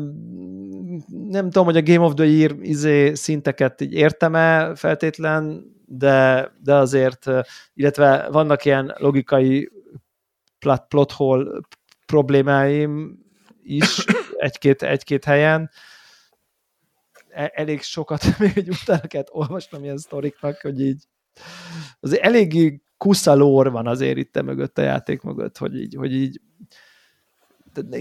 [1.09, 6.75] nem tudom, hogy a Game of the Year izé szinteket így értem-e feltétlen, de, de
[6.75, 7.25] azért,
[7.73, 9.69] illetve vannak ilyen logikai
[10.59, 11.61] plot, plot hole
[12.05, 13.19] problémáim
[13.63, 14.05] is
[14.37, 15.69] egy-két, egy-két helyen.
[17.29, 21.03] E, elég sokat még utána kellett olvasnom ilyen sztoriknak, hogy így
[21.99, 26.41] azért eléggé kuszalór van azért itt mögött a játék mögött, hogy így, hogy így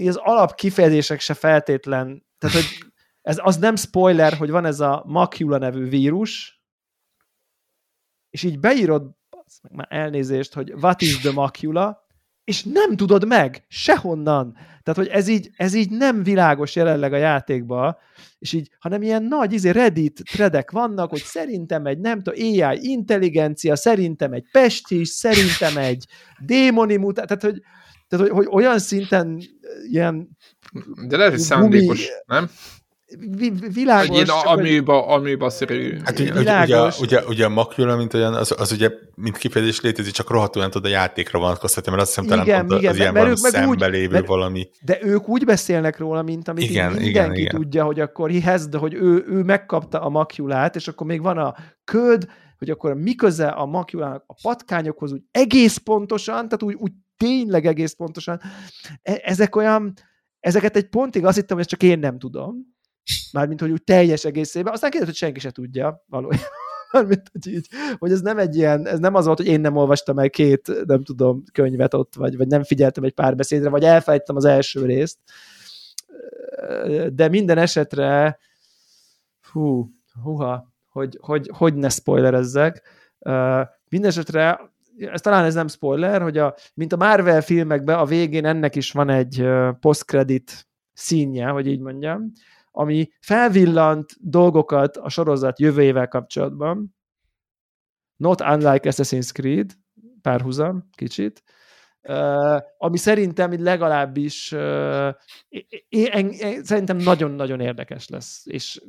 [0.07, 5.03] az alap kifejezések se feltétlen, tehát hogy ez, az nem spoiler, hogy van ez a
[5.07, 6.61] Macula nevű vírus,
[8.29, 9.15] és így beírod
[9.71, 12.04] már elnézést, hogy what is the Macula,
[12.45, 14.53] és nem tudod meg, sehonnan.
[14.83, 17.97] Tehát, hogy ez így, ez így nem világos jelenleg a játékban,
[18.39, 22.79] és így, hanem ilyen nagy izé Reddit tredek vannak, hogy szerintem egy, nem tudom, AI
[22.81, 26.05] intelligencia, szerintem egy pestis, szerintem egy
[26.39, 27.61] démoni mutat, tehát, hogy,
[28.07, 29.41] tehát, hogy, hogy olyan szinten
[29.91, 30.37] ilyen...
[31.07, 32.49] De lehet, hogy szándékos, nem?
[33.73, 34.07] Világos.
[34.07, 35.99] Egy ilyen amőba, amőba szerű.
[36.03, 40.13] Hát ugye, ugye, ugye, ugye a Makula, mint olyan, az, az ugye, mint kifejezés létezik,
[40.13, 43.13] csak rohadtul nem tud a játékra vonatkoztatni, mert azt hiszem talán igen, igen, az ilyen
[43.13, 44.69] mert ők szembe lévő mert, valami.
[44.81, 47.55] De ők úgy beszélnek róla, mint amit igen, mindenki igen, igen.
[47.55, 51.37] tudja, hogy akkor hihez, de hogy ő, ő megkapta a makulát, és akkor még van
[51.37, 52.27] a köd,
[52.57, 57.65] hogy akkor mi köze a makulának a patkányokhoz úgy egész pontosan, tehát úgy, úgy tényleg
[57.65, 58.41] egész pontosan.
[59.01, 59.93] E- ezek olyan,
[60.39, 62.74] ezeket egy pontig azt hittem, hogy ezt csak én nem tudom,
[63.31, 66.47] mármint, hogy úgy teljes egészében, aztán kérdezett, hogy senki se tudja valójában.
[66.91, 69.75] Mármint, hogy, így, hogy ez nem egy ilyen, ez nem az volt, hogy én nem
[69.75, 73.83] olvastam el két, nem tudom, könyvet ott, vagy, vagy nem figyeltem egy pár beszédre, vagy
[73.83, 75.17] elfelejtettem az első részt.
[77.13, 78.39] De minden esetre,
[79.51, 79.89] hú,
[80.23, 82.81] Huha, hogy, hogy, hogy ne spoilerezzek.
[83.89, 84.59] Mindenesetre
[84.97, 88.91] ez talán ez nem spoiler, hogy a, mint a Marvel filmekben a végén ennek is
[88.91, 89.47] van egy
[89.79, 92.31] post-credit színje, hogy így mondjam,
[92.75, 96.95] ami felvillant dolgokat a sorozat jövőjével kapcsolatban,
[98.15, 99.71] not unlike Assassin's Creed,
[100.21, 101.43] párhuzam, kicsit,
[102.07, 105.13] Uh, ami szerintem legalábbis uh,
[105.89, 108.81] én, én, szerintem nagyon-nagyon érdekes lesz, és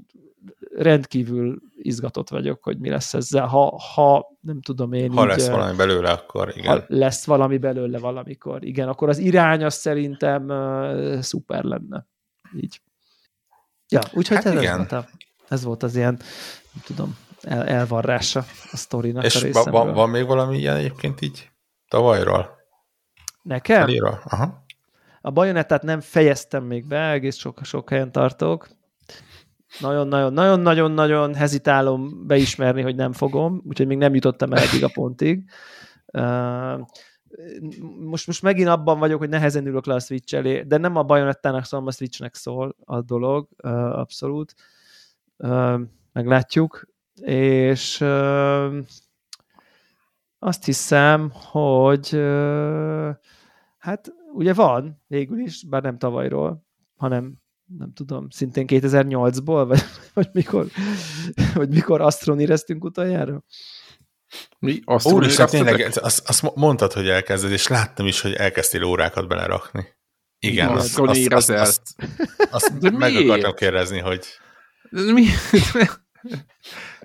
[0.75, 5.49] rendkívül izgatott vagyok, hogy mi lesz ezzel, ha, ha nem tudom én Ha így, lesz
[5.49, 6.79] valami belőle, akkor igen.
[6.79, 12.07] Ha lesz valami belőle valamikor, igen, akkor az irány az szerintem uh, szuper lenne.
[12.57, 12.81] Így.
[13.89, 14.77] Ja, úgyhogy hát ez, igen.
[14.77, 15.07] volt a,
[15.49, 16.19] ez volt az ilyen,
[16.73, 21.51] nem tudom, el, elvarrása a sztorinak És a van, van még valami ilyen egyébként így
[21.89, 22.57] tavalyról?
[23.43, 23.83] Nekem?
[23.83, 24.21] Elírva.
[24.25, 24.65] Aha.
[25.21, 28.69] A bajonettát nem fejeztem még be, egész sok, sok helyen tartok.
[29.81, 35.51] Nagyon-nagyon-nagyon-nagyon hezitálom beismerni, hogy nem fogom, úgyhogy még nem jutottam el eddig a pontig.
[36.13, 36.81] Uh,
[38.01, 41.03] most, most megint abban vagyok, hogy nehezen ülök le a Switch elé, de nem a
[41.03, 43.49] bajonettának szól, a Switchnek szól a dolog,
[43.93, 44.55] abszolút.
[46.13, 46.89] Meglátjuk.
[47.23, 48.01] És
[50.39, 52.11] azt hiszem, hogy
[53.79, 56.65] hát ugye van végül is, bár nem tavalyról,
[56.97, 57.35] hanem
[57.79, 59.81] nem tudom, szintén 2008-ból, vagy,
[60.15, 60.67] vagy mikor,
[61.55, 63.43] vagy mikor asztroníreztünk utoljára?
[64.59, 64.83] Mi?
[65.03, 69.87] Úristen, tényleg, azt, azt mondtad, hogy elkezded, és láttam is, hogy elkezdtél órákat belerakni.
[70.39, 71.83] Igen, azt, azt, azt, azt,
[72.51, 74.27] azt De meg akartam kérdezni, hogy...
[74.91, 75.27] Mi?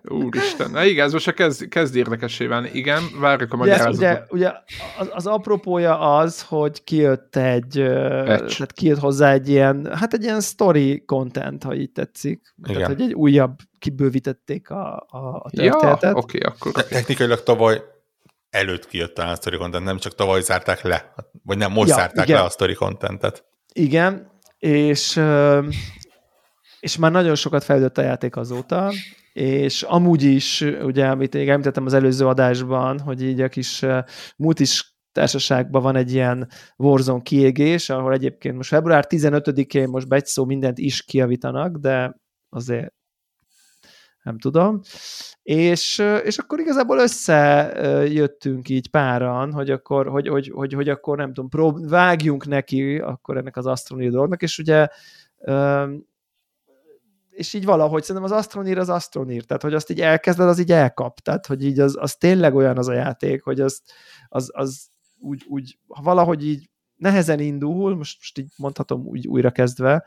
[0.03, 0.71] Úristen.
[0.71, 2.69] Na igen, ez most kezd, kezd érdekessé válni.
[2.73, 3.97] Igen, várjuk a magyarázatot.
[3.97, 4.51] Ugye, ugye
[4.99, 7.83] az, az apropója az, hogy kijött egy,
[8.25, 8.55] Patch.
[8.55, 12.53] tehát kijött hozzá egy ilyen, hát egy ilyen story content, ha így tetszik.
[12.63, 12.81] Igen.
[12.81, 16.01] Tehát, hogy egy újabb, kibővítették a, a, a történetet.
[16.01, 16.71] Ja, oké, okay, akkor.
[16.71, 17.81] Te, technikailag tavaly
[18.49, 22.27] előtt kijött a story content, nem csak tavaly zárták le, vagy nem, most ja, zárták
[22.27, 22.39] igen.
[22.39, 23.45] le a story contentet.
[23.73, 25.21] Igen, és
[26.81, 28.91] és már nagyon sokat fejlődött a játék azóta,
[29.33, 33.85] és amúgy is, ugye, amit még említettem az előző adásban, hogy így a kis
[34.37, 40.25] multis társaságban van egy ilyen Warzone kiégés, ahol egyébként most február 15-én most be egy
[40.25, 42.15] szó mindent is kiavítanak, de
[42.49, 42.93] azért
[44.23, 44.79] nem tudom.
[45.43, 51.33] És, és akkor igazából összejöttünk így páran, hogy akkor, hogy, hogy, hogy, hogy akkor nem
[51.33, 54.87] tudom, prób- vágjunk neki akkor ennek az asztronii dolognak, és ugye
[57.31, 60.71] és így valahogy szerintem az Astronír az Astronír, tehát hogy azt így elkezded, az így
[60.71, 63.81] elkap, tehát hogy így az, az tényleg olyan az a játék, hogy az,
[64.27, 64.87] az, az
[65.19, 70.05] úgy, úgy ha valahogy így nehezen indul, most, most így mondhatom úgy újra kezdve,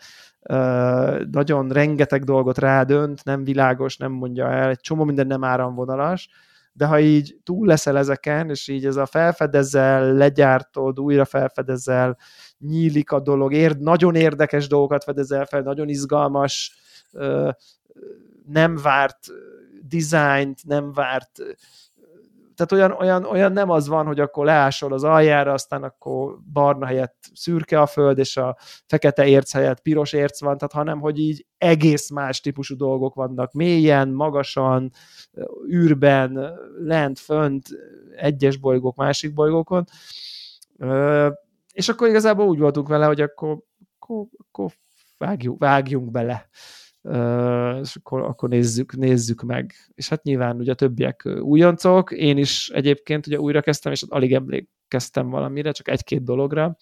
[1.30, 6.28] nagyon rengeteg dolgot rádönt, nem világos, nem mondja el, egy csomó minden nem áramvonalas,
[6.72, 12.18] de ha így túl leszel ezeken, és így ez a felfedezel, legyártod, újra felfedezel,
[12.58, 16.78] nyílik a dolog, érd, nagyon érdekes dolgokat fedezel fel, nagyon izgalmas
[18.46, 19.18] nem várt
[19.82, 21.42] dizájnt, nem várt
[22.54, 26.86] tehát olyan, olyan, olyan nem az van, hogy akkor leásol az aljára, aztán akkor barna
[26.86, 28.56] helyett szürke a föld, és a
[28.86, 33.52] fekete érc helyett piros érc van, tehát hanem, hogy így egész más típusú dolgok vannak,
[33.52, 34.90] mélyen, magasan,
[35.70, 37.68] űrben, lent, fönt,
[38.16, 39.84] egyes bolygók, másik bolygókon.
[41.72, 43.58] És akkor igazából úgy voltunk vele, hogy akkor,
[43.98, 44.70] akkor, akkor
[45.18, 46.48] vágjunk, vágjunk bele
[47.82, 49.72] és akkor, akkor nézzük, nézzük meg.
[49.94, 54.34] És hát nyilván ugye a többiek újoncok, én is egyébként ugye újra kezdtem, és alig
[54.34, 56.76] emlékeztem valamire, csak egy-két dologra,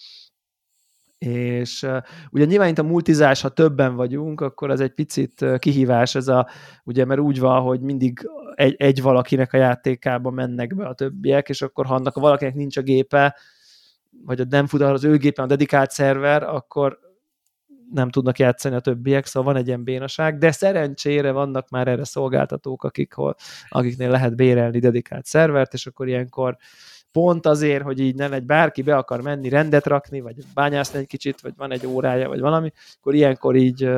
[1.25, 1.87] és
[2.31, 6.49] ugye nyilván itt a multizás, ha többen vagyunk, akkor ez egy picit kihívás, ez a,
[6.85, 11.49] ugye, mert úgy van, hogy mindig egy, egy valakinek a játékába mennek be a többiek,
[11.49, 13.37] és akkor ha annak a valakinek nincs a gépe,
[14.25, 16.99] vagy nem fut az ő gépen a dedikált szerver, akkor
[17.93, 22.05] nem tudnak játszani a többiek, szóval van egy ilyen bénaság, de szerencsére vannak már erre
[22.05, 23.14] szolgáltatók, akik,
[23.68, 26.57] akiknél lehet bérelni dedikált szervert, és akkor ilyenkor
[27.12, 31.07] pont azért, hogy így nem egy bárki be akar menni, rendet rakni, vagy bányászni egy
[31.07, 33.88] kicsit, vagy van egy órája, vagy valami, akkor ilyenkor így,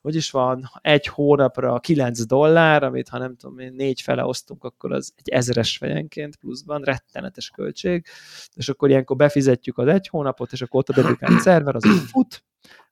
[0.00, 4.64] hogy is van, egy hónapra 9 dollár, amit ha nem tudom én, négy fele osztunk,
[4.64, 8.06] akkor az egy ezres fejenként pluszban, rettenetes költség,
[8.54, 12.44] és akkor ilyenkor befizetjük az egy hónapot, és akkor ott a dedikált szerver, az fut,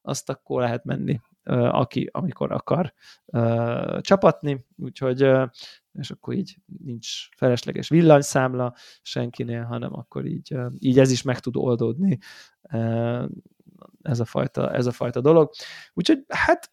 [0.06, 1.20] azt akkor lehet menni,
[1.70, 2.94] aki amikor akar
[4.00, 5.30] csapatni, úgyhogy
[5.92, 11.56] és akkor így nincs felesleges villanyszámla senkinél, hanem akkor így, így ez is meg tud
[11.56, 12.18] oldódni
[14.02, 15.50] ez a fajta, ez a fajta dolog.
[15.92, 16.72] Úgyhogy hát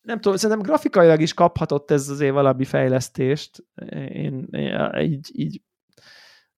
[0.00, 3.64] nem tudom, szerintem grafikailag is kaphatott ez azért valami fejlesztést.
[4.08, 5.62] Én, én így, így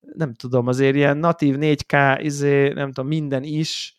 [0.00, 3.93] nem tudom, azért ilyen natív 4K, izé, nem tudom, minden is,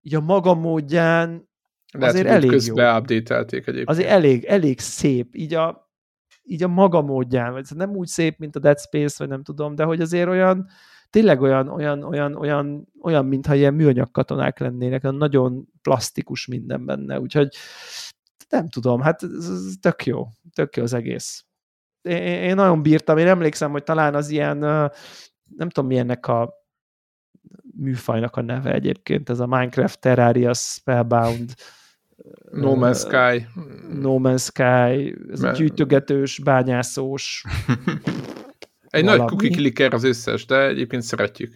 [0.00, 1.48] így a maga módján
[1.92, 2.98] Lehet, azért elég közben jó.
[2.98, 3.88] update-elték egyébként.
[3.88, 5.90] Azért elég, elég szép, így a,
[6.42, 9.74] így a maga módján, vagy nem úgy szép, mint a Dead Space, vagy nem tudom,
[9.74, 10.68] de hogy azért olyan,
[11.10, 17.20] tényleg olyan, olyan, olyan, olyan, olyan mintha ilyen műanyag katonák lennének, nagyon plastikus minden benne,
[17.20, 17.48] úgyhogy
[18.48, 21.44] nem tudom, hát ez, ez tök jó, tök jó az egész.
[22.02, 24.58] Én, én nagyon bírtam, én emlékszem, hogy talán az ilyen,
[25.56, 26.59] nem tudom milyennek a
[27.80, 31.54] műfajnak a neve egyébként, ez a Minecraft Terraria Spellbound
[32.50, 33.46] No Man's Sky.
[34.00, 37.44] No Man's Sky, ez Mert- gyűjtögetős, bányászós.
[38.88, 39.18] Egy valami.
[39.18, 41.54] nagy cookie clicker az összes, de egyébként szeretjük.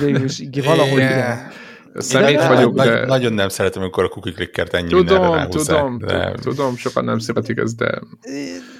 [0.00, 1.10] Végül is igen, valahogy Igen.
[1.12, 1.50] igen.
[1.94, 3.06] Szerint de- vagyok, Nagy, de...
[3.06, 7.04] Nagyon nem szeretem, amikor a cookie clickert ennyi mindenre Tudom, ráhúzzák, tudom, de, tudom, sokan
[7.04, 8.00] nem szeretik ezt, de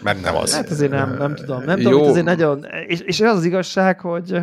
[0.02, 0.54] mert nem az.
[0.54, 1.62] Hát azért nem, nem tudom.
[1.64, 1.90] Nem Jó.
[1.90, 2.66] tudom, azért nagyon...
[2.86, 4.40] És, és az az igazság, hogy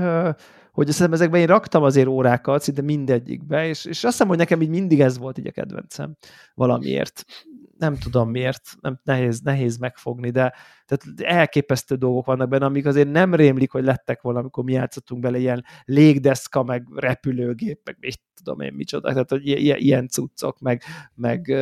[0.76, 4.38] hogy azt hiszem ezekben én raktam azért órákat, szinte mindegyikbe, és, és azt hiszem, hogy
[4.38, 6.16] nekem így mindig ez volt így a kedvencem
[6.54, 7.26] valamiért.
[7.78, 10.54] Nem tudom miért, nem, nehéz, nehéz megfogni, de
[10.86, 15.22] tehát elképesztő dolgok vannak benne, amik azért nem rémlik, hogy lettek volna, amikor mi játszottunk
[15.22, 20.60] bele ilyen légdeszka, meg repülőgép, meg mit tudom én micsoda, tehát hogy ilyen, ilyen cuccok,
[20.60, 20.82] meg,
[21.14, 21.56] meg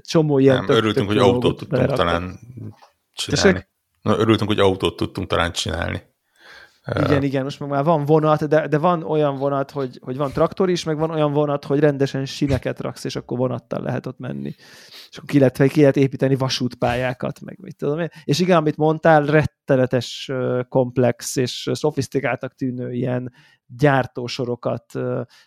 [0.00, 2.38] csomó ilyen nem, tök- örültünk, tök hogy autót tudtunk talán
[3.12, 3.52] csinálni.
[3.52, 3.68] Tessék?
[4.02, 6.02] Na, örültünk, hogy autót tudtunk talán csinálni.
[6.94, 10.32] Igen, igen, most meg már van vonat, de, de van olyan vonat, hogy, hogy van
[10.32, 14.18] traktor is, meg van olyan vonat, hogy rendesen sineket raksz, és akkor vonattal lehet ott
[14.18, 14.54] menni.
[15.10, 18.08] És akkor ki lehet, ki lehet építeni vasútpályákat, meg mit tudom én.
[18.24, 20.30] És igen, amit mondtál, rettenetes
[20.68, 23.32] komplex és szofisztikáltak tűnő ilyen
[23.66, 24.92] gyártósorokat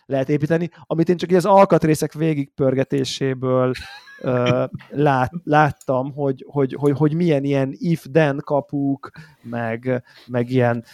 [0.06, 3.72] lehet építeni, amit én csak így az alkatrészek végigpörgetéséből
[4.90, 9.10] lát, láttam, hogy, hogy, hogy, hogy milyen ilyen if-then kapuk,
[9.42, 10.84] meg, meg ilyen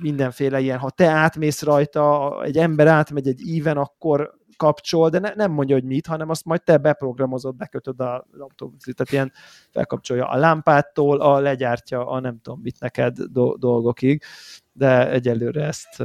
[0.00, 5.34] mindenféle ilyen, ha te átmész rajta, egy ember átmegy egy íven, akkor kapcsol, de ne,
[5.34, 9.32] nem mondja, hogy mit, hanem azt majd te beprogramozod, bekötöd a, tudom, tehát ilyen
[9.70, 14.22] felkapcsolja a lámpától, a legyártja a nem tudom mit neked do, dolgokig,
[14.72, 16.02] de egyelőre ezt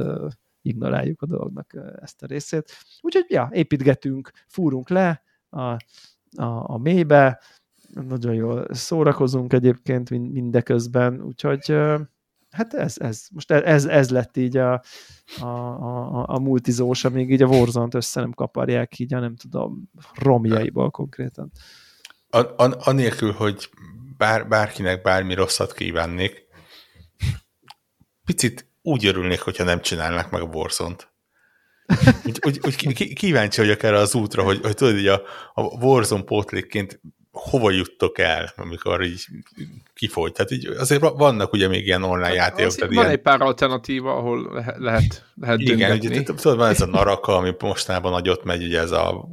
[0.62, 2.72] ignoráljuk a dolognak ezt a részét.
[3.00, 5.76] Úgyhogy, ja, építgetünk, fúrunk le a, a,
[6.72, 7.40] a mélybe,
[7.94, 11.76] nagyon jól szórakozunk egyébként mind- mindeközben, úgyhogy
[12.54, 14.82] hát ez, ez, most ez, ez lett így a,
[15.40, 19.90] a, a, a multizós, amíg így a Warzone-t össze nem kaparják így a nem tudom,
[20.14, 21.50] romjaiból konkrétan.
[22.30, 23.70] An, an, anélkül, hogy
[24.16, 26.46] bár, bárkinek bármi rosszat kívánnék,
[28.24, 31.12] picit úgy örülnék, hogyha nem csinálnak meg a Warzone-t.
[32.24, 35.22] Úgy, úgy, úgy kíváncsi vagyok erre az útra, hogy, hogy tudod, így a,
[35.54, 37.00] a Warzone pótlékként
[37.34, 39.26] hova juttok el, amikor így
[39.94, 40.32] kifogy.
[40.32, 42.66] Tehát így azért vannak ugye még ilyen online játékok.
[42.66, 46.68] Azért Tehát van ilyen, egy pár alternatíva, ahol lehet, lehet, lehet igen, ugye, tudod, van
[46.68, 49.28] ez a Naraka, ami mostanában nagyot megy, ugye ez a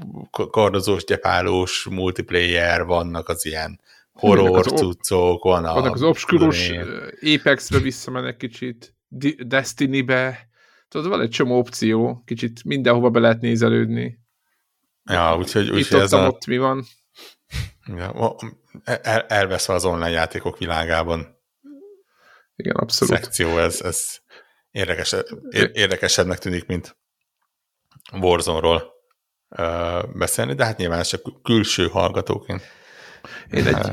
[0.52, 3.80] kardozós, gyepálós multiplayer, vannak az ilyen
[4.14, 5.74] horror cuccok, van a...
[5.74, 6.72] Vannak az obskurus
[7.36, 8.96] Apex-be visszamennek kicsit,
[9.46, 10.48] Destiny-be,
[10.88, 14.20] tudod, van egy csomó opció, kicsit mindenhova be lehet nézelődni.
[15.06, 16.86] Ja, úgyhogy, Itt úgyhogy ott, ez a, ott mi van.
[17.96, 18.36] Ja,
[18.84, 21.40] el, elveszve az online játékok világában
[22.56, 23.14] Igen, abszolút.
[23.16, 24.18] szekció, ez, ez
[24.72, 25.16] érdekes,
[25.50, 26.98] ér- érdekesebbnek tűnik, mint
[28.14, 28.94] Warzone-ról
[30.14, 32.62] beszélni, de hát nyilván ez csak külső hallgatóként.
[33.52, 33.92] Én egy,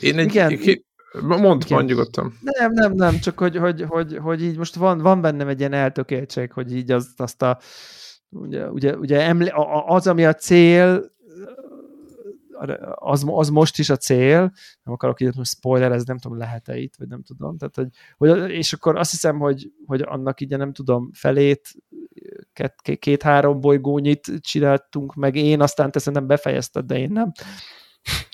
[0.00, 0.58] én egy, Igen.
[0.58, 0.86] Ki,
[1.20, 1.84] mond, Igen.
[1.84, 2.38] nyugodtan.
[2.40, 5.72] Nem, nem, nem, csak hogy, hogy, hogy, hogy így most van, van bennem egy ilyen
[5.72, 7.58] eltökéltség, hogy így azt, azt a
[8.28, 9.52] ugye, ugye, ugye emle,
[9.86, 11.10] az, ami a cél,
[12.94, 14.40] az, az most is a cél,
[14.82, 17.88] nem akarok így most spoiler, ez nem tudom, lehet-e itt, vagy nem tudom, tehát, hogy,
[18.16, 21.68] hogy és akkor azt hiszem, hogy, hogy annak így nem tudom, felét,
[22.52, 27.32] két- két-három bolygónyit csináltunk meg én, aztán te szerintem befejezted, de én nem.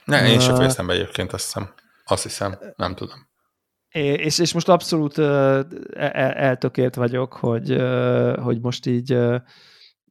[0.04, 1.74] Ne, én sem fejeztem be egyébként, azt hiszem.
[2.04, 3.26] Azt hiszem, nem tudom.
[3.88, 5.60] És, és most abszolút ö,
[5.94, 7.82] el- eltökélt vagyok, hogy,
[8.42, 9.18] hogy most így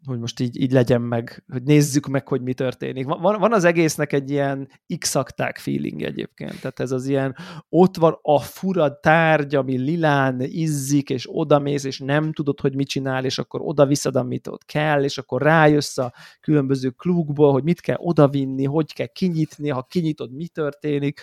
[0.08, 3.06] hogy most így, így legyen meg, hogy nézzük meg, hogy mi történik.
[3.06, 5.18] Van, van- az egésznek egy ilyen x
[5.54, 7.36] feeling egyébként, tehát ez az ilyen,
[7.70, 12.88] ott van a fura tárgy, ami lilán izzik, és odamész, és nem tudod, hogy mit
[12.88, 17.64] csinál, és akkor oda viszed, amit ott kell, és akkor rájössz a különböző klubból, hogy
[17.64, 21.22] mit kell odavinni, hogy kell kinyitni, ha kinyitod, mi történik,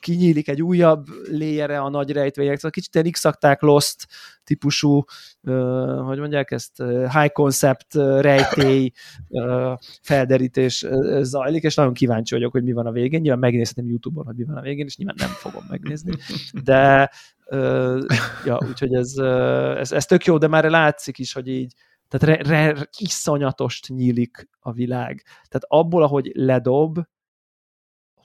[0.00, 3.24] kinyílik egy újabb léjere a nagy rejtvények, szóval kicsit ilyen x
[3.60, 4.06] Lost
[4.46, 5.04] típusú,
[6.04, 6.82] hogy mondják ezt,
[7.12, 8.90] high concept rejtély
[10.02, 10.86] felderítés
[11.20, 13.20] zajlik, és nagyon kíváncsi vagyok, hogy mi van a végén.
[13.20, 16.12] Nyilván megnézhetem YouTube-on, hogy mi van a végén, és nyilván nem fogom megnézni.
[16.64, 17.10] De
[18.44, 19.16] ja, úgyhogy ez,
[19.78, 21.74] ez, ez tök jó, de már látszik is, hogy így
[22.08, 25.22] tehát re, re, iszonyatost nyílik a világ.
[25.24, 26.98] Tehát abból, ahogy ledob,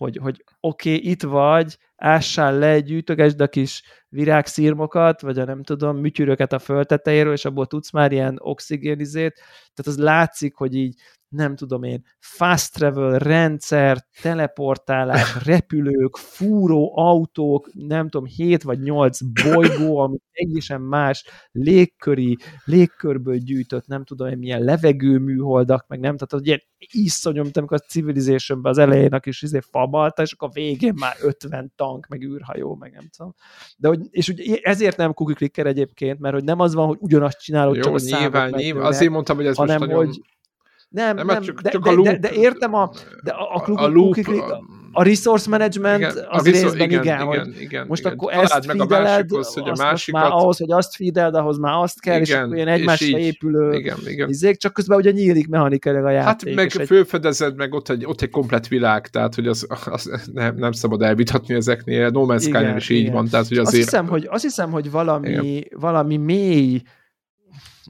[0.01, 5.63] hogy, hogy oké, okay, itt vagy, ássál le, gyűjtögesd a kis virágszírmokat, vagy a nem
[5.63, 9.33] tudom, műtyűröket a föltetejéről, és abból tudsz már ilyen oxigénizét.
[9.73, 17.69] Tehát az látszik, hogy így nem tudom én, fast travel rendszer, teleportálás, repülők, fúró autók,
[17.73, 24.37] nem tudom, 7 vagy 8 bolygó, ami teljesen más, légköri, légkörből gyűjtött, nem tudom én,
[24.37, 26.61] milyen levegőműholdak, meg nem, tehát az ilyen
[26.91, 30.93] iszonyom, mint amikor a civilization az elején a kis izé fabalta, és akkor a végén
[30.95, 33.33] már 50 tank, meg űrhajó, meg nem tudom.
[33.77, 36.97] De hogy, és ugye ezért nem cookie clicker egyébként, mert hogy nem az van, hogy
[36.99, 38.85] ugyanazt csinálod, Jó, csak a nyilván, nyilván.
[38.85, 40.05] Azért mondtam, hogy ez hanem, most nagyon...
[40.05, 40.21] hogy
[40.91, 42.91] nem, nem, nem csak, de, csak a loop, de, de, értem a,
[43.23, 46.89] de a, a, a, a, loop, a, a resource management igen, az a részben igen,
[46.89, 48.13] igen, igen, hogy igen, most igen.
[48.13, 50.21] akkor ezt meg feedeled, a másikhoz, hogy a másikat...
[50.21, 53.73] már ahhoz, hogy azt feedeled, ahhoz már azt kell, igen, és akkor ilyen egymásra épülő
[53.73, 54.29] igen, igen.
[54.29, 56.47] Izék, csak közben ugye nyílik mechanikailag a játék.
[56.47, 56.87] Hát meg egy...
[56.87, 61.01] fölfedezed, meg ott egy, ott egy komplet világ, tehát hogy az, az nem, nem szabad
[61.01, 63.83] elvitatni ezeknél, No Man's Sky is így van, tehát hogy azért...
[63.83, 66.81] Azt hiszem, hogy, azt hiszem, hogy valami, valami mély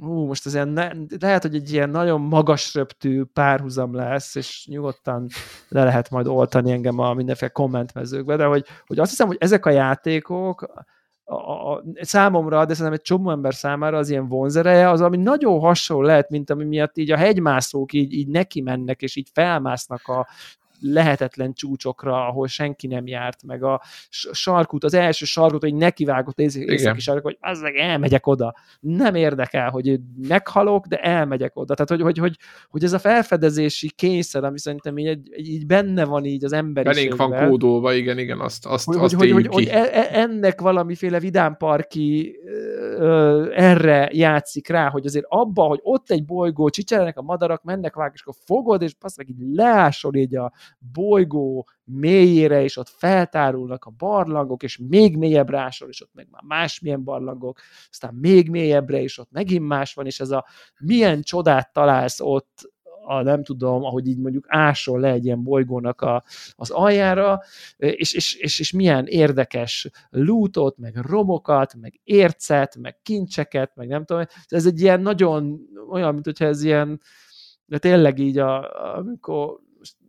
[0.02, 4.66] ú, most ez ilyen ne, lehet, hogy egy ilyen nagyon magas röptű párhuzam lesz, és
[4.70, 5.28] nyugodtan
[5.68, 9.66] le lehet majd oltani engem a mindenféle kommentmezőkbe, de hogy, hogy azt hiszem, hogy ezek
[9.66, 10.86] a játékok
[11.24, 15.60] a, a, számomra, de szerintem egy csomó ember számára az ilyen vonzereje, az ami nagyon
[15.60, 20.08] hasonló lehet, mint ami miatt így a hegymászók így, így neki mennek, és így felmásznak
[20.08, 20.28] a
[20.82, 23.82] lehetetlen csúcsokra, ahol senki nem járt, meg a
[24.32, 28.56] sarkút, az első sarkút, hogy nekivágott északi sarkot, hogy az elmegyek oda.
[28.80, 31.74] Nem érdekel, hogy meghalok, de elmegyek oda.
[31.74, 32.38] Tehát, hogy, hogy, hogy,
[32.70, 37.18] hogy ez a felfedezési kényszer, ami szerintem így, így benne van így az emberiségben.
[37.18, 40.62] Belénk van kódolva, igen, igen, azt, azt, hogy, azt hogy, hogy, hogy, e, e, ennek
[40.62, 42.36] valamiféle vidámparki
[43.56, 48.12] erre játszik rá, hogy azért abba, hogy ott egy bolygó, csicserelnek a madarak, mennek vág,
[48.14, 50.52] és akkor fogod, és passz meg így leásol így a
[50.94, 56.44] bolygó mélyére, és ott feltárulnak a barlangok, és még mélyebbre ásol, és ott meg már
[56.44, 57.60] másmilyen barlangok,
[57.90, 60.46] aztán még mélyebbre, és ott megint más van, és ez a
[60.80, 62.70] milyen csodát találsz ott,
[63.04, 66.24] a, nem tudom, ahogy így mondjuk ásol le egy ilyen bolygónak a,
[66.56, 67.42] az aljára,
[67.78, 74.06] és, és, és, és milyen érdekes lootot, meg romokat, meg ércet, meg kincseket, meg nem
[74.06, 75.60] tudom, ez egy ilyen nagyon
[75.90, 77.02] olyan, mint hogyha ez ilyen,
[77.66, 79.60] de tényleg így, a, amikor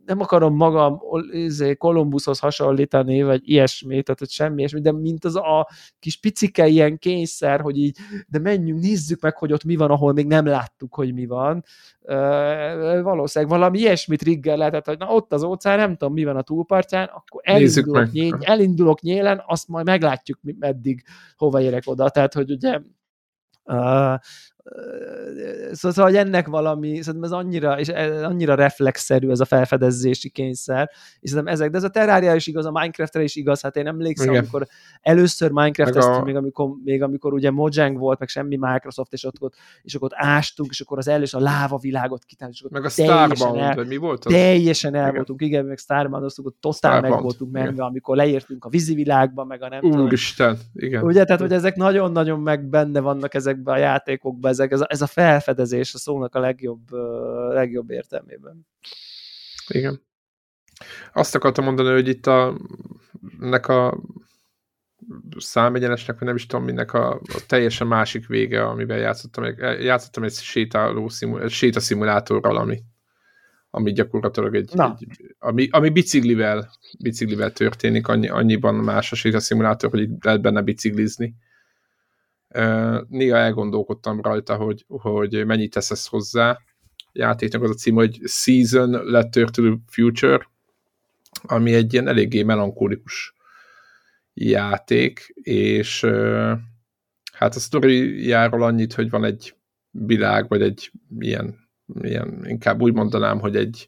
[0.05, 0.99] nem akarom magam
[1.31, 5.67] izé, Kolumbuszhoz hasonlítani, vagy ilyesmi, tehát hogy semmi ilyesmi, de mint az a
[5.99, 7.97] kis picike ilyen kényszer, hogy így,
[8.27, 11.63] de menjünk, nézzük meg, hogy ott mi van, ahol még nem láttuk, hogy mi van.
[12.01, 16.35] Uh, valószínűleg valami ilyesmit trigger lehetett, hogy na ott az óceán, nem tudom, mi van
[16.35, 21.03] a túlpartján, akkor elindulok, nyél, elindulok nyélen, azt majd meglátjuk, meddig
[21.35, 22.09] hova érek oda.
[22.09, 22.79] Tehát, hogy ugye
[23.65, 24.19] Uh,
[25.71, 27.87] Szóval, szóval ennek valami, szerintem ez annyira, és
[28.23, 30.89] annyira reflexzerű ez a felfedezési kényszer,
[31.19, 33.87] és szerintem ezek, de ez a Terraria is igaz, a Minecraftre is igaz, hát én
[33.87, 34.39] emlékszem, Igen.
[34.39, 34.67] amikor
[35.01, 36.23] először minecraft a...
[36.23, 40.25] még amikor, még amikor ugye Mojang volt, meg semmi Microsoft, és ott, és akkor ott
[40.25, 43.87] ástunk, és akkor az először a láva világot kitálni, és meg a Starbound, el, vagy
[43.87, 44.33] mi volt az?
[44.33, 48.69] Teljesen el voltunk, igen, meg Starbound, azt ott totál meg voltunk menve, amikor leértünk a
[48.69, 51.03] vízi világba, meg a nem Úristen, igen.
[51.03, 55.01] Ugye, tehát, hogy ezek nagyon-nagyon meg benne vannak ezekbe a játékokba, ezek, ez a, ez
[55.01, 56.91] a felfedezés a szónak a legjobb,
[57.49, 58.67] legjobb értelmében.
[59.67, 60.01] Igen.
[61.13, 62.57] Azt akartam mondani, hogy itt a,
[63.41, 64.01] ennek a
[65.37, 69.43] számegyenesnek, vagy nem is tudom, minek a, a teljesen másik vége, amivel játszottam.
[69.79, 72.83] Játszottam egy sétáló szimul, egy sétaszimulátorral, ami,
[73.69, 75.07] ami gyakorlatilag egy, egy
[75.39, 81.35] ami, ami biciklivel, biciklivel történik, annyi, annyiban más a sétaszimulátor, hogy itt lehet benne biciklizni
[83.07, 86.59] néha elgondolkodtam rajta, hogy, hogy mennyit tesz ez hozzá.
[87.11, 90.47] Játéknak az a cím, hogy Season Letter to the Future,
[91.41, 93.33] ami egy ilyen eléggé melankolikus
[94.33, 96.05] játék, és
[97.33, 99.55] hát a sztoriáról annyit, hogy van egy
[99.91, 101.69] világ, vagy egy ilyen,
[102.01, 103.87] ilyen inkább úgy mondanám, hogy egy,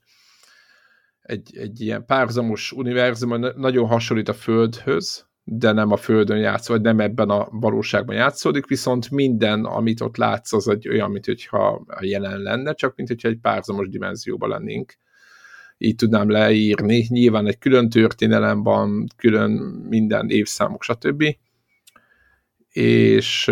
[1.22, 6.82] egy, egy ilyen párhuzamos univerzum, nagyon hasonlít a Földhöz, de nem a Földön játsz, vagy
[6.82, 11.86] nem ebben a valóságban játszódik, viszont minden, amit ott látsz, az egy olyan, mint hogyha
[12.00, 14.94] jelen lenne, csak mint hogyha egy párzamos dimenzióban lennénk.
[15.78, 17.06] Így tudnám leírni.
[17.10, 19.52] Nyilván egy külön történelem van, külön
[19.90, 21.24] minden évszámok, stb.
[22.70, 23.52] és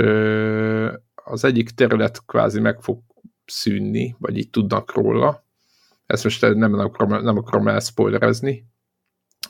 [1.15, 2.99] az egyik terület kvázi meg fog
[3.45, 5.45] szűnni, vagy így tudnak róla.
[6.05, 8.65] Ezt most nem akarom, nem akarom elszpoilerezni.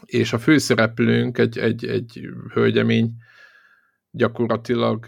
[0.06, 3.14] És a főszereplőnk egy, egy, egy hölgyemény
[4.12, 5.08] gyakorlatilag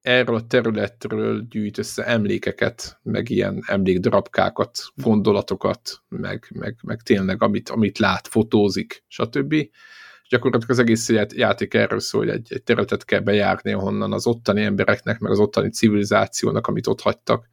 [0.00, 7.68] erről a területről gyűjt össze emlékeket, meg ilyen emlékdarabkákat, gondolatokat, meg, meg, meg tényleg amit,
[7.68, 9.52] amit lát, fotózik, stb.
[9.52, 14.26] És gyakorlatilag az egész játék erről szól, hogy egy, egy területet kell bejárni, ahonnan az
[14.26, 17.48] ottani embereknek, meg az ottani civilizációnak, amit ott hagytak,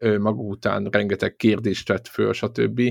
[0.00, 2.82] maguk után rengeteg kérdést tett föl, stb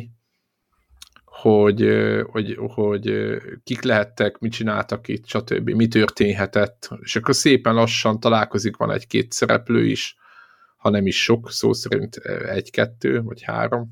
[1.42, 1.90] hogy,
[2.28, 3.14] hogy, hogy
[3.64, 9.32] kik lehettek, mit csináltak itt, stb., mi történhetett, és akkor szépen lassan találkozik, van egy-két
[9.32, 10.16] szereplő is,
[10.78, 13.90] ha nem is sok, szó szerint egy-kettő, vagy három,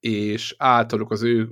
[0.00, 1.48] és általuk az ő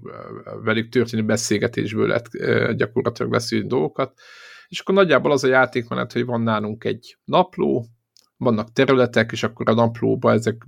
[0.63, 4.21] velük történő beszélgetésből lehet gyakorlatilag beszélni dolgokat,
[4.69, 7.87] és akkor nagyjából az a játékmenet, hogy van nálunk egy napló,
[8.37, 10.67] vannak területek, és akkor a naplóba ezek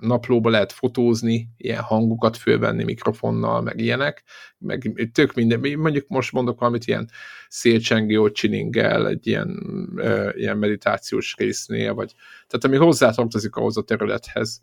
[0.00, 4.22] naplóba lehet fotózni, ilyen hangokat fölvenni mikrofonnal, meg ilyenek,
[4.58, 7.10] meg tök minden, mondjuk most mondok valamit ilyen
[7.48, 9.58] szélcsengő csiningel, egy ilyen,
[9.96, 12.14] ö, ilyen meditációs résznél, vagy
[12.46, 14.62] tehát ami hozzátartozik ahhoz a területhez.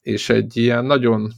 [0.00, 1.32] És egy ilyen nagyon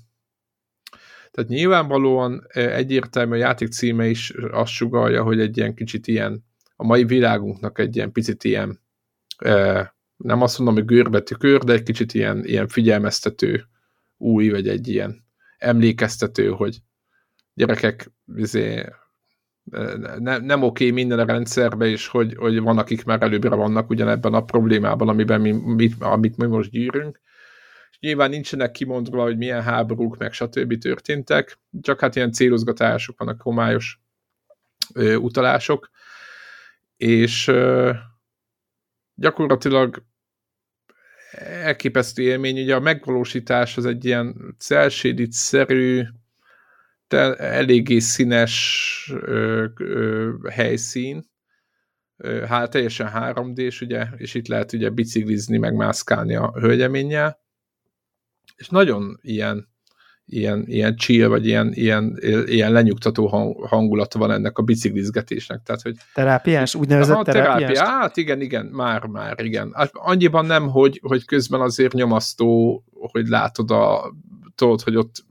[1.37, 6.45] tehát nyilvánvalóan egyértelmű a játék címe is azt sugalja, hogy egy ilyen kicsit ilyen,
[6.77, 8.81] a mai világunknak egy ilyen picit ilyen
[10.17, 13.65] nem azt mondom, hogy görbetű kör, de egy kicsit ilyen, ilyen figyelmeztető
[14.17, 15.25] új, vagy egy ilyen
[15.59, 16.79] emlékeztető, hogy
[17.55, 18.85] gyerekek izé,
[20.19, 24.35] ne, nem oké minden a rendszerbe, és hogy, hogy van, akik már előbbre vannak ugyanebben
[24.35, 27.21] a problémában, amiben mi, mit, amit mi most gyűrünk.
[27.91, 30.79] És nyilván nincsenek kimondva, hogy milyen háborúk, meg stb.
[30.79, 34.01] történtek, csak hát ilyen célozgatások vannak, homályos
[34.95, 35.91] ö, utalások,
[36.97, 37.93] és ö,
[39.17, 40.05] gyakorlatilag
[41.41, 46.03] elképesztő élmény, ugye a megvalósítás az egy ilyen celsédit-szerű,
[47.37, 51.25] eléggé színes ö, ö, helyszín,
[52.47, 57.41] hát teljesen 3D-s, ugye, és itt lehet ugye biciklizni, meg mászkálni a hölgyeménnyel,
[58.57, 59.69] és nagyon ilyen
[60.27, 63.27] ilyen, ilyen chill, vagy ilyen, ilyen, ilyen lenyugtató
[63.67, 65.63] hangulata van ennek a biciklizgetésnek.
[65.63, 67.73] Tehát, hogy terápiás, úgynevezett Aha, terápiás?
[67.73, 67.99] Terápia.
[67.99, 69.71] Hát igen, igen, már, már, igen.
[69.75, 74.15] Hát annyiban nem, hogy, hogy közben azért nyomasztó, hogy látod a,
[74.55, 75.25] tudod, hogy ott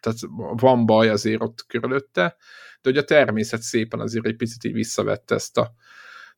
[0.00, 0.18] tehát
[0.56, 2.36] van baj azért ott körülötte,
[2.82, 5.74] de hogy a természet szépen azért egy picit így visszavette ezt a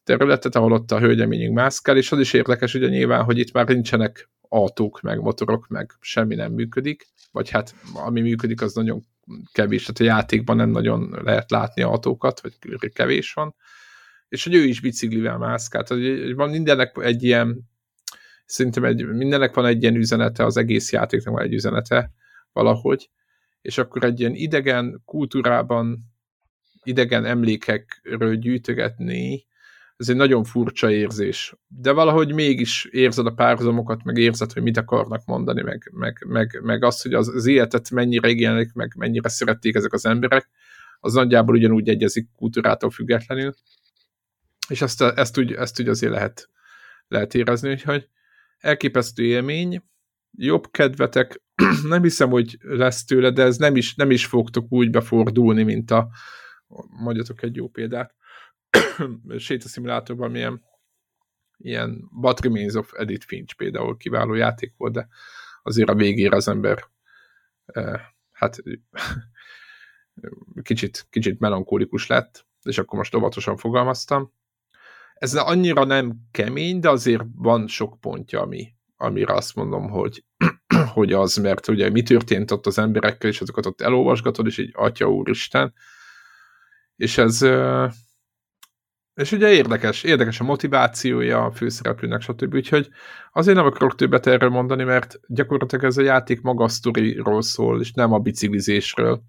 [0.05, 3.66] területet, ahol ott a hölgyeményünk mászkál, és az is érdekes ugye nyilván, hogy itt már
[3.66, 9.03] nincsenek autók, meg motorok, meg semmi nem működik, vagy hát ami működik, az nagyon
[9.53, 13.55] kevés, tehát a játékban nem nagyon lehet látni autókat, vagy kevés van,
[14.28, 17.70] és hogy ő is biciklivel mászkált, hogy van mindennek egy ilyen,
[18.45, 22.12] szerintem egy, mindennek van egy ilyen üzenete, az egész játéknak van egy üzenete
[22.53, 23.11] valahogy,
[23.61, 26.14] és akkor egy ilyen idegen kultúrában
[26.82, 29.47] idegen emlékekről gyűjtögetni
[29.97, 31.55] ez egy nagyon furcsa érzés.
[31.68, 36.61] De valahogy mégis érzed a párhuzamokat, meg érzed, hogy mit akarnak mondani, meg, meg, meg,
[36.62, 40.49] meg azt, hogy az, az életet mennyire igénylik, meg mennyire szerették ezek az emberek,
[41.01, 43.55] az nagyjából ugyanúgy egyezik kultúrától függetlenül.
[44.68, 46.49] És ezt, ezt, úgy, ezt úgy azért lehet,
[47.09, 48.09] lehet érezni, hogy
[48.59, 49.82] elképesztő élmény,
[50.30, 51.42] jobb kedvetek,
[51.88, 55.90] nem hiszem, hogy lesz tőle, de ez nem is, nem is fogtok úgy befordulni, mint
[55.90, 56.09] a,
[56.88, 58.14] mondjatok egy jó példát,
[59.36, 60.62] sétaszimulátorban milyen
[61.56, 65.08] ilyen What Remains of Edith Finch például kiváló játék volt, de
[65.62, 66.84] azért a végére az ember
[67.66, 68.00] eh,
[68.32, 68.56] hát
[70.62, 74.32] kicsit, kicsit melankólikus lett, és akkor most óvatosan fogalmaztam.
[75.14, 80.24] Ez annyira nem kemény, de azért van sok pontja, ami, amire azt mondom, hogy,
[80.94, 84.70] hogy az, mert ugye mi történt ott az emberekkel, és azokat ott elolvasgatod, és így
[84.74, 85.74] atya úristen,
[86.96, 87.42] és ez,
[89.14, 92.54] és ugye érdekes, érdekes a motivációja a főszereplőnek, stb.
[92.54, 92.88] Úgyhogy
[93.32, 97.92] azért nem akarok többet erről mondani, mert gyakorlatilag ez a játék maga sztoriról szól, és
[97.92, 99.22] nem a biciklizésről.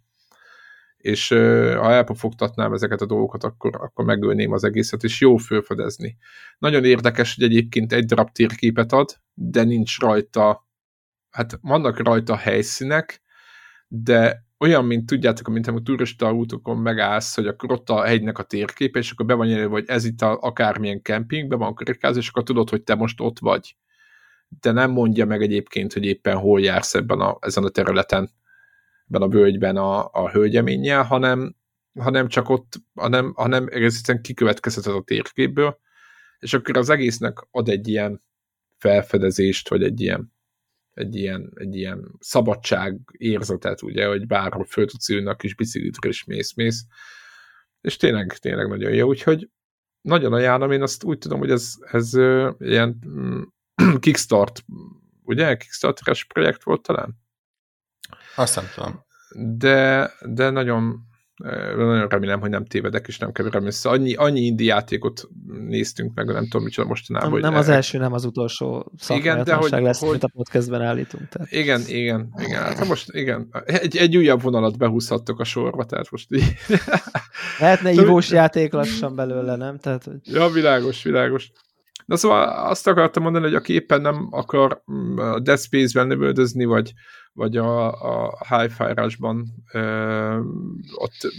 [0.97, 6.17] És uh, ha elpofogtatnám ezeket a dolgokat, akkor, akkor megölném az egészet, és jó fölfedezni.
[6.57, 10.67] Nagyon érdekes, hogy egyébként egy darab térképet ad, de nincs rajta,
[11.29, 13.21] hát vannak rajta helyszínek,
[13.87, 18.43] de olyan, mint tudjátok, mint amikor turista útokon megállsz, hogy akkor ott a hegynek a
[18.43, 22.17] térképe, és akkor be van jelölve, hogy ez itt a, akármilyen kemping, be van karikáz,
[22.17, 23.75] és akkor tudod, hogy te most ott vagy.
[24.47, 28.29] De nem mondja meg egyébként, hogy éppen hol jársz ebben a, ezen a területen,
[29.07, 31.55] ebben a völgyben a, a hölgyeménnyel, hanem,
[31.99, 35.79] hanem csak ott, hanem, hanem egész egyszerűen kikövetkezheted a térképből,
[36.39, 38.23] és akkor az egésznek ad egy ilyen
[38.77, 40.34] felfedezést, vagy egy ilyen,
[40.95, 46.11] egy ilyen, egy ilyen szabadság érzetet, ugye, hogy bárhol föl tudsz ülni a kis biciklitről,
[46.11, 46.85] és mész-mész.
[47.81, 49.49] És tényleg, tényleg nagyon jó, úgyhogy
[50.01, 52.13] nagyon ajánlom, én azt úgy tudom, hogy ez, ez
[52.59, 53.41] ilyen mm,
[53.99, 54.63] Kickstart,
[55.23, 55.57] ugye?
[55.57, 57.15] Kickstarteres projekt volt talán?
[58.35, 59.05] Azt nem tudom.
[59.57, 60.99] De, de nagyon
[61.77, 63.89] nagyon remélem, hogy nem tévedek, és nem keverem össze.
[63.89, 65.27] Annyi, annyi indi játékot
[65.67, 67.39] néztünk meg, nem tudom, micsoda mostanában.
[67.39, 70.81] Nem, nem az első, nem az utolsó igen, de hogy, lesz, hogy, amit a podcastben
[70.81, 71.29] állítunk.
[71.29, 71.51] Tehát.
[71.51, 72.61] Igen, igen, igen.
[72.61, 76.55] Hát most igen, egy, egy újabb vonalat behúzhattok a sorba, tehát most így.
[77.59, 79.77] Lehetne ivós játék lassan belőle, nem?
[79.77, 80.17] Tehát, hogy...
[80.23, 81.51] Ja, világos, világos.
[82.05, 86.65] Na szóval azt akartam mondani, hogy aki éppen nem akar mm, a Dead Space-ben lövöldözni,
[86.65, 86.93] vagy,
[87.33, 87.87] vagy a,
[88.27, 89.45] a Hi-Fi Rush-ban
[90.95, 91.33] ott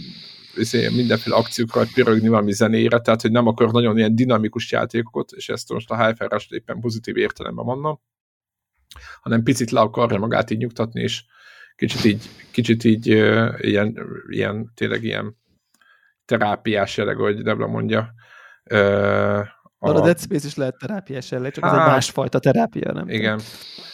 [0.55, 5.49] izé, mindenféle akciókkal pirogni valami zenére, tehát hogy nem akar nagyon ilyen dinamikus játékokat, és
[5.49, 7.99] ezt most a Hi-Fi Rush éppen pozitív értelemben mondom,
[9.21, 11.23] hanem picit le akarja magát így nyugtatni, és
[11.75, 13.07] kicsit így, kicsit így
[13.57, 13.97] ilyen,
[14.29, 15.37] ilyen, tényleg ilyen
[16.25, 18.13] terápiás jelleg, ahogy Debla mondja,
[19.95, 20.01] a...
[20.01, 23.09] a Dead Space is lehet terápiás jelleg, csak hát, ez egy másfajta terápia, nem?
[23.09, 23.41] Igen.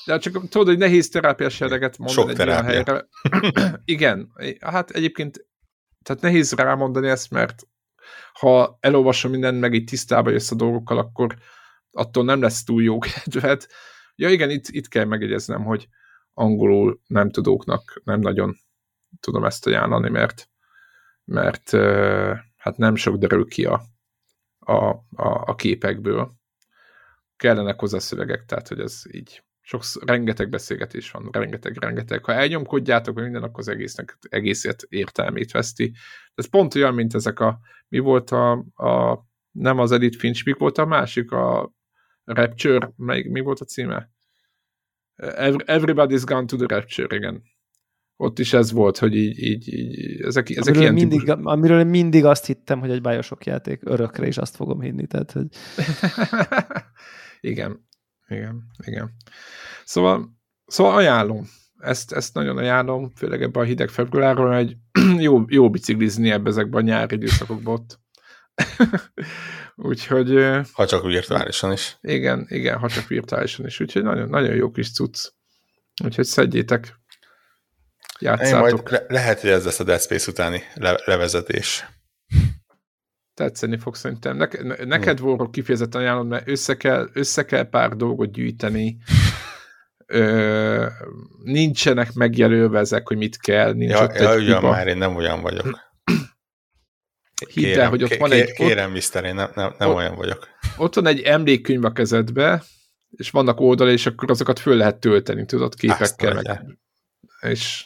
[0.05, 2.71] De csak tudod, hogy nehéz terápiás jelleget mondani Sok egy terápia.
[2.71, 3.07] ilyen helyre.
[3.95, 4.31] igen.
[4.59, 5.47] Hát egyébként
[6.03, 7.67] tehát nehéz rámondani ezt, mert
[8.33, 11.35] ha elolvasom mindent, meg így tisztába jössz a dolgokkal, akkor
[11.91, 13.65] attól nem lesz túl jó kedved.
[14.15, 15.87] Ja igen, itt, itt kell megjegyeznem, hogy
[16.33, 18.55] angolul nem tudóknak nem nagyon
[19.19, 20.47] tudom ezt ajánlani, mert
[21.25, 21.69] mert
[22.57, 23.81] hát nem sok derül ki a,
[24.65, 26.33] a, a, a képekből.
[27.35, 32.25] Kellenek hozzá szövegek, tehát hogy ez így sok, rengeteg beszélgetés van, rengeteg, rengeteg.
[32.25, 35.93] Ha elnyomkodjátok minden, akkor az egésznek egészét értelmét veszti.
[36.35, 40.53] Ez pont olyan, mint ezek a, mi volt a, a nem az Edith Finch, mi
[40.57, 41.73] volt a másik, a
[42.23, 44.09] Rapture, mely, mi volt a címe?
[45.17, 47.52] Everybody's Gone to the Rapture, igen
[48.17, 51.43] ott is ez volt, hogy így, így, így ezek, ezek amiről ilyen mindig, típus...
[51.43, 55.31] Amiről én mindig azt hittem, hogy egy bájosok játék örökre, és azt fogom hinni, tehát,
[55.31, 55.47] hogy...
[57.51, 57.87] igen,
[58.27, 59.11] igen, igen.
[59.85, 61.47] Szóval, szóval ajánlom.
[61.77, 64.77] Ezt, ezt nagyon ajánlom, főleg ebben a hideg februárban, hogy
[65.25, 67.99] jó, jó biciklizni ebbe ezekben a nyári időszakokban ott.
[69.75, 70.39] Úgyhogy...
[70.73, 71.97] Ha csak virtuálisan is.
[72.01, 73.79] Igen, igen, ha csak virtuálisan is.
[73.79, 75.31] Úgyhogy nagyon, nagyon jó kis cucc.
[76.03, 77.01] Úgyhogy szedjétek,
[78.23, 78.67] játszátok.
[78.67, 81.85] Én majd le- lehet, hogy ez lesz a Dead Space utáni le- levezetés.
[83.33, 84.37] Tetszeni fog szerintem.
[84.37, 85.27] Ne- neked hmm.
[85.27, 88.97] volna kifejezetten ajánlom, mert össze kell, össze kell pár dolgot gyűjteni.
[90.05, 90.87] Ö,
[91.43, 93.73] nincsenek megjelölve ezek, hogy mit kell.
[93.73, 94.69] Nincs ja, ott ja, ugyan hiba.
[94.69, 95.79] már én nem olyan vagyok.
[97.53, 98.51] Hidd kérem, el, hogy ott van egy...
[98.51, 100.47] Kérem, mister, én nem, nem, nem ott, olyan vagyok.
[100.77, 102.63] Ott van egy emlékkönyv a kezedbe,
[103.09, 106.33] és vannak oldal, és akkor azokat föl lehet tölteni, tudod, képekkel.
[106.33, 106.77] Meg,
[107.41, 107.85] és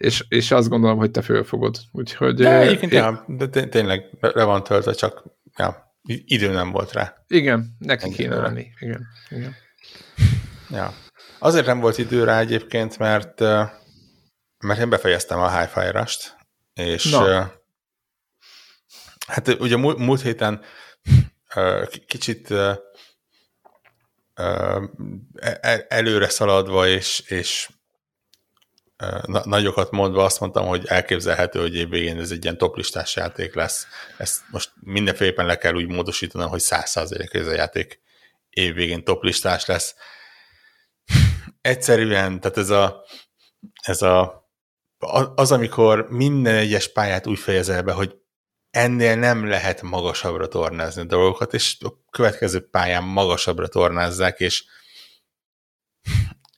[0.00, 1.76] és, és azt gondolom, hogy te fölfogod.
[1.92, 2.98] Úgyhogy, de egyébként, én...
[2.98, 5.24] ja, de tényleg le van töltve, csak
[5.56, 7.24] ja, idő nem volt rá.
[7.26, 8.66] Igen, neki Ennyi kéne lenni.
[8.78, 9.54] Igen, igen.
[10.70, 10.94] Ja.
[11.38, 13.40] Azért nem volt idő rá egyébként, mert
[14.58, 16.36] mert én befejeztem a Hi-Fi Rust,
[16.74, 17.52] és Na.
[19.26, 20.62] hát ugye múlt, múlt héten
[22.06, 22.50] kicsit
[25.34, 27.68] e-, előre szaladva, és, és
[29.26, 33.86] na, nagyokat mondva azt mondtam, hogy elképzelhető, hogy évvégén ez egy ilyen toplistás játék lesz.
[34.16, 38.00] Ezt most mindenféleképpen le kell úgy módosítanom, hogy száz százalék ez a játék
[38.50, 39.94] évvégén toplistás lesz.
[41.60, 43.04] Egyszerűen, tehát ez a,
[43.82, 44.38] ez a
[45.34, 48.16] az, amikor minden egyes pályát úgy fejezel be, hogy
[48.70, 54.64] ennél nem lehet magasabbra tornázni a dolgokat, és a következő pályán magasabbra tornázzák, és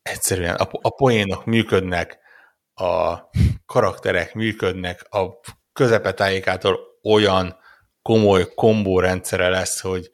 [0.03, 2.22] egyszerűen a, a poénok működnek,
[2.75, 3.19] a
[3.67, 5.41] karakterek működnek, a
[5.73, 7.57] közepetájékától olyan
[8.03, 10.11] komoly kombó rendszere lesz, hogy,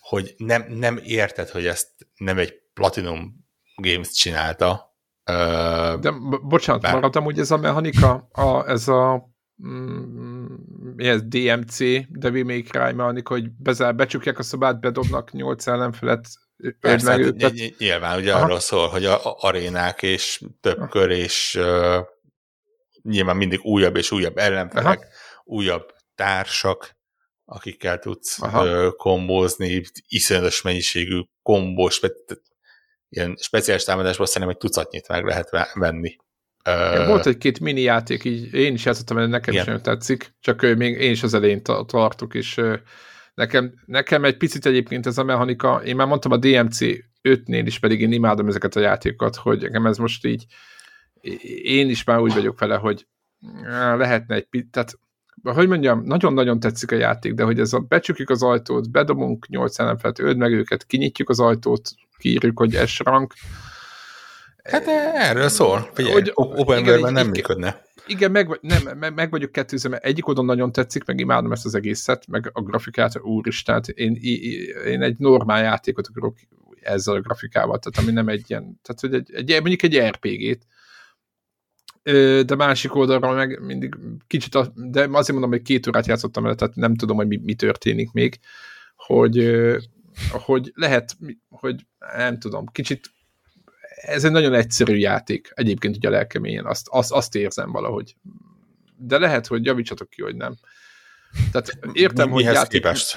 [0.00, 3.46] hogy nem, nem érted, hogy ezt nem egy Platinum
[3.76, 4.94] Games csinálta.
[6.00, 6.10] De
[6.42, 6.94] bocsánat, bár...
[6.94, 9.30] maradtam, hogy ez a mechanika, a, ez a
[9.66, 10.46] mm,
[10.96, 11.78] mi ez, DMC,
[12.08, 16.28] Devil May Cry mechanika, hogy bezár, becsukják a szobát, bedobnak nyolc ellenfelet,
[16.80, 17.78] Persze, meg hát őket.
[17.78, 18.44] nyilván ugye Aha.
[18.44, 20.88] arról szól, hogy a, a arénák és több Aha.
[20.88, 22.06] kör, és uh,
[23.02, 25.42] nyilván mindig újabb és újabb ellenfelek, Aha.
[25.44, 26.96] újabb társak,
[27.44, 32.00] akikkel tudsz uh, kombózni, iszonyatos mennyiségű kombós,
[33.08, 36.16] ilyen speciális támadásból szerintem egy tucatnyit meg lehet venni.
[36.68, 39.66] Uh, Volt egy-két mini játék, így én is játszottam, mert nekem igen.
[39.66, 42.60] nagyon tetszik, csak még én is az elején tartok, és
[43.40, 46.78] nekem, nekem egy picit egyébként ez a mechanika, én már mondtam a DMC
[47.22, 50.46] 5-nél is, pedig én imádom ezeket a játékokat, hogy nekem ez most így,
[51.62, 53.06] én is már úgy vagyok vele, hogy
[53.96, 54.98] lehetne egy tehát
[55.42, 59.78] hogy mondjam, nagyon-nagyon tetszik a játék, de hogy ez a becsukjuk az ajtót, bedobunk nyolc
[59.78, 63.34] ellenfelet, öld meg őket, kinyitjuk az ajtót, kiírjuk, hogy S rank.
[64.62, 65.90] Hát erről szól.
[65.94, 67.82] Figyelj, hogy, open igen, nem igen, működne.
[68.10, 71.64] Igen, meg, nem, meg, meg vagyok kettőzve, mert egyik oldon nagyon tetszik, meg imádom ezt
[71.64, 74.18] az egészet, meg a grafikát, úristen, én,
[74.86, 76.38] én egy normál játékot akarok
[76.80, 80.66] ezzel a grafikával, tehát ami nem egy ilyen, tehát hogy egy, egy mondjuk egy RPG-t,
[82.46, 83.96] de másik oldalról meg mindig
[84.26, 87.36] kicsit, a, de azért mondom, hogy két órát játszottam el, tehát nem tudom, hogy mi,
[87.36, 88.38] mi történik még,
[88.96, 89.60] hogy,
[90.30, 91.16] hogy lehet,
[91.48, 93.10] hogy nem tudom, kicsit
[94.00, 98.16] ez egy nagyon egyszerű játék, egyébként ugye a lelkeményen, azt, azt, azt érzem valahogy.
[98.96, 100.54] De lehet, hogy javítsatok ki, hogy nem.
[101.52, 102.70] Tehát értem, mi, hogy játék...
[102.70, 103.14] Képest?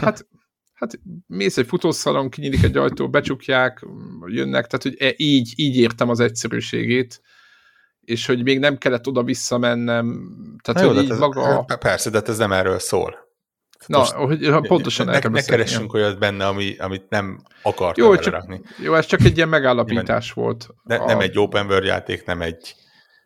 [0.00, 0.26] Hát,
[0.72, 3.86] hát mész egy futószalon, kinyílik egy ajtó, becsukják,
[4.26, 7.20] jönnek, tehát hogy e, így, így értem az egyszerűségét,
[8.00, 10.26] és hogy még nem kellett oda-vissza mennem.
[10.62, 11.64] Tehát, hogy jó, így ez, maga...
[11.78, 13.29] Persze, de hát ez nem erről szól.
[13.86, 18.46] Na, Most hogy, pontosan ne, ne keressünk olyat benne, ami, amit nem akartam jó, csak,
[18.82, 20.68] jó, ez csak egy ilyen megállapítás nem, volt.
[20.82, 21.06] Ne, a...
[21.06, 22.74] Nem egy open world játék, nem egy...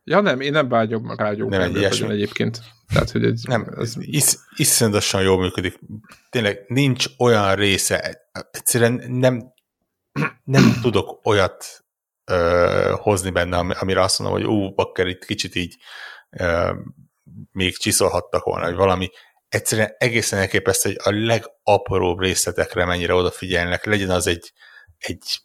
[0.04, 2.60] Ja nem, én nem vágyom rá egy open nem egy egyébként.
[2.92, 3.94] Tehát, hogy egy, nem, ez...
[3.98, 4.24] Is,
[4.56, 5.78] iszonyatosan jól működik.
[6.30, 8.20] Tényleg nincs olyan része,
[8.50, 9.52] egyszerűen nem,
[10.44, 11.84] nem tudok olyat
[12.24, 15.76] ö, hozni benne, amire azt mondom, hogy ú, bakker itt kicsit így
[16.30, 16.72] ö,
[17.52, 19.10] még csiszolhattak volna, hogy valami
[19.54, 24.52] egyszerűen egészen elképesztő, hogy a legapróbb részletekre mennyire odafigyelnek, legyen az egy,
[24.98, 25.40] egy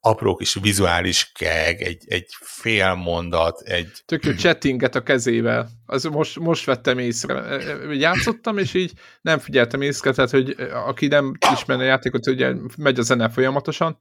[0.00, 3.88] apró kis vizuális keg, egy, egy fél mondat, egy...
[4.04, 5.68] Tök jó chattinget a kezével.
[5.86, 7.58] Az most, most vettem észre.
[7.94, 12.98] Játszottam, és így nem figyeltem észre, tehát, hogy aki nem ismerne a játékot, ugye megy
[12.98, 13.98] a zene folyamatosan,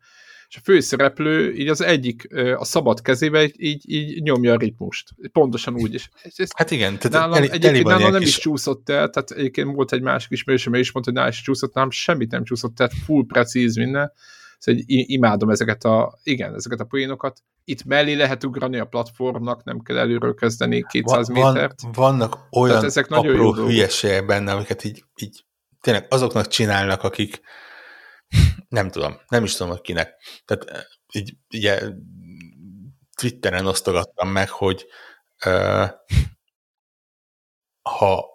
[0.56, 2.28] és a főszereplő így az egyik
[2.58, 5.10] a szabad kezébe így, így, nyomja a ritmust.
[5.32, 6.10] Pontosan úgy is.
[6.36, 6.98] Ez, hát igen.
[6.98, 10.74] Tehát nálam, el, egyébként nálam nem is csúszott el, tehát egyébként volt egy másik ismerősöm,
[10.74, 14.12] is mondta, hogy nálam is csúszott, nálam semmit nem csúszott, tehát full precíz minden.
[14.58, 17.42] Szóval imádom ezeket a, igen, ezeket a poénokat.
[17.64, 21.80] Itt mellé lehet ugrani a platformnak, nem kell előről kezdeni 200 van, métert.
[21.94, 25.46] Vannak olyan ezek apró hülyeségek benne, amiket így, így
[25.82, 27.42] tényleg azoknak csinálnak, akik,
[28.68, 30.16] nem tudom, nem is tudom, hogy kinek.
[30.46, 31.82] Tehát eh, így, ugye
[33.16, 34.86] Twitteren osztogattam meg, hogy
[35.46, 35.90] uh,
[37.82, 38.26] ha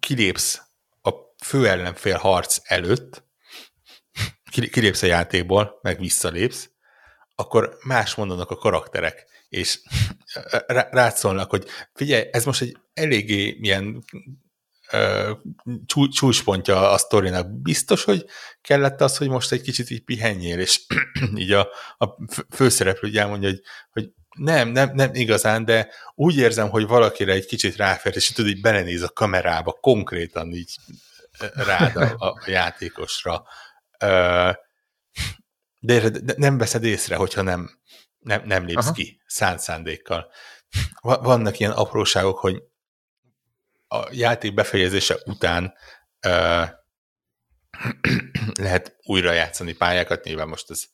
[0.00, 0.62] kilépsz
[1.02, 1.10] a
[1.44, 3.24] főellenfél harc előtt,
[4.50, 6.70] kilépsz a játékból, meg visszalépsz,
[7.34, 9.80] akkor más mondanak a karakterek, és
[10.66, 14.04] rád szólnak, hogy figyelj, ez most egy eléggé ilyen
[16.12, 17.60] csúcspontja a sztorinak.
[17.62, 18.26] Biztos, hogy
[18.60, 20.80] kellett az, hogy most egy kicsit így pihenjél, és
[21.36, 22.06] így a, a
[22.54, 23.60] főszereplő elmondja, hogy,
[23.90, 28.50] hogy nem, nem, nem igazán, de úgy érzem, hogy valakire egy kicsit ráfért, és tudod,
[28.50, 30.76] így belenéz a kamerába, konkrétan így
[31.54, 33.44] rád a, a játékosra.
[35.80, 37.80] De, de nem veszed észre, hogyha nem,
[38.18, 38.92] nem, nem lépsz Aha.
[38.92, 40.30] ki szánt szándékkal.
[41.00, 42.62] Vannak ilyen apróságok, hogy
[43.88, 45.74] a játék befejezése után
[48.60, 50.84] lehet újra játszani pályákat, nyilván most ez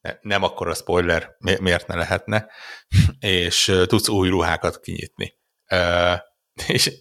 [0.00, 2.50] ne, nem akkor a spoiler, miért ne lehetne,
[3.18, 5.38] és tudsz új ruhákat kinyitni.
[6.66, 6.92] És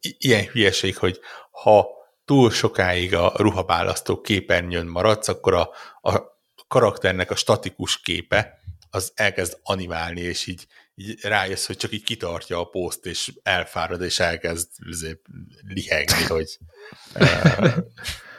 [0.00, 1.20] ilyen hülyeség, hogy
[1.50, 1.86] ha
[2.24, 5.70] túl sokáig a ruhaválasztó képernyőn maradsz, akkor a,
[6.00, 6.22] a
[6.68, 8.58] karakternek a statikus képe
[8.90, 14.02] az elkezd animálni, és így így rájössz, hogy csak így kitartja a poszt, és elfárad,
[14.02, 15.20] és elkezd izé,
[15.68, 16.58] lihegni, hogy...
[17.20, 17.68] Uh...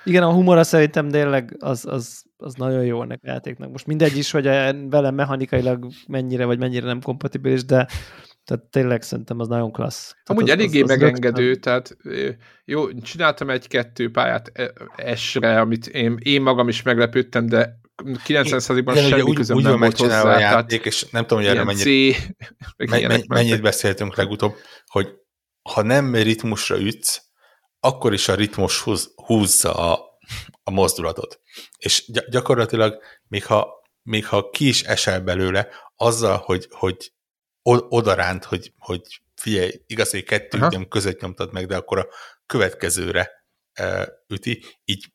[0.06, 3.72] Igen, a humora szerintem tényleg az, az, az nagyon jó ennek a játéknak.
[3.72, 4.44] Most mindegy is, hogy
[4.90, 7.88] vele mechanikailag mennyire vagy mennyire nem kompatibilis, de
[8.46, 10.16] tehát tényleg szerintem az nagyon klassz.
[10.26, 11.62] Amúgy az, eléggé az, az megengedő, rögtön...
[11.62, 11.98] tehát
[12.66, 14.52] jó, csináltam egy-kettő pályát
[14.96, 20.22] esre, amit én, én magam is meglepődtem, de 90%-ban semmi közöm nem volt hozzá.
[20.22, 22.36] A játék, és nem tudom, hogy erre mennyit,
[22.76, 24.56] mennyit, mennyit beszéltünk legutóbb,
[24.86, 25.08] hogy
[25.62, 27.22] ha nem ritmusra ütsz,
[27.80, 30.20] akkor is a ritmus húz, húzza a,
[30.64, 31.42] a mozdulatot.
[31.78, 33.68] És gyakorlatilag, még ha,
[34.04, 37.14] még ha ki is esel belőle, azzal, hogy, hogy
[37.90, 42.08] odaránt, hogy, hogy figyelj, igaz, hogy kettő ütem között nyomtad meg, de akkor a
[42.46, 43.32] következőre
[43.80, 45.15] uh, üti, így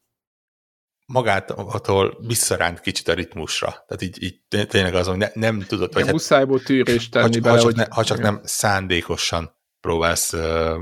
[1.11, 3.69] magától visszaránt kicsit a ritmusra.
[3.69, 6.03] Tehát így, így tényleg azon ne, nem tudod, hogy...
[6.03, 7.77] Hát, muszájból tűrést tenni ha, bele, ha csak, hogy...
[7.77, 10.77] ne, ha csak nem szándékosan próbálsz uh,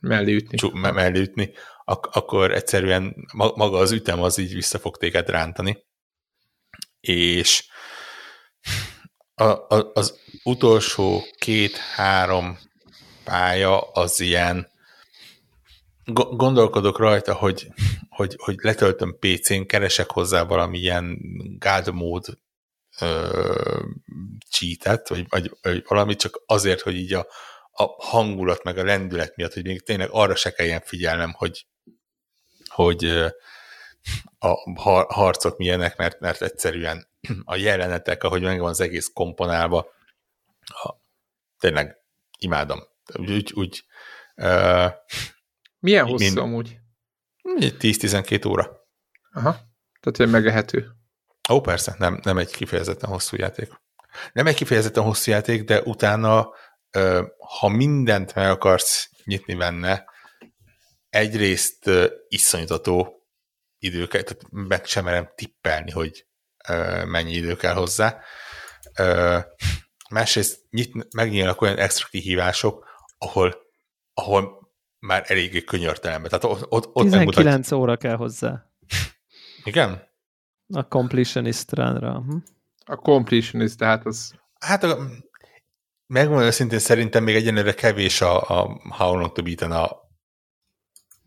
[0.00, 0.56] mellé ütni.
[0.56, 1.52] Csú, me, mellé ütni,
[1.84, 5.86] ak- akkor egyszerűen maga az ütem az így vissza fog téged rántani.
[7.00, 7.66] És
[9.34, 12.58] a, a, az utolsó két-három
[13.24, 14.76] pálya az ilyen
[16.12, 17.72] gondolkodok rajta, hogy,
[18.08, 21.18] hogy, hogy letöltöm PC-n, keresek hozzá valamilyen
[21.58, 22.38] God mód
[24.50, 27.26] cheatet, vagy, vagy, vagy valami csak azért, hogy így a,
[27.70, 31.66] a hangulat meg a lendület miatt, hogy még tényleg arra se kelljen figyelnem, hogy,
[32.68, 33.04] hogy
[34.38, 34.54] a
[35.14, 37.08] harcok milyenek, mert, mert egyszerűen
[37.44, 39.86] a jelenetek, ahogy meg van az egész komponálva,
[40.66, 40.94] a,
[41.58, 41.98] tényleg
[42.38, 42.82] imádom.
[43.14, 43.84] Úgy, úgy
[44.36, 44.92] uh,
[45.78, 46.78] milyen hosszú mind, amúgy?
[47.60, 48.86] 10-12 óra.
[49.32, 49.56] Aha,
[50.00, 50.86] tehát egy megehető.
[51.50, 53.72] Ó, persze, nem, nem egy kifejezetten hosszú játék.
[54.32, 56.54] Nem egy kifejezetten hosszú játék, de utána,
[57.58, 60.04] ha mindent meg akarsz nyitni benne,
[61.08, 61.90] egyrészt
[62.28, 63.26] iszonytató
[63.78, 66.26] időket, tehát meg sem merem tippelni, hogy
[67.04, 68.20] mennyi idő kell hozzá.
[70.10, 72.86] Másrészt nyit, megnyílnak olyan extra kihívások,
[73.18, 73.56] ahol,
[74.14, 74.57] ahol
[74.98, 76.28] már eléggé könyörtelenbe.
[76.28, 77.76] Tehát ott, ott, ott 19 megmutatja...
[77.76, 78.70] óra kell hozzá.
[79.64, 80.02] Igen?
[80.68, 82.24] A completionist ránra.
[82.26, 82.36] Hm?
[82.84, 84.34] A completionist, tehát az...
[84.60, 84.98] Hát a,
[86.06, 89.90] megmondom őszintén, szerintem még egyenlőre kevés a, a How Long to Beat-en a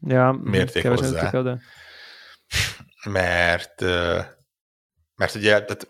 [0.08, 1.30] ja, mérték hozzá.
[1.30, 1.62] De...
[3.10, 3.82] Mert
[5.16, 5.88] mert ugye tehát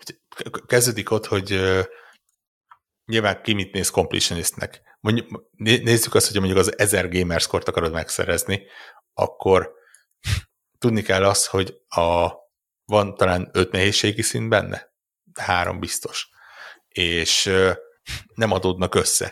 [0.65, 1.59] kezdődik ott, hogy
[3.05, 8.65] nyilván ki mit néz completionistnek mondjuk, nézzük azt, hogy mondjuk az 1000 gamerscore akarod megszerezni,
[9.13, 9.73] akkor
[10.77, 12.29] tudni kell azt, hogy a,
[12.85, 14.93] van talán öt nehézségi szint benne,
[15.39, 16.29] három biztos,
[16.87, 17.49] és
[18.33, 19.25] nem adódnak össze.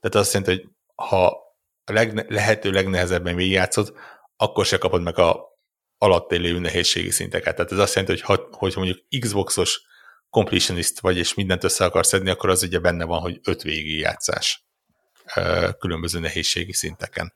[0.00, 1.26] Tehát azt jelenti, hogy ha
[1.84, 3.94] a legne, lehető legnehezebben végigjátszod,
[4.36, 5.54] akkor se kapod meg a
[5.98, 7.56] alatt élő nehézségi szinteket.
[7.56, 9.80] Tehát ez azt jelenti, hogy ha, hogy mondjuk Xboxos
[10.30, 14.65] completionist vagy, és mindent össze akarsz szedni, akkor az ugye benne van, hogy öt végigjátszás
[15.78, 17.32] különböző nehézségi szinteken.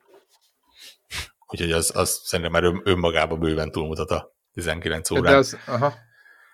[1.47, 5.31] Úgyhogy az, az szerintem már önmagában bőven túlmutat a 19 órán.
[5.31, 5.93] De az, aha.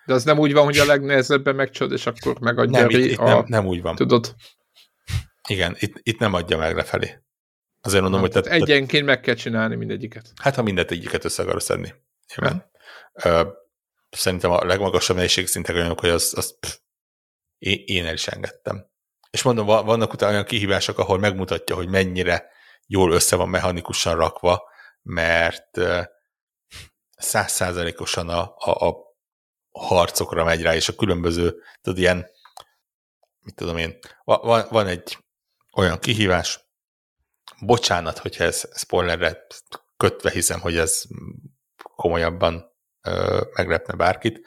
[0.06, 3.18] De az nem úgy van, hogy a legnehezebben megcsod, és akkor megadja nem, itt, itt
[3.18, 3.24] a...
[3.24, 3.94] nem, nem úgy van.
[3.94, 4.34] Tudod?
[5.48, 7.22] Igen, itt, itt nem adja meg lefelé.
[7.80, 8.42] Azért mondom, ha, hogy...
[8.42, 10.32] Tehát, egyenként meg kell csinálni mindegyiket.
[10.42, 11.94] Hát, ha mindet egyiket össze akarod szedni.
[13.24, 13.46] Uh,
[14.10, 16.76] szerintem a legmagasabb nehézségszintek olyanok, hogy az, az pff,
[17.58, 18.86] én, én el is engedtem.
[19.30, 22.50] És mondom, vannak utána olyan kihívások, ahol megmutatja, hogy mennyire
[22.86, 24.62] jól össze van mechanikusan rakva,
[25.02, 25.80] mert
[27.16, 28.94] százszázalékosan a, a, a
[29.70, 32.26] harcokra megy rá, és a különböző, tudod, ilyen,
[33.40, 35.18] mit tudom én, van, van egy
[35.76, 36.60] olyan kihívás,
[37.60, 39.46] bocsánat, hogyha ez spoilerre
[39.96, 41.02] kötve hiszem, hogy ez
[41.96, 44.46] komolyabban ö, meglepne bárkit,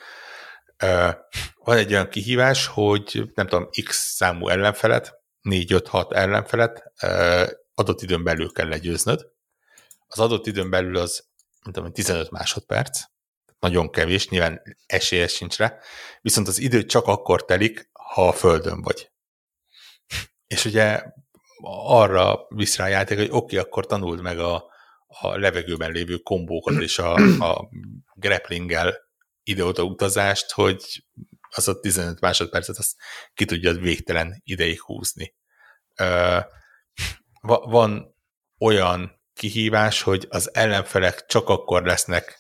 [1.56, 6.92] van egy olyan kihívás, hogy nem tudom, x számú ellenfelet, 4-5-6 ellenfelet
[7.74, 9.28] adott időn belül kell legyőznöd.
[10.08, 11.26] Az adott időn belül az,
[11.64, 13.02] nem tudom, 15 másodperc,
[13.60, 15.78] nagyon kevés, nyilván esélyes sincs rá,
[16.22, 19.12] viszont az idő csak akkor telik, ha a földön vagy.
[20.48, 21.04] És ugye
[21.86, 24.66] arra visz rá a játék, hogy oké, okay, akkor tanuld meg a,
[25.08, 27.70] a levegőben lévő kombókat és a, a
[28.14, 29.11] grapplinggel
[29.44, 31.06] ide-oda utazást, hogy
[31.50, 32.96] az a 15 másodpercet azt
[33.34, 35.36] ki tudjad végtelen ideig húzni.
[37.42, 38.16] Van
[38.60, 42.40] olyan kihívás, hogy az ellenfelek csak akkor lesznek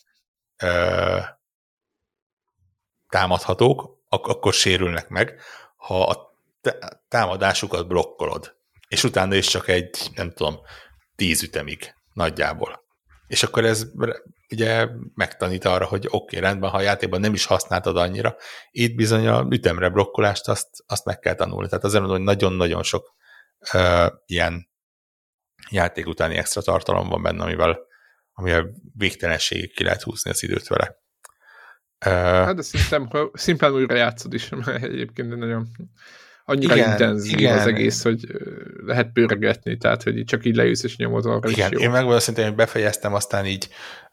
[3.09, 5.41] támadhatók, ak- akkor sérülnek meg,
[5.75, 6.29] ha a
[7.07, 8.55] támadásukat blokkolod.
[8.87, 10.59] És utána is csak egy, nem tudom,
[11.15, 12.83] tíz ütemig nagyjából.
[13.31, 13.87] És akkor ez
[14.49, 18.35] ugye megtanít arra, hogy oké, okay, rendben, ha a játékban nem is használtad annyira,
[18.71, 21.67] itt bizony a ütemre blokkolást azt, azt meg kell tanulni.
[21.67, 23.15] Tehát azért mondom, hogy nagyon-nagyon sok
[23.73, 24.69] uh, ilyen
[25.69, 27.79] játék utáni extra tartalom van benne, amivel,
[28.33, 30.97] amivel végtelenségig ki lehet húzni az időt vele.
[32.05, 35.67] Uh, hát de szerintem, szimplán újra játszod is, mert egyébként nagyon
[36.45, 37.57] annyira igen, intenzív igen.
[37.57, 38.25] az egész, hogy
[38.85, 42.55] lehet pörgetni, tehát hogy csak így leülsz és nyomod arra Igen, én megmondom szerintem, hogy
[42.55, 43.69] befejeztem, aztán így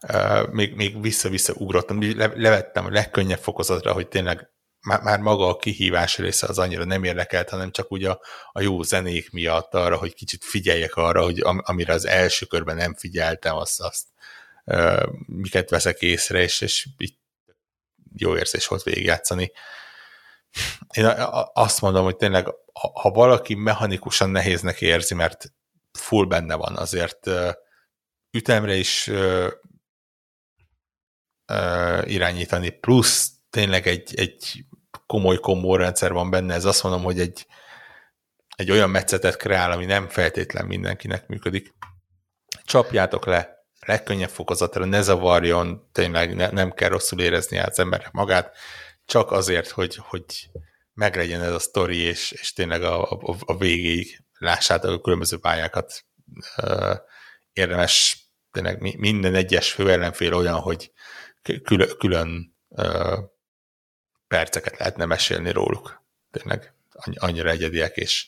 [0.07, 4.49] uh, még, még vissza-vissza ugrottam, le, levettem a legkönnyebb fokozatra, hogy tényleg
[4.81, 8.61] már, már maga a kihívás része az annyira nem érdekelt, hanem csak úgy a, a
[8.61, 12.93] jó zenék miatt arra, hogy kicsit figyeljek arra, hogy am, amire az első körben nem
[12.93, 14.05] figyeltem, azt, azt
[15.25, 17.13] miket veszek észre, és, és így
[18.17, 19.51] jó érzés volt végigjátszani.
[20.93, 21.05] Én
[21.53, 22.47] azt mondom, hogy tényleg,
[22.93, 25.53] ha valaki mechanikusan nehéznek érzi, mert
[25.91, 27.29] full benne van, azért
[28.31, 29.11] ütemre is
[32.03, 34.65] irányítani, plusz tényleg egy, egy
[35.05, 37.45] komoly kombó rendszer van benne, ez azt mondom, hogy egy,
[38.55, 41.73] egy olyan metszetet kreál, ami nem feltétlen mindenkinek működik.
[42.63, 48.55] Csapjátok le, legkönnyebb fokozatra, ne zavarjon, tényleg ne, nem kell rosszul érezni az embernek magát,
[49.09, 50.49] csak azért, hogy, hogy
[50.93, 56.05] meglegyen ez a sztori, és, és tényleg a, a, a végéig lássátok a különböző pályákat.
[57.53, 60.91] érdemes tényleg minden egyes főellenfél olyan, hogy
[61.63, 62.57] külön, külön
[64.27, 66.03] perceket lehetne mesélni róluk.
[66.31, 66.73] Tényleg
[67.15, 68.27] annyira egyediek, és,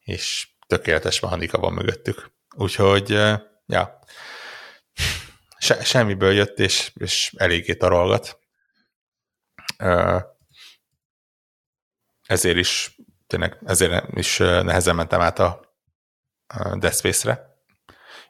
[0.00, 2.30] és tökéletes mechanika van mögöttük.
[2.56, 3.10] Úgyhogy,
[3.66, 3.98] ja,
[5.58, 8.38] se, semmiből jött, és, és eléggé tarolgat.
[12.26, 12.96] Ezért is,
[13.26, 15.76] tényleg, ezért is nehezen mentem át a
[16.78, 17.56] Death Space-re.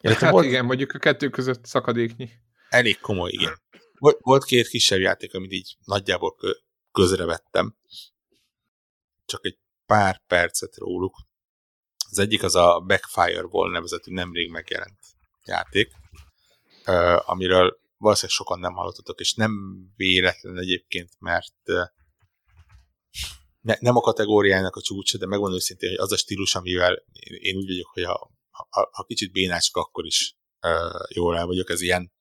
[0.01, 2.31] hát volt, igen, mondjuk a kettő között szakadéknyi.
[2.69, 3.61] Elég komoly, igen.
[3.99, 6.37] Volt, volt két kisebb játék, amit így nagyjából
[6.93, 7.77] közrevettem.
[9.25, 11.17] Csak egy pár percet róluk.
[12.11, 14.99] Az egyik az a Backfire Wall nevezetű nemrég megjelent
[15.45, 15.93] játék,
[17.27, 19.53] amiről valószínűleg sokan nem hallottatok, és nem
[19.97, 21.55] véletlen egyébként, mert
[23.61, 27.39] ne, nem a kategóriának a csúcsa, de megmondom őszintén, hogy az a stílus, amivel én,
[27.41, 31.71] én úgy vagyok, hogy ha, ha, ha kicsit bénácska, akkor is uh, jól el vagyok,
[31.71, 32.13] ez ilyen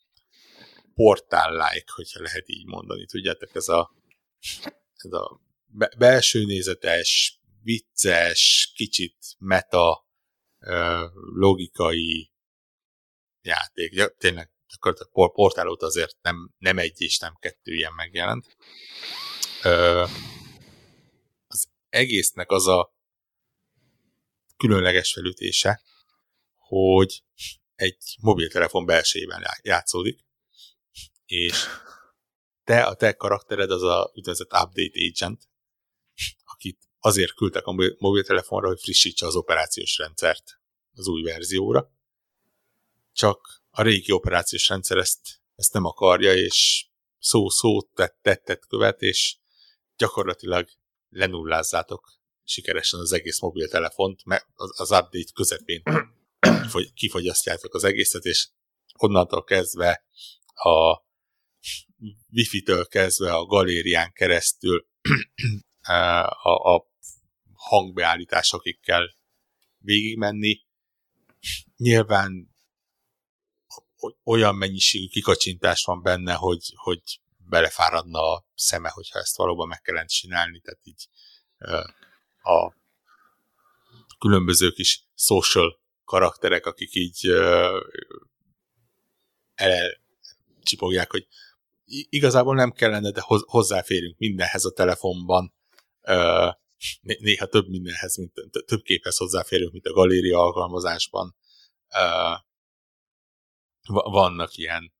[0.93, 3.05] portál-like, hogyha lehet így mondani.
[3.05, 3.91] Tudjátok, ez a,
[4.95, 10.05] ez a be, belső nézetes, vicces, kicsit meta,
[11.33, 12.31] logikai
[13.41, 13.93] játék.
[13.93, 14.51] Ja, tényleg,
[15.11, 18.57] a portál óta azért nem, nem egy és nem kettő ilyen megjelent.
[21.47, 22.95] Az egésznek az a
[24.57, 25.81] különleges felütése,
[26.55, 27.23] hogy
[27.75, 30.25] egy mobiltelefon belsejében játszódik,
[31.25, 31.65] és
[32.63, 35.47] te, a te karaktered az a úgynevezett update agent,
[36.43, 40.59] akit azért küldtek a mobiltelefonra, hogy frissítse az operációs rendszert
[40.93, 41.91] az új verzióra,
[43.13, 45.19] csak a régi operációs rendszer ezt,
[45.55, 46.87] ezt nem akarja, és
[47.19, 47.81] szó-szó
[48.21, 49.37] tettet követ, és
[49.97, 50.69] gyakorlatilag
[51.09, 52.11] lenullázzátok
[52.43, 55.83] sikeresen az egész mobiltelefont, mert az, az update közepén
[56.93, 58.49] kifogyasztjátok az egészet, és
[58.97, 60.05] onnantól kezdve
[60.53, 61.05] a
[62.31, 64.87] wifi-től kezdve a galérián keresztül
[66.43, 66.87] a, a
[67.53, 69.07] hangbeállításokig kell
[69.77, 70.65] végigmenni.
[71.75, 72.55] Nyilván
[74.23, 77.01] olyan mennyiségű kikacsintás van benne, hogy, hogy
[77.37, 81.07] belefáradna a szeme, hogyha ezt valóban meg kellene csinálni, tehát így
[82.41, 82.75] a
[84.19, 87.27] különböző kis social karakterek, akik így
[89.55, 91.27] elcsipogják, hogy
[92.09, 95.53] igazából nem kellene, de hozzáférünk mindenhez a telefonban,
[97.19, 98.33] néha több mindenhez, mint
[98.65, 101.35] több képhez hozzáférünk, mint a galéria alkalmazásban.
[103.87, 104.93] Vannak ilyen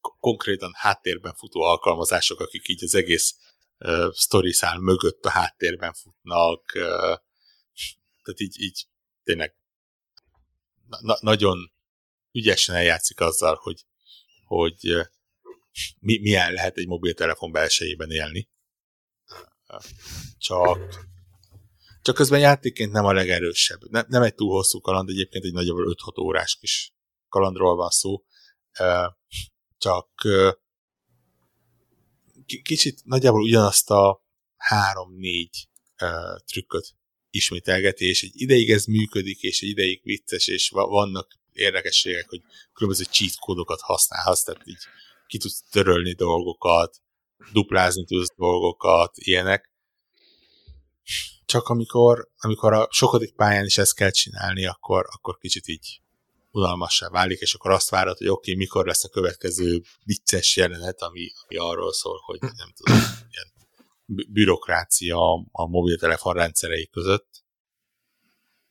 [0.00, 3.36] konkrétan háttérben futó alkalmazások, akik így az egész
[4.14, 6.72] story szál mögött a háttérben futnak,
[8.22, 8.86] tehát így, így
[9.24, 9.54] tényleg
[11.00, 11.72] na- nagyon
[12.32, 13.84] ügyesen eljátszik azzal, hogy,
[14.44, 15.08] hogy
[15.98, 18.48] mi, milyen lehet egy mobiltelefon belsejében élni.
[20.38, 21.06] Csak,
[22.08, 23.90] csak közben játékként nem a legerősebb.
[23.90, 26.92] Ne, nem egy túl hosszú kaland, egyébként egy nagyjából 5-6 órás kis
[27.28, 28.24] kalandról van szó.
[29.78, 30.08] Csak
[32.62, 34.24] kicsit nagyjából ugyanazt a
[34.70, 35.48] 3-4
[36.44, 36.94] trükköt
[37.30, 43.04] ismételgeti, és egy ideig ez működik, és egy ideig vicces, és vannak érdekességek, hogy különböző
[43.04, 44.82] cheat kódokat használhatsz, tehát így
[45.26, 46.96] ki tudsz törölni dolgokat,
[47.52, 49.72] duplázni tudsz dolgokat, ilyenek.
[51.48, 56.00] Csak amikor, amikor a sokadik pályán is ezt kell csinálni, akkor, akkor kicsit így
[56.50, 61.00] unalmassá válik, és akkor azt várod, hogy oké, okay, mikor lesz a következő vicces jelenet,
[61.00, 62.96] ami, ami arról szól, hogy nem tudom,
[63.30, 63.52] ilyen
[64.28, 65.18] bürokrácia
[65.52, 67.44] a mobiltelefon rendszerei között.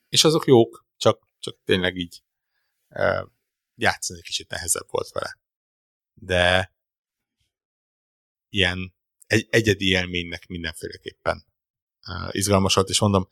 [0.10, 2.24] És azok jók, csak, csak tényleg így
[3.76, 5.40] játszani kicsit nehezebb volt vele.
[6.14, 6.74] De
[8.50, 8.96] ilyen
[9.28, 11.47] egy, egyedi élménynek mindenféleképpen
[12.08, 13.28] uh, izgalmas volt, és mondom,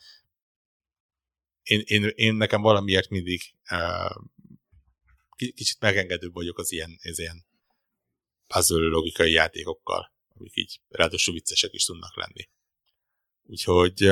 [1.63, 3.41] én, én, én nekem valamiért mindig
[3.71, 4.15] uh,
[5.35, 7.45] kicsit megengedőbb vagyok az ilyen, ez ilyen
[8.47, 12.49] puzzle logikai játékokkal, amik így ráadásul viccesek is tudnak lenni.
[13.43, 14.11] Úgyhogy,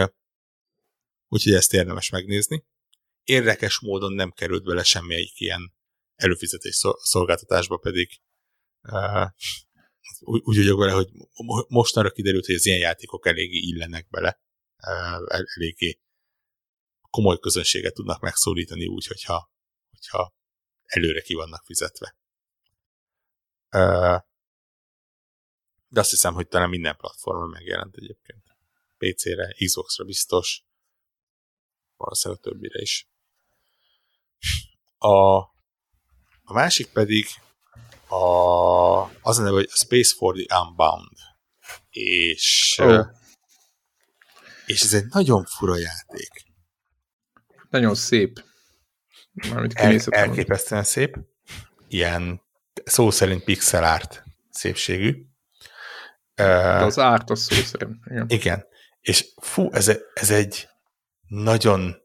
[1.28, 2.66] úgyhogy ezt érdemes megnézni.
[3.24, 5.74] Érdekes módon nem került bele semmelyik ilyen
[6.16, 8.22] előfizetés szolgáltatásba, pedig
[8.82, 9.28] uh,
[10.20, 11.10] úgy, úgy vagyok vele, hogy
[11.68, 14.43] mostanra kiderült, hogy az ilyen játékok eléggé illenek bele,
[15.28, 16.00] eléggé
[17.10, 19.52] komoly közönséget tudnak megszólítani úgy, hogyha,
[19.90, 20.34] hogyha
[20.84, 22.16] előre ki vannak fizetve.
[25.88, 28.44] De azt hiszem, hogy talán minden platformon megjelent egyébként.
[28.98, 30.64] PC-re, Xbox-ra biztos,
[31.96, 33.08] valószínűleg a többire is.
[34.98, 35.38] A,
[36.44, 37.28] a másik pedig
[38.08, 38.24] a,
[39.22, 41.18] az a neve, hogy Space for the Unbound.
[41.90, 43.06] És, oh.
[44.74, 46.46] És ez egy nagyon fura játék.
[47.70, 48.44] Nagyon szép.
[49.50, 51.18] Mármint El, elképesztően szép.
[51.88, 52.42] Ilyen
[52.84, 55.26] szó szerint pixel art szépségű.
[56.36, 58.06] De az árt az szó szerint.
[58.06, 58.26] Igen.
[58.30, 58.66] igen.
[59.02, 60.68] És fú, ez, ez egy
[61.28, 62.02] nagyon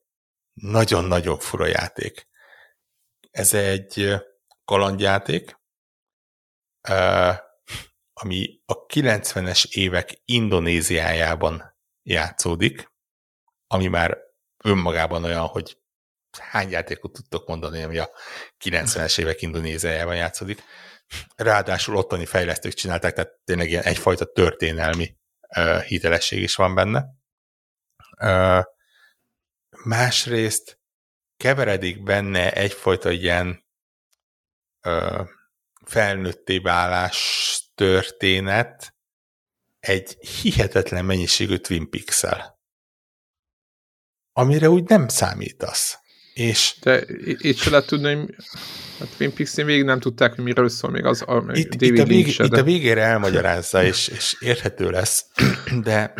[0.60, 2.26] nagyon-nagyon fura játék.
[3.30, 4.14] Ez egy
[4.64, 5.58] kalandjáték,
[8.12, 11.77] ami a 90-es évek Indonéziájában
[12.08, 12.92] játszódik,
[13.66, 14.18] ami már
[14.64, 15.78] önmagában olyan, hogy
[16.40, 18.10] hány játékot tudtok mondani, ami a
[18.64, 20.62] 90-es évek Indonéziájában játszódik.
[21.36, 25.16] Ráadásul ottani fejlesztők csinálták, tehát tényleg ilyen egyfajta történelmi
[25.56, 27.04] uh, hitelesség is van benne.
[28.20, 28.64] Uh,
[29.84, 30.80] másrészt
[31.36, 33.64] keveredik benne egyfajta ilyen
[34.86, 35.28] uh,
[35.84, 38.97] felnőtté válás történet
[39.80, 42.58] egy hihetetlen mennyiségű Twin Pixel,
[44.32, 45.98] amire úgy nem számítasz.
[46.34, 48.34] És De itt se lehet tudni, hogy
[49.00, 51.98] a Twin peaks végig nem tudták, hogy miről szól még az a itt, DVD itt
[51.98, 52.56] a, vég, se, de...
[52.56, 55.26] itt a végére elmagyarázza, és, és érthető lesz,
[55.82, 56.14] de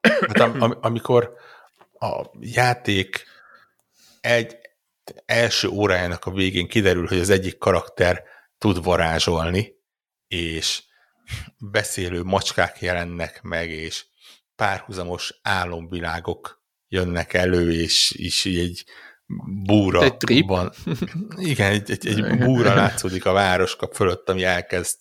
[0.00, 1.34] hát am, am, amikor
[1.98, 3.24] a játék
[4.20, 4.56] egy
[5.24, 8.22] első órájának a végén kiderül, hogy az egyik karakter
[8.58, 9.74] tud varázsolni,
[10.28, 10.82] és
[11.58, 14.06] beszélő macskák jelennek meg, és
[14.56, 18.84] párhuzamos álomvilágok jönnek elő, és, és egy
[19.64, 20.46] búra egy trip.
[20.46, 20.72] van.
[21.36, 24.98] Igen, egy, egy, egy búra látszódik a városkap fölött, ami elkezd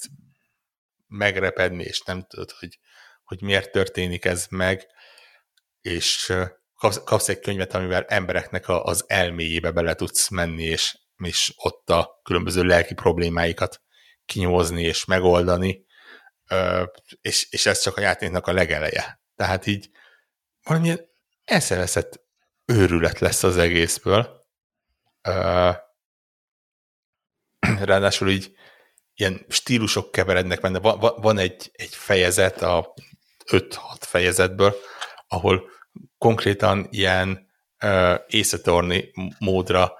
[1.07, 2.79] megrepedni, és nem tudod, hogy,
[3.23, 4.87] hogy miért történik ez meg,
[5.81, 6.33] és
[6.75, 11.89] kapsz, kapsz egy könyvet, amivel embereknek a, az elméjébe bele tudsz menni, és, és ott
[11.89, 13.81] a különböző lelki problémáikat
[14.25, 15.84] kinyomozni és megoldani,
[17.21, 19.21] és, és ez csak a játéknak a legeleje.
[19.35, 19.89] Tehát így
[20.63, 20.99] valamilyen
[21.43, 22.23] eszeveszett
[22.65, 24.45] őrület lesz az egészből.
[27.83, 28.55] Ráadásul így
[29.13, 30.79] ilyen stílusok keverednek benne.
[30.79, 32.93] Van, van egy, egy fejezet a
[33.51, 34.75] 5-6 fejezetből,
[35.27, 35.69] ahol
[36.17, 37.47] konkrétan ilyen
[37.83, 39.93] uh, észetorni módra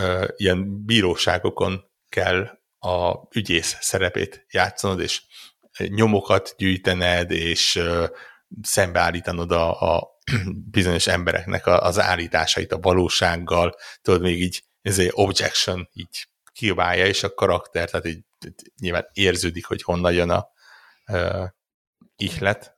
[0.00, 5.22] uh, ilyen bíróságokon kell a ügyész szerepét játszanod, és
[5.78, 7.82] nyomokat gyűjtened, és
[8.62, 10.08] szembeállítanod a, a
[10.70, 17.22] bizonyos embereknek az állításait a valósággal, tudod, még így ez egy objection így kiválja, és
[17.22, 20.48] a karakter, tehát így, így nyilván érződik, hogy honnan jön a
[21.12, 21.48] uh,
[22.16, 22.74] ihlet,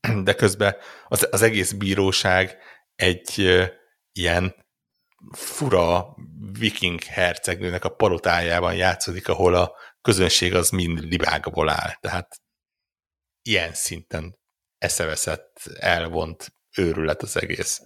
[0.24, 0.76] de közben
[1.08, 2.58] az, az egész bíróság
[2.94, 3.68] egy uh,
[4.12, 4.54] ilyen
[5.30, 6.14] fura
[6.58, 9.72] viking hercegnőnek a palotájában játszódik, ahol a
[10.02, 11.96] közönség az mind libágból áll.
[12.00, 12.40] Tehát
[13.42, 14.38] ilyen szinten
[14.78, 17.80] eszeveszett, elvont őrület az egész.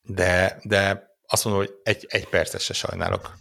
[0.00, 3.34] De, de azt mondom, hogy egy, egy percet se sajnálok,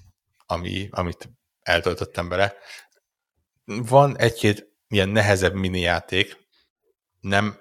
[0.46, 1.30] ami, amit
[1.62, 2.56] eltöltöttem bele.
[3.66, 6.38] Van egy-két ilyen nehezebb mini játék,
[7.20, 7.60] nem,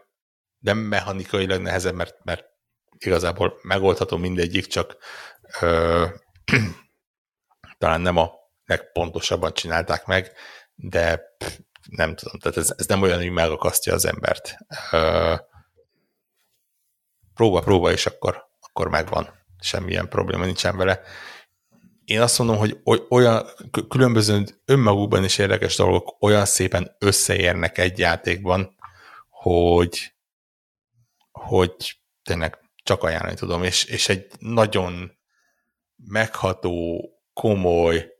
[0.58, 2.44] nem mechanikailag nehezebb, mert, mert
[2.98, 4.96] igazából megoldható mindegyik, csak
[5.60, 6.06] ö,
[7.78, 10.32] talán nem a legpontosabban csinálták meg,
[10.74, 11.22] de
[11.90, 14.56] nem tudom, tehát ez, ez nem olyan, hogy megakasztja az embert.
[17.34, 19.42] Próba, próba, és akkor, akkor megvan.
[19.60, 21.00] Semmilyen probléma nincsen vele.
[22.04, 23.46] Én azt mondom, hogy olyan
[23.88, 28.76] különböző önmagukban is érdekes dolgok olyan szépen összeérnek egy játékban,
[29.28, 30.14] hogy,
[31.30, 35.18] hogy tényleg csak ajánlani tudom, és, és egy nagyon
[35.96, 38.13] megható, komoly,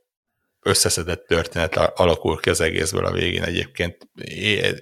[0.65, 4.09] összeszedett történet alakul ki az egészből a végén egyébként.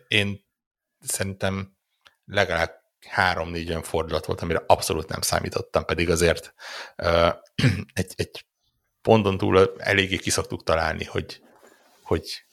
[0.07, 0.45] Én,
[0.99, 1.77] szerintem
[2.25, 2.71] legalább
[3.07, 6.53] három-négy olyan fordulat volt, amire abszolút nem számítottam, pedig azért
[6.97, 7.33] uh,
[7.93, 8.45] egy, egy
[9.01, 11.41] ponton túl eléggé kiszoktuk találni, hogy,
[12.03, 12.43] hogy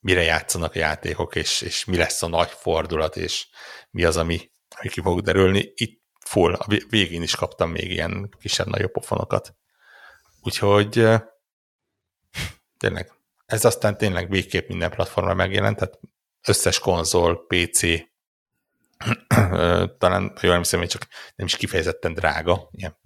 [0.00, 3.46] mire játszanak a játékok, és, és mi lesz a nagy fordulat, és
[3.90, 5.72] mi az, ami, ami ki fog derülni.
[5.74, 9.54] Itt full, a végén is kaptam még ilyen kisebb-nagyobb pofonokat.
[10.42, 11.06] Úgyhogy
[12.78, 13.12] tényleg,
[13.46, 16.00] ez aztán tényleg végképp minden platformra megjelent, tehát
[16.46, 17.80] összes konzol, PC,
[19.98, 21.06] talán jól emlékszem, hogy csak
[21.36, 22.96] nem is kifejezetten drága, ilyen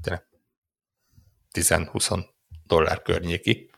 [1.53, 2.25] 10-20
[2.67, 3.71] dollár környéki,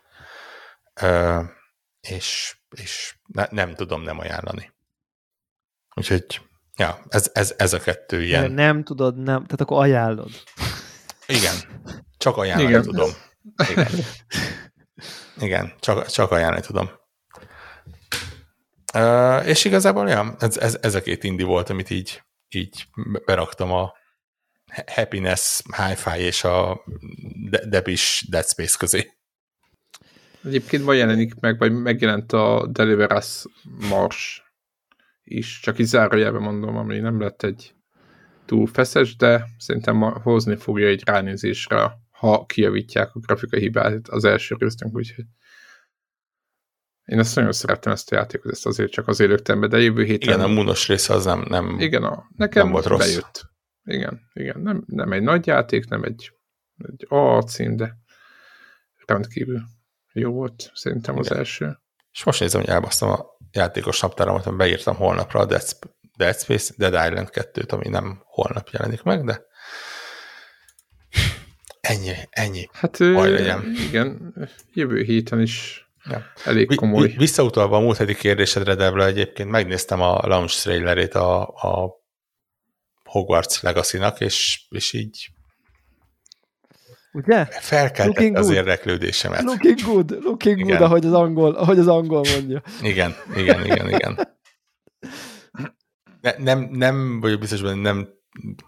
[2.00, 4.72] és, és ne, nem tudom nem ajánlani.
[5.94, 6.40] Úgyhogy,
[6.76, 8.52] ja, ez, ez, ez a kettő ilyen.
[8.52, 10.30] Nem tudod, nem, tehát akkor ajánlod.
[11.26, 11.54] Igen,
[12.16, 12.82] csak ajánlani Igen.
[12.82, 13.10] tudom.
[13.70, 13.90] Igen,
[15.40, 16.90] Igen csak, csak ajánlani tudom.
[18.94, 22.86] Uh, és igazából, ja, ez, ez, ez a két indi volt, amit így, így
[23.24, 23.92] beraktam a
[24.86, 26.84] Happiness, Hi-Fi és a
[27.68, 29.10] Debis Dead Space közé.
[30.44, 33.48] Egyébként vagy jelenik meg, vagy megjelent a Deliverance
[33.88, 34.42] Mars
[35.22, 37.74] is, csak így zárójelben mondom, ami nem lett egy
[38.46, 44.56] túl feszes, de szerintem hozni fogja egy ránézésre, ha kijavítják a grafikai hibát az első
[44.58, 45.24] résztünk, úgyhogy
[47.04, 50.04] én ezt nagyon szerettem ezt a játékot, ezt azért csak azért lögtem be, de jövő
[50.04, 50.28] héten...
[50.28, 52.98] Igen, a munos része az nem, nem, igen, a, nekem nem volt rossz.
[52.98, 53.42] bejött.
[53.84, 56.32] Igen, igen, nem, nem egy nagy játék, nem egy,
[56.76, 57.96] egy A cím, de
[59.06, 59.62] rendkívül
[60.12, 61.30] jó volt szerintem igen.
[61.30, 61.78] az első.
[62.12, 65.62] És most nézem, hogy elbasztam a játékos naptáramat, beírtam holnapra a Dead,
[66.16, 69.44] Dead Space, Dead Island 2-t, ami nem holnap jelenik meg, de
[71.84, 72.68] ennyi, ennyi.
[72.72, 73.74] Hát legyen.
[73.88, 74.34] igen,
[74.72, 76.24] jövő héten is Ja.
[76.44, 77.06] Elég komoly.
[77.06, 82.02] Vi, visszautalva a múlt heti kérdésedre, Debla, egyébként megnéztem a launch trailerét a, a
[83.04, 85.28] Hogwarts Legacy-nak, és, és így
[87.12, 87.44] Ugye?
[87.44, 89.42] Felkeltette az érdeklődésemet.
[89.42, 90.68] Looking good, looking igen.
[90.68, 92.62] good, ahogy az, angol, ahogy az angol mondja.
[92.82, 94.36] Igen, igen, igen, igen.
[96.20, 98.08] Ne, nem, nem vagyok biztos, hogy nem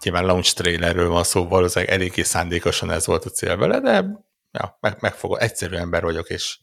[0.03, 4.05] nyilván launch trailerről van szó, valószínűleg eléggé szándékosan ez volt a cél vele, de
[4.51, 6.59] ja, meg, megfogom, egyszerű ember vagyok, és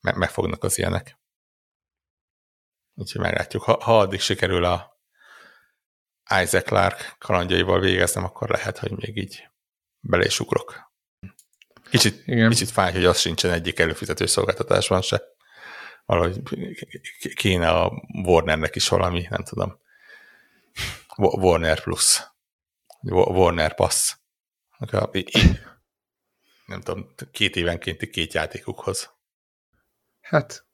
[0.00, 1.18] meg, megfognak az ilyenek.
[2.94, 3.62] Úgyhogy meglátjuk.
[3.62, 5.00] Ha, ha addig sikerül a
[6.42, 9.48] Isaac Clark kalandjaival végeznem, akkor lehet, hogy még így
[10.00, 10.92] bele is ugrok.
[11.90, 12.50] Kicsit, Igen.
[12.50, 15.22] kicsit fáj, hogy az sincsen egyik előfizető szolgáltatásban se.
[16.04, 16.42] Valahogy
[17.34, 17.92] kéne a
[18.24, 19.80] Warnernek is valami, nem tudom.
[21.16, 22.34] Warner Plus.
[23.02, 24.16] Warner Pass
[26.66, 29.10] nem tudom, két évenkénti két játékukhoz.
[30.20, 30.66] Hát,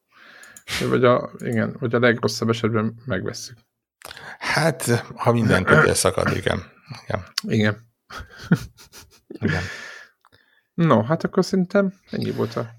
[0.89, 3.59] vagy a, igen, vagy a legrosszabb esetben megvesszük.
[4.39, 4.85] Hát,
[5.16, 6.62] ha minden kötél szakad, igen.
[7.02, 7.24] Igen.
[7.43, 7.90] Igen.
[9.28, 9.62] igen.
[10.74, 12.70] No, hát akkor szerintem ennyi volt a...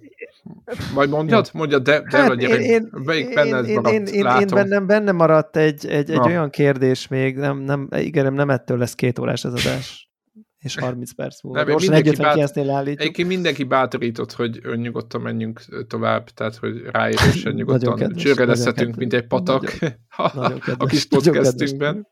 [0.94, 4.48] Majd mondjad, mondjad, de, de hát gyerek, én, melyik benned én, maradt, én, én, én
[4.48, 8.96] bennem, benne maradt egy, egy, egy olyan kérdés még, nem, nem, igen, nem ettől lesz
[8.96, 10.12] két órás az adás.
[10.60, 11.60] És 30 perc múlva.
[11.60, 12.58] Nem, Gyorsan egy bát...
[12.58, 13.02] állítjuk.
[13.02, 19.80] Egyébként mindenki bátorított, hogy nyugodtan menjünk tovább, tehát hogy ráérősen nyugodtan csörgedezhetünk, mint egy patak
[19.80, 22.08] nagyon, a, nagyon a kis podcastünkben.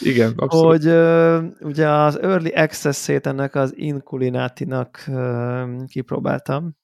[0.00, 0.66] Igen, abszolút.
[0.66, 6.76] Hogy uh, ugye az Early Access-ét ennek az Inculinati-nak uh, kipróbáltam,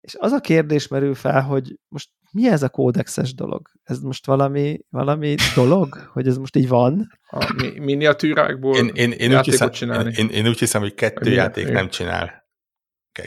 [0.00, 3.68] és az a kérdés merül fel, hogy most mi ez a kódexes dolog?
[3.82, 7.18] Ez most valami, valami dolog, hogy ez most így van?
[7.30, 10.12] A mi, miniatűrákból én, én, én, úgy hiszem, csinálni?
[10.16, 12.41] Én, én úgy hiszem, hogy kettő játék nem csinál.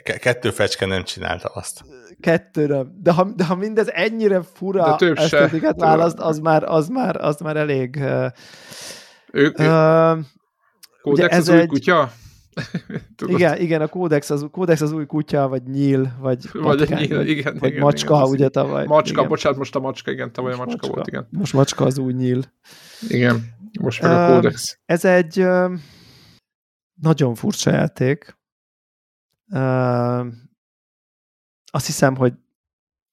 [0.03, 1.83] Kettő fecske nem csinálta azt.
[2.19, 2.91] Kettő nem.
[3.01, 7.57] De ha, de ha mindez ennyire fura esztetikát választ, az már, az, már, az már
[7.57, 8.03] elég...
[9.31, 10.17] Ők, uh,
[11.01, 12.11] kódex az új egy, kutya?
[13.25, 17.17] igen, igen, a kódex az, kódex az új kutya, vagy nyíl, vagy vagy, patkány, nyíl,
[17.17, 18.85] vagy, igen, vagy igen, macska, igen, ugye tavaly.
[18.85, 19.27] Macska, igen.
[19.27, 21.27] bocsánat, most a macska, igen, tavaly most a macska, macska volt, igen.
[21.31, 22.41] Most macska az új nyíl.
[23.09, 24.79] Igen, most meg a kódex.
[24.85, 25.71] Ez egy uh,
[27.01, 28.35] nagyon furcsa játék.
[29.47, 30.25] Uh,
[31.65, 32.33] azt hiszem, hogy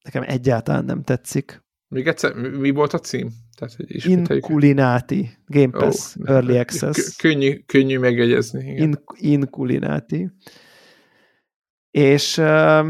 [0.05, 1.63] nekem egyáltalán nem tetszik.
[1.89, 3.31] Még egyszer, mi volt a cím?
[3.57, 7.17] Tehát, hogy Inculinati, Game Pass, oh, Early Access.
[7.17, 8.75] Könnyű, könnyű megjegyezni.
[8.75, 10.31] In, Inculinati.
[11.91, 12.89] És uh,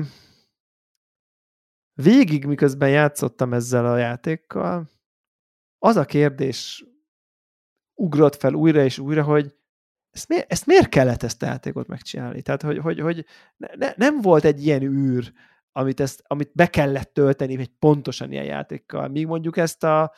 [1.92, 4.90] végig, miközben játszottam ezzel a játékkal,
[5.78, 6.84] az a kérdés
[7.94, 9.54] ugrott fel újra és újra, hogy
[10.12, 12.42] ezt, miért, ezt miért kellett ezt a játékot megcsinálni?
[12.42, 13.24] Tehát, hogy, hogy, hogy
[13.56, 15.32] ne, nem volt egy ilyen űr,
[15.72, 19.08] amit, ezt, amit be kellett tölteni egy pontosan ilyen játékkal.
[19.08, 20.12] Míg mondjuk ezt a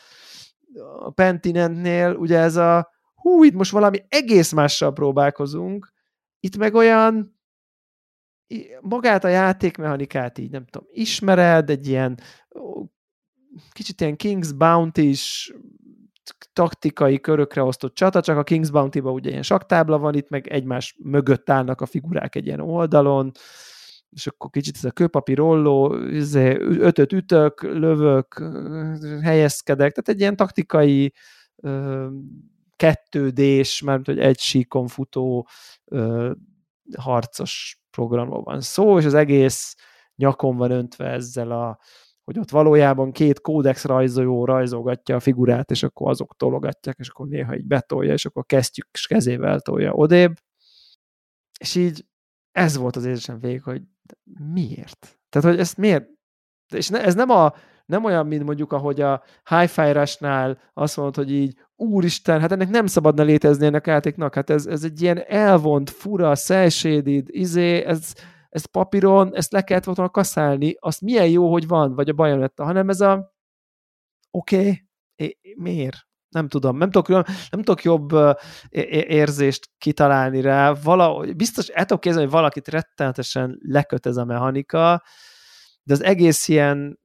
[0.99, 5.93] a Pentinentnél ugye ez a hú, itt most valami egész mással próbálkozunk,
[6.41, 7.39] itt meg olyan
[8.81, 12.19] magát a játékmechanikát így nem tudom, ismered, egy ilyen
[13.73, 15.55] kicsit ilyen King's Bounty-s
[16.53, 20.97] taktikai körökre osztott csata, csak a King's Bounty-ban ugye ilyen saktábla van, itt meg egymás
[21.03, 23.31] mögött állnak a figurák egy ilyen oldalon,
[24.11, 28.43] és akkor kicsit ez a kőpapír rolló, izé, ötöt ütök, lövök,
[29.23, 31.13] helyezkedek, tehát egy ilyen taktikai
[32.77, 35.49] kettődés, mert hogy egy síkon futó
[36.99, 39.77] harcos programról van szó, és az egész
[40.17, 41.79] nyakon van öntve ezzel a
[42.25, 47.27] hogy ott valójában két kódex rajzoló rajzolgatja a figurát, és akkor azok tologatják, és akkor
[47.27, 50.35] néha így betolja, és akkor kezdjük, és kezével tolja odébb.
[51.61, 52.05] És így
[52.53, 53.83] ez volt az érzésem végig, hogy
[54.53, 55.19] miért?
[55.29, 56.09] Tehát, hogy ezt miért?
[56.75, 57.55] És ne, ez nem, a,
[57.87, 62.69] nem olyan, mint mondjuk, ahogy a Hi-Fi Rush-nál azt mondod, hogy így, úristen, hát ennek
[62.69, 67.85] nem szabadna létezni ennek a játéknak, hát ez, ez egy ilyen elvont, fura, szelsédid, izé,
[67.85, 68.15] ez,
[68.55, 72.65] ezt papíron, ezt le kellett volna kaszálni, azt milyen jó, hogy van, vagy a bajonetta,
[72.65, 73.35] hanem ez a
[74.31, 74.87] oké,
[75.17, 75.97] okay, miért?
[76.29, 77.09] Nem tudom, nem tudok,
[77.51, 78.11] nem, tudok jobb
[79.09, 80.73] érzést kitalálni rá.
[80.73, 85.03] Valahogy, biztos el tudok képzelni, hogy valakit rettenetesen leköt ez a mechanika,
[85.83, 87.01] de az egész ilyen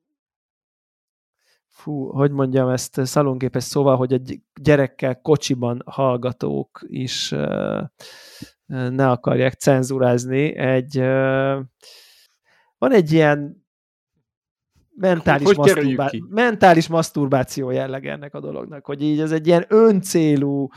[1.68, 7.36] fú, hogy mondjam ezt szalonképes szóval, hogy egy gyerekkel kocsiban hallgatók is
[8.70, 10.56] ne akarják cenzurázni.
[10.56, 10.98] Egy,
[12.78, 13.68] van egy ilyen
[14.96, 20.70] mentális, hogy maszturbá- mentális maszturbáció jelleg ennek a dolognak, hogy így ez egy ilyen öncélú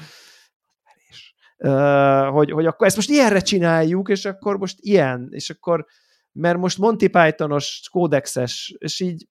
[2.31, 5.87] hogy, hogy akkor ezt most ilyenre csináljuk, és akkor most ilyen, és akkor,
[6.33, 9.29] mert most Monty Pythonos kódexes, és így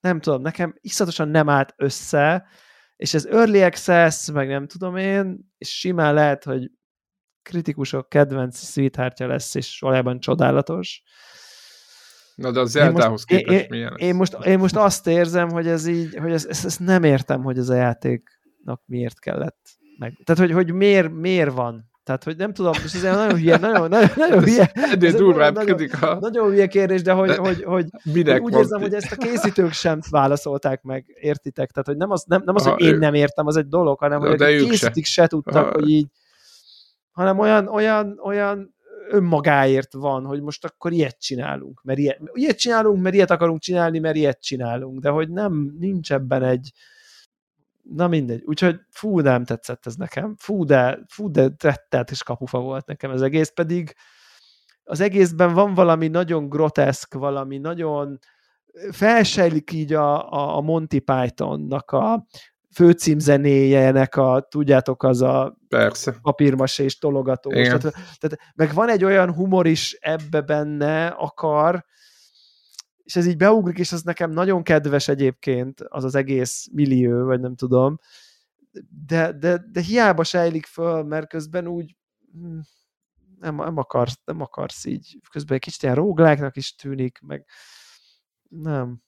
[0.00, 2.46] nem tudom, nekem iszatosan nem állt össze,
[2.96, 6.70] és ez early access, meg nem tudom én, és simán lehet, hogy
[7.42, 11.02] kritikusok kedvenc sweetheartja lesz, és valójában csodálatos.
[12.34, 15.86] Na de az Zeldához képest én, milyen én, most, én most azt érzem, hogy ez
[15.86, 20.18] így, hogy ezt, ezt, ezt nem értem, hogy ez a játéknak miért kellett meg.
[20.24, 21.88] Tehát, hogy, hogy miért, miért van.
[22.08, 24.70] Tehát, hogy nem tudom, és ez nagyon hülye, nagyon, nagyon, nagyon hülye.
[25.00, 26.18] Ez durvább nagyon, kritika.
[26.20, 29.72] Nagyon hülye kérdés, de hogy, de hogy, hogy, hogy úgy érzem, hogy ezt a készítők
[29.72, 31.70] sem válaszolták meg, értitek?
[31.70, 34.20] Tehát, hogy nem az, nem, nem az hogy én nem értem, az egy dolog, hanem
[34.20, 35.72] hogy a készítik se, se tudtak, ha.
[35.72, 36.06] hogy így,
[37.18, 38.74] hanem olyan, olyan, olyan
[39.08, 43.98] önmagáért van, hogy most akkor ilyet csinálunk, mert ilyet, ilyet csinálunk, mert ilyet akarunk csinálni,
[43.98, 46.72] mert ilyet csinálunk, de hogy nem, nincs ebben egy,
[47.82, 52.58] na mindegy, úgyhogy fú, nem tetszett ez nekem, fú, de, fú, de rettelt és kapufa
[52.58, 53.94] volt nekem ez egész, pedig
[54.84, 58.18] az egészben van valami nagyon groteszk, valami nagyon
[58.90, 62.26] felsejlik így a, a, a Monty Pythonnak a,
[62.74, 66.18] főcímzenéjének a, tudjátok, az a Persze.
[66.22, 67.50] papírmasés tologató.
[67.50, 67.80] Tehát,
[68.18, 71.84] tehát, meg van egy olyan humor is ebbe benne, akar,
[73.02, 77.40] és ez így beugrik, és az nekem nagyon kedves egyébként, az az egész millió, vagy
[77.40, 77.98] nem tudom,
[79.06, 81.96] de, de, de hiába sejlik föl, mert közben úgy
[82.32, 82.58] hm,
[83.40, 87.46] nem, nem, akarsz, nem akarsz így, közben egy kicsit ilyen rógláknak is tűnik, meg
[88.48, 89.02] nem,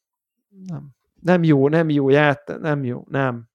[0.49, 3.49] nem, nem jó, nem jó ját, nem jó, nem,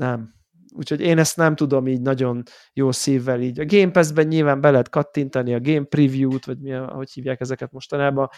[0.00, 0.34] nem.
[0.76, 3.60] Úgyhogy én ezt nem tudom így nagyon jó szívvel így.
[3.60, 7.72] A Game Pass-ben nyilván be lehet kattintani a Game Preview-t, vagy mi, ahogy hívják ezeket
[7.72, 8.28] mostanában.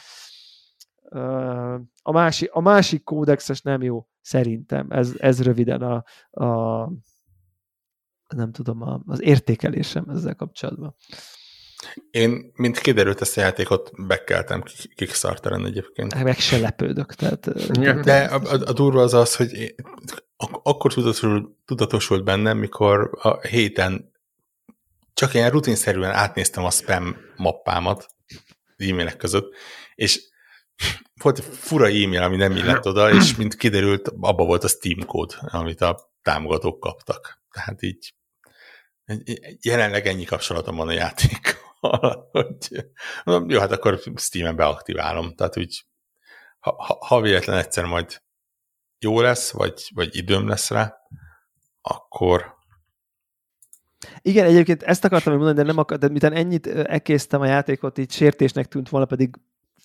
[2.03, 4.91] A másik, a másik kódexes nem jó, szerintem.
[4.91, 6.05] Ez, ez röviden a,
[6.45, 6.93] a
[8.37, 10.95] nem tudom, a, az értékelésem ezzel kapcsolatban.
[12.11, 14.63] Én, mint kiderült, ezt a játékot bekeltem
[14.95, 16.23] Kickstarteren egyébként.
[16.23, 17.15] Meg se lepődök.
[17.15, 17.71] Tehát,
[18.03, 19.75] De a, a, a durva az az, hogy
[20.37, 24.13] ak- akkor tudatosult, tudatosult bennem, mikor a héten
[25.15, 28.07] csak ilyen rutinszerűen átnéztem a spam mappámat
[28.77, 29.55] e-mailek között,
[29.95, 30.21] és
[31.23, 35.07] volt egy fura e-mail, ami nem illett oda, és mint kiderült, abba volt a Steam
[35.07, 37.43] kód, amit a támogatók kaptak.
[37.51, 38.15] Tehát így
[39.61, 41.61] jelenleg ennyi kapcsolatom van a játékkal,
[42.31, 42.87] hogy
[43.47, 45.35] jó, hát akkor Steam-en beaktiválom.
[45.35, 45.85] Tehát úgy,
[46.59, 48.23] ha, ha, ha véletlen egyszer majd
[48.99, 50.95] jó lesz, vagy, vagy időm lesz rá,
[51.81, 52.61] akkor...
[54.21, 58.13] Igen, egyébként ezt akartam mondani, de nem akar, de miután ennyit ekésztem a játékot, így
[58.13, 59.37] sértésnek tűnt volna, pedig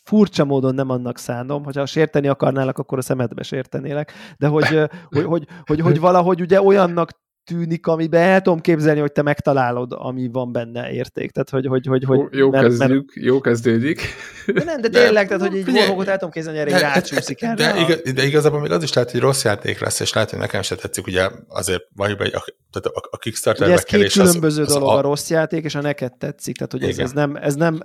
[0.03, 4.67] furcsa módon nem annak szánom, hogyha sérteni akarnálak, akkor a szemedbe sértenélek, de hogy,
[5.09, 7.11] hogy, hogy, hogy, hogy valahogy ugye olyannak
[7.47, 11.31] tűnik, amiben el tudom képzelni, hogy te megtalálod, ami van benne érték.
[11.31, 13.27] Tehát, hogy, hogy, hogy, hogy jó, mert, kezdjük, mert...
[13.27, 14.01] jó kezdődik.
[14.45, 17.55] De nem, de tényleg, tehát, hogy egy Warhawkot el tudom képzelni, erre rácsúszik erre.
[17.55, 20.39] De, de, de, igazából még az is lehet, hogy rossz játék lesz, és lehet, hogy
[20.39, 24.73] nekem se tetszik, ugye azért vagy a, tehát a, a Kickstarter ez két különböző az,
[24.73, 24.97] dolog, az a...
[24.97, 27.83] a rossz játék, és a neked tetszik, tehát hogy ez, ez nem, ez nem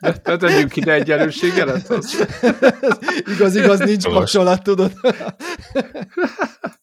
[0.00, 1.90] de, de tegyünk ide egyenlőségelet.
[1.90, 2.28] Az...
[3.34, 4.92] igaz, igaz, nincs kapcsolat, tudod.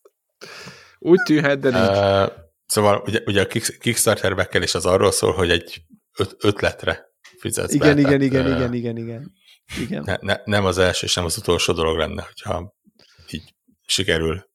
[0.99, 1.97] Úgy tűnhet, de nincs.
[1.97, 3.45] Uh, szóval ugye, ugye a
[3.80, 5.81] Kickstarter bekelés az arról szól, hogy egy
[6.17, 7.09] öt, ötletre
[7.39, 8.01] fizetsz igen, be.
[8.01, 9.34] Igen, igen, uh, igen, igen, igen,
[9.80, 10.03] igen.
[10.05, 12.76] Ne, ne, nem az első és nem az utolsó dolog lenne, hogyha
[13.31, 13.55] így
[13.85, 14.49] sikerül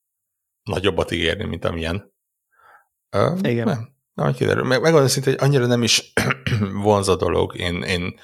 [0.62, 2.12] nagyobbat ígérni, mint amilyen.
[3.16, 3.66] Uh, igen.
[3.66, 4.64] Nem, nem, kiderül.
[4.64, 6.12] Meg, megmondom szinte, hogy annyira nem is
[6.82, 7.56] vonz a dolog.
[7.56, 8.20] Én, én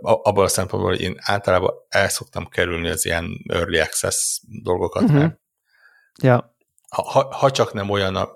[0.00, 5.18] abban a szempontból, hogy én általában el szoktam kerülni az ilyen early access dolgokat, uh-huh.
[5.18, 5.40] mert
[6.22, 6.55] ja
[7.02, 8.28] ha, ha csak nem olyan a,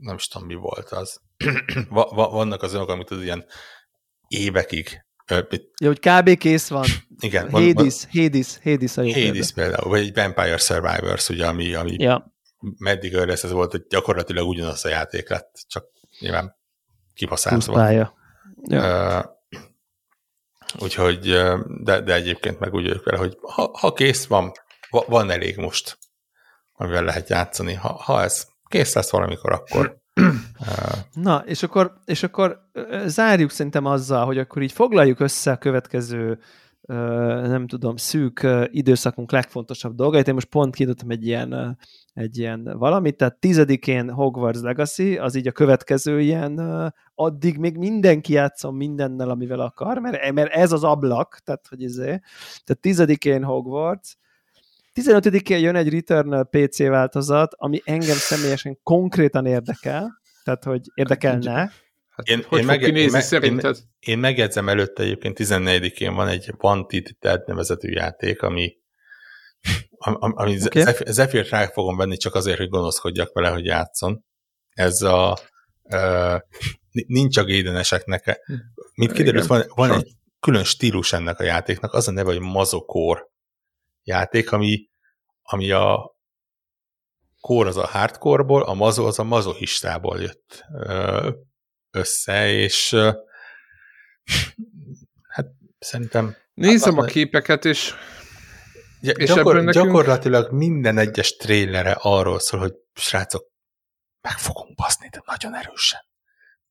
[0.00, 1.20] nem is tudom, mi volt az.
[1.88, 3.44] va, va, vannak az olyanok, amit az ilyen
[4.28, 5.04] évekig
[5.80, 6.36] Ja, hogy kb.
[6.36, 6.84] kész van.
[7.18, 7.48] Igen.
[7.50, 11.74] Van, Hades, van, Hades, Hades a jó Hades például, vagy egy Vampire Survivors, ugye, ami,
[11.74, 12.34] ami ja.
[12.78, 15.84] meddig lesz, ez volt, hogy gyakorlatilag ugyanaz a játék lett, csak
[16.20, 16.56] nyilván
[17.14, 17.90] kipaszázva.
[17.90, 18.14] Ja.
[18.62, 19.24] Uh,
[20.82, 21.20] úgyhogy,
[21.82, 24.52] de, de egyébként meg úgy vele, hogy ha, ha kész van,
[24.90, 25.98] van elég most
[26.76, 27.74] amivel lehet játszani.
[27.74, 30.02] Ha, ha ez kész lesz valamikor, akkor...
[31.12, 32.60] Na, és akkor, és akkor
[33.06, 36.38] zárjuk szerintem azzal, hogy akkor így foglaljuk össze a következő
[36.86, 40.28] nem tudom, szűk időszakunk legfontosabb dolgait.
[40.28, 41.78] Én most pont kiadottam egy ilyen,
[42.12, 46.58] egy ilyen valamit, tehát tizedikén Hogwarts Legacy, az így a következő ilyen,
[47.14, 52.20] addig még mindenki játszom mindennel, amivel akar, mert, mert ez az ablak, tehát hogy izé,
[52.64, 54.16] tehát tizedikén Hogwarts,
[55.00, 61.72] 15-én jön egy Returnal PC változat, ami engem személyesen konkrétan érdekel, tehát hogy érdekelne.
[62.08, 63.60] Hát, én, hogy én, meg, én, én,
[63.98, 68.82] én megjegyzem előtte egyébként 14-én van egy Wanted Dead nevezetű játék, ami
[69.98, 70.94] ami okay.
[71.06, 74.24] Zephyr rá fogom venni csak azért, hogy gonoszkodjak vele, hogy játszon.
[74.70, 75.38] Ez a
[75.82, 76.40] uh,
[77.06, 78.40] nincs a gédeneseknek.
[78.94, 83.28] Mint kiderült, van, van egy külön stílus ennek a játéknak, az a neve, hogy mazokor
[84.04, 84.88] játék, ami,
[85.42, 86.16] ami a
[87.40, 90.64] kór az a hardcore-ból, a mazo az a mazohistából jött
[91.90, 92.96] össze, és
[95.28, 95.46] hát
[95.78, 96.36] szerintem...
[96.54, 97.94] Nézem hát, a képeket, és,
[99.00, 99.84] ja, és gyakor, nekünk...
[99.84, 103.52] gyakorlatilag minden egyes trélere arról szól, hogy srácok,
[104.20, 106.00] meg fogunk baszni, de nagyon erősen.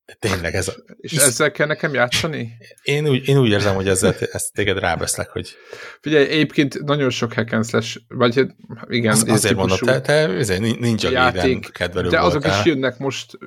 [0.06, 0.74] De tényleg ez a...
[0.98, 1.26] És Isz...
[1.26, 2.58] ezzel kell nekem játszani?
[2.82, 5.56] Én úgy, én úgy érzem, hogy ezzel ezt téged rábeszlek, hogy...
[6.02, 8.56] Figyelj, egyébként nagyon sok hack and slash, vagy hát
[8.88, 9.12] igen...
[9.12, 10.28] Az, azért mondom, te, te
[10.58, 13.38] nincs a játék, kedvelő De azok is jönnek most,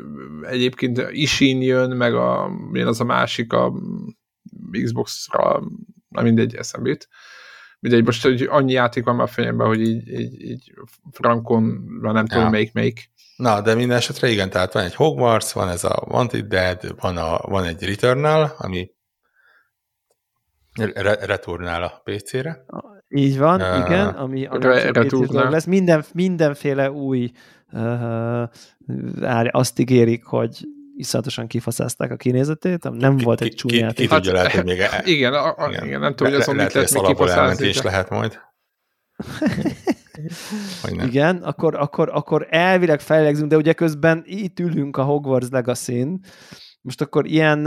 [0.42, 3.72] egyébként Isin jön, meg a, milyen az a másik a
[4.82, 5.62] Xbox-ra,
[6.08, 6.96] na mindegy, eszembe
[7.80, 10.72] Mindegy, most hogy annyi játék van már a fejemben, hogy így, így, így
[11.10, 11.62] frankon,
[12.00, 12.50] nem tudom ja.
[12.50, 16.44] melyik melyik Na, de minden esetre igen, tehát van egy Hogwarts, van ez a Wanted
[16.44, 18.90] Dead, van, a, van egy Returnal, ami
[20.76, 22.64] re- returnál a PC-re.
[23.08, 25.64] Így van, uh, igen, ami, ami re- lesz.
[25.64, 27.30] Minden, mindenféle új
[27.72, 28.48] uh,
[29.50, 30.58] azt ígérik, hogy
[30.96, 33.96] iszonyatosan kifaszázták a kinézetét, nem ki, volt egy csúnya játék.
[33.96, 34.78] Ki, ki tudja, lehet, hogy még...
[34.78, 37.72] E- igen, a, igen, igen, nem tudom, hogy azon mit lehet még kifaszázni.
[37.82, 38.40] lehet majd.
[41.06, 46.20] Igen, akkor, akkor, akkor elvileg fejlegzünk, de ugye közben itt ülünk a Hogwarts Legacy-n,
[46.80, 47.59] most akkor ilyen...
[47.59, 47.64] Uh,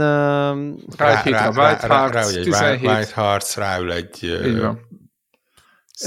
[0.96, 2.82] rá, rá, White rá, Hearts, rá, rá, 17.
[2.82, 4.40] White Hearts, ráül egy...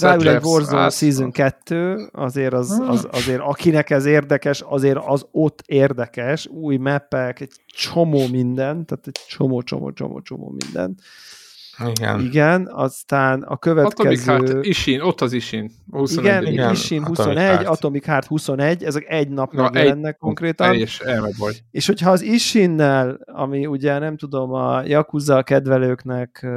[0.02, 5.64] Ráül egy Warzone Season 2, azért, az, az, azért akinek ez érdekes, azért az ott
[5.65, 10.98] érdekes, új mappek, egy csomó minden, tehát egy csomó, csomó, csomó, csomó minden.
[11.80, 12.20] Igen.
[12.20, 14.10] Igen, aztán a következő...
[14.10, 15.72] Atomic Heart, Isin, ott az Isin.
[15.91, 16.26] 21.
[16.26, 17.68] Igen, igen, Isin 21, Atomic Heart.
[17.68, 20.74] Atomic Heart 21, ezek egy nap Na, megjelennek konkrétan.
[20.74, 21.04] És,
[21.38, 21.64] vagy.
[21.72, 26.48] és hogyha az Isinnel, ami ugye nem tudom, a Yakuza kedvelőknek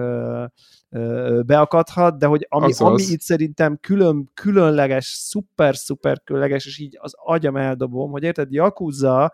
[1.46, 7.56] beakadhat, de hogy ami, ami itt szerintem külön, különleges, szuper-szuper különleges, és így az agyam
[7.56, 9.32] eldobom, hogy érted, Yakuza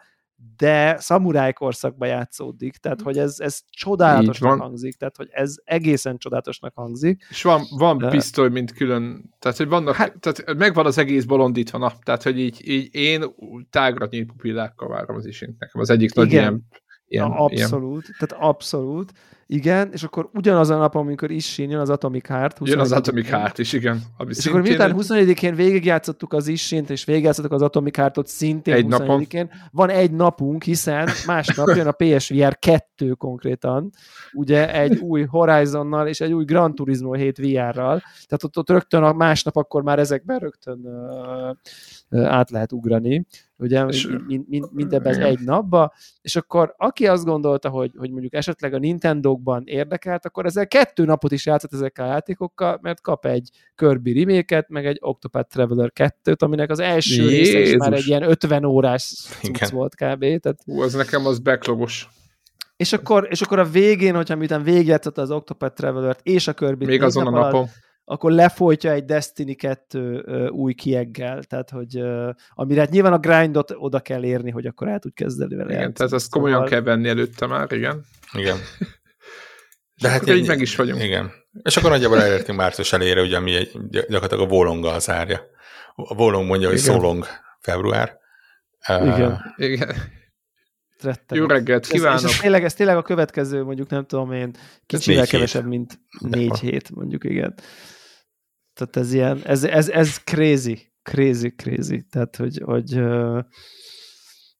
[0.56, 6.73] de szamuráj korszakban játszódik, tehát hogy ez, ez csodálatosnak hangzik, tehát hogy ez egészen csodálatosnak
[6.74, 7.27] hangzik.
[7.31, 8.09] És van, van de...
[8.09, 12.39] pisztoly, mint külön, tehát hogy vannak, hát, tehát megvan az egész bolondítva, na, tehát hogy
[12.39, 13.24] így, így én
[13.70, 16.66] tágra nyílt pupillákkal várom az isint, nekem az egyik nagy ilyen
[17.12, 18.16] Ilyen, abszolút, ilyen.
[18.18, 19.12] tehát abszolút.
[19.47, 22.59] Igen, és akkor ugyanazon a napon, amikor is jön az Atomic Heart.
[22.62, 24.01] Jön az Atomic Heart is, igen.
[24.16, 28.86] Ami és akkor miután 24-én végigjátszottuk az is és végigjátszottuk az Atomic Heartot szintén egy
[28.89, 33.90] 24-én, van egy napunk, hiszen másnap jön a PSVR 2 konkrétan,
[34.32, 39.02] ugye egy új Horizonnal és egy új Gran Turismo 7 VR-ral, tehát ott, ott rögtön
[39.02, 40.80] a másnap akkor már ezekben rögtön
[42.09, 43.26] uh, át lehet ugrani
[43.62, 43.84] ugye
[44.26, 48.78] mind, mind, mindebben egy napba, és akkor aki azt gondolta, hogy, hogy mondjuk esetleg a
[48.78, 54.12] Nintendo-kban érdekelt, akkor ezzel kettő napot is játszott ezekkel a játékokkal, mert kap egy Kirby
[54.12, 58.64] remake meg egy Octopath Traveler 2-t, aminek az első része is már egy ilyen 50
[58.64, 59.02] órás
[59.40, 60.20] cucc volt kb.
[60.20, 60.59] Tehát...
[60.64, 62.09] Hú, az nekem az backlogos.
[62.76, 66.89] És akkor, és akkor a végén, hogyha miután végigjátszott az Octopath Traveler-t és a Kirby-t,
[66.89, 67.68] még azon a napon,
[68.12, 72.02] akkor lefolytja egy Destiny 2 uh, új kieggel, tehát hogy
[72.55, 75.68] amire hát nyilván a grindot oda kell érni, hogy akkor el tud kezdeni vele.
[75.68, 75.97] Igen, játszani.
[75.97, 76.70] tehát ezt komolyan szóval...
[76.70, 78.05] kell venni előtte már, igen.
[78.32, 78.56] Igen.
[80.02, 81.02] De hát így meg is vagyunk.
[81.02, 81.30] Igen.
[81.62, 85.40] És akkor nagyjából elértünk március elére, ugye, ami egy, gyakorlatilag a volonggal zárja.
[85.94, 87.26] A volong mondja, hogy szólong
[87.60, 88.18] február.
[88.89, 89.30] Igen.
[89.30, 89.97] Uh, igen.
[91.02, 91.43] Rettenek.
[91.43, 92.16] Jó reggelt kívánok!
[92.16, 94.51] Ez, és ez tényleg, ez tényleg a következő, mondjuk nem tudom én,
[94.86, 97.55] kicsivel kevesebb, mint négy hét, mondjuk igen.
[98.74, 102.07] Tehát ez ilyen, ez, ez, ez crazy, crazy, crazy.
[102.11, 102.94] Tehát, hogy, hogy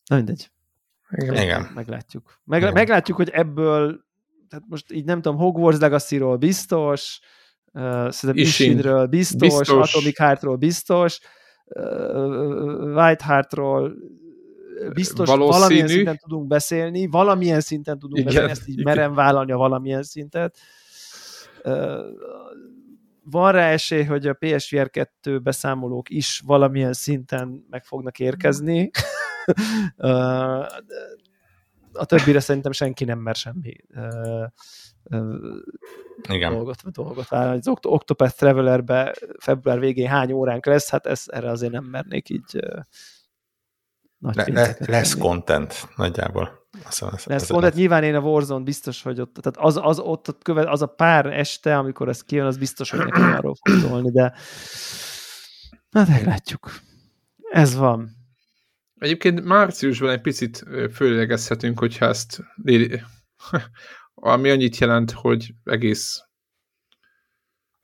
[0.07, 0.51] na mindegy.
[1.11, 1.35] Igen.
[1.35, 1.71] Igen.
[1.75, 2.41] Meglátjuk.
[2.45, 2.73] Meg, Igen.
[2.73, 4.05] Meglátjuk, hogy ebből,
[4.49, 7.21] tehát most így nem tudom, Hogwarts Legacy-ról biztos,
[7.73, 11.19] uh, szerintem Ishinről biztos, biztos, Atomic Heart-ról biztos,
[11.65, 13.95] uh, White Heart-ról
[14.93, 15.59] biztos Valószínű.
[15.59, 18.95] valamilyen szinten tudunk beszélni, valamilyen szinten tudunk igen, beszélni, ezt így igen.
[18.95, 20.59] merem vállalni a valamilyen szintet.
[23.25, 28.91] Van rá esély, hogy a PSVR 2 beszámolók is valamilyen szinten meg fognak érkezni.
[31.93, 33.77] a többire szerintem senki nem mer semmi
[36.29, 36.53] igen.
[36.53, 37.59] dolgot, dolgot vállalni.
[37.59, 42.61] Az Octopath Travelerbe február végén hány óránk lesz, hát ezt, erre azért nem mernék így
[44.19, 45.23] nagy le, le, lesz tenni.
[45.23, 46.62] content nagyjából.
[46.85, 50.29] Az, lesz az content, nyilván én a Warzone biztos, hogy ott, tehát az, az, ott,
[50.29, 53.81] ott követ, az a pár este, amikor ez kijön, az biztos, hogy nekem arról fog
[53.81, 54.35] szólni, de
[55.91, 56.73] na meglátjuk.
[57.51, 58.11] Ez van.
[58.99, 62.43] Egyébként márciusban egy picit főlegezhetünk, hogyha ezt
[64.15, 66.23] ami annyit jelent, hogy egész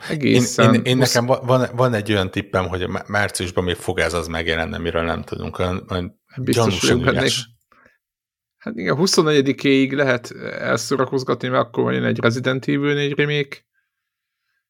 [0.08, 0.74] Egészen.
[0.74, 4.26] Én, én, én nekem van, van egy olyan tippem, hogy márciusban még fog ez az
[4.26, 5.58] megjelenni, amiről nem tudunk.
[5.58, 6.92] Olyan, olyan Biztos
[8.58, 13.56] Hát igen, 24-éig lehet elszorakozgatni, mert akkor van egy Resident Evil 4 remake,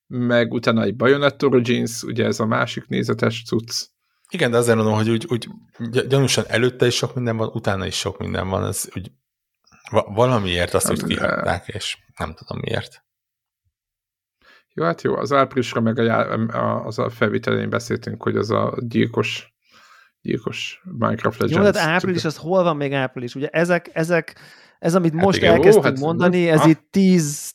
[0.06, 3.86] meg utána egy Bayonetta Origins, ugye ez a másik nézetes cucc.
[4.30, 5.48] Igen, de azért mondom, hogy úgy, úgy
[6.06, 9.10] gyanúsan előtte is sok minden van, utána is sok minden van, ez úgy
[9.90, 13.04] valamiért azt úgy kihagyták, és nem tudom miért.
[14.74, 19.52] Jó, hát jó, az áprilisra meg a, az a felvitelén beszéltünk, hogy az a gyilkos
[20.20, 21.64] gyilkos Minecraft Legends.
[21.64, 23.34] Jó, tehát április, az hol van még április?
[23.34, 24.40] Ugye ezek, ezek
[24.78, 26.68] ez, amit hát most igen, elkezdtünk ó, hát mondani, ez ah.
[26.68, 27.52] itt tíz,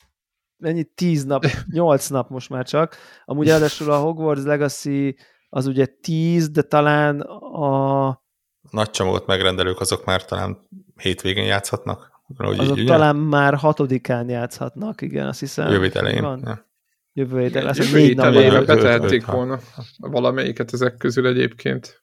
[0.59, 2.95] ennyi tíz nap, nyolc nap most már csak.
[3.25, 5.15] Amúgy ráadásul a Hogwarts Legacy
[5.49, 8.21] az ugye tíz, de talán a...
[8.69, 12.11] Nagy csomagot megrendelők azok már talán hétvégén játszhatnak.
[12.37, 15.71] Azok így, talán már hatodikán játszhatnak, igen, azt hiszem.
[15.71, 16.23] Jövő elején.
[16.23, 16.71] Ja.
[17.13, 17.77] Jövő héten lesz.
[17.77, 19.59] Jövő héten elején betehették volna
[19.97, 22.02] valamelyiket ezek közül egyébként.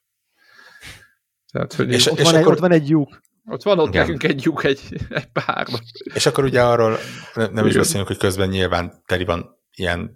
[1.51, 2.45] Tehát, hogy és, ott, és van akkor...
[2.47, 3.21] egy, ott van egy lyuk.
[3.45, 4.01] Ott van ott Igen.
[4.01, 5.67] nekünk egy lyuk, egy, egy pár.
[6.13, 6.97] És akkor ugye arról
[7.33, 10.13] nem, nem is beszélünk, hogy közben nyilván teli van ilyen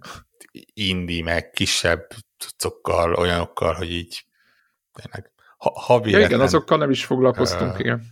[0.74, 2.06] indi, meg kisebb
[2.38, 4.26] cuccokkal, olyanokkal, hogy így
[4.92, 8.02] tényleg, ha, ha véletlen, ja, igen, azokkal nem is foglalkoztunk, uh, igen.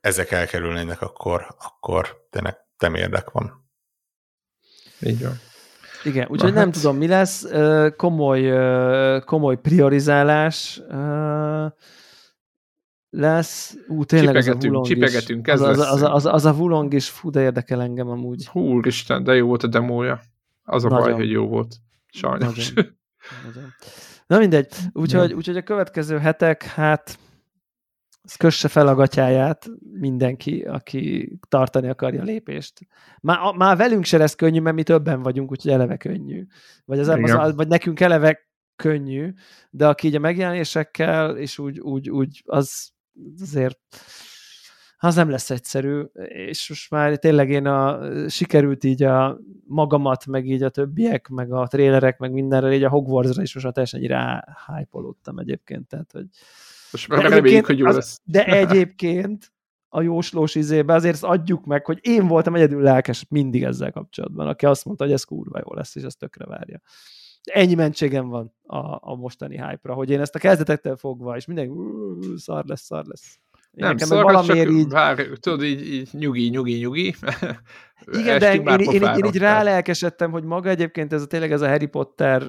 [0.00, 3.66] Ezek elkerülnének, akkor, akkor tényleg nem érdek van.
[5.00, 5.40] Így van.
[6.04, 6.74] Igen, úgyhogy nem hát...
[6.74, 7.46] tudom, mi lesz.
[7.96, 8.52] Komoly,
[9.24, 10.80] komoly priorizálás
[13.10, 13.76] lesz.
[13.88, 15.52] Ú, tényleg csipegetünk, az a vulong csipegetünk, is.
[15.52, 18.46] Ez az, az, az, az, az, a vulong is, fú, de érdekel engem amúgy.
[18.46, 20.20] Hú, Isten, de jó volt a demója.
[20.62, 21.04] Az a Nagyon.
[21.04, 21.76] baj, hogy jó volt.
[22.06, 22.72] Sajnos.
[22.72, 22.96] Nagyon.
[23.46, 23.70] Nagyon.
[24.26, 24.74] Na mindegy.
[24.92, 27.18] Úgyhogy, úgyhogy a következő hetek, hát
[28.36, 32.80] kösse fel a gatyáját mindenki, aki tartani akarja a lépést.
[33.20, 36.46] Már, már velünk se lesz könnyű, mert mi többen vagyunk, úgyhogy eleve könnyű.
[36.84, 39.32] Vagy, az, az, az, vagy nekünk eleve könnyű,
[39.70, 42.90] de aki így a megjelenésekkel, és úgy, úgy, úgy az
[43.40, 43.78] azért
[45.00, 50.46] az nem lesz egyszerű, és most már tényleg én a, sikerült így a magamat, meg
[50.46, 54.00] így a többiek, meg a trélerek, meg mindenre, így a Hogwartsra is most már teljesen
[54.00, 54.98] rá hype
[55.36, 56.26] egyébként, tehát hogy
[56.90, 58.20] most már reméljük, hogy jó az, lesz.
[58.24, 59.52] De egyébként
[59.88, 64.66] a jóslós izébe, azért adjuk meg, hogy én voltam egyedül lelkes mindig ezzel kapcsolatban, aki
[64.66, 66.80] azt mondta, hogy ez kurva jó lesz, és ezt tökre várja.
[67.42, 71.72] Ennyi mentségem van a, a mostani hype-ra, hogy én ezt a kezdetektől fogva, és mindenki
[72.36, 73.38] szar lesz, szar lesz.
[73.72, 74.88] Én nem, szar, csak így...
[74.88, 77.14] vár, tudod, így, így nyugi, nyugi, nyugi.
[78.20, 81.60] Igen, de én, én, én, én, így rálelkesedtem, hogy maga egyébként ez a tényleg ez
[81.60, 82.42] a Harry Potter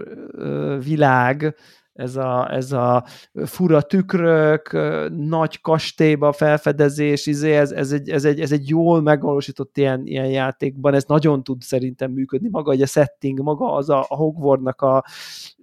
[0.83, 1.55] világ,
[1.99, 3.05] ez a, ez a
[3.45, 4.71] fura tükrök,
[5.09, 10.25] nagy kastélyba felfedezés, izé, ez, ez, egy, ez, egy, ez egy jól megvalósított ilyen, ilyen
[10.25, 14.81] játékban, ez nagyon tud szerintem működni, maga egy a setting, maga az a, a Hogwartnak
[14.81, 15.03] a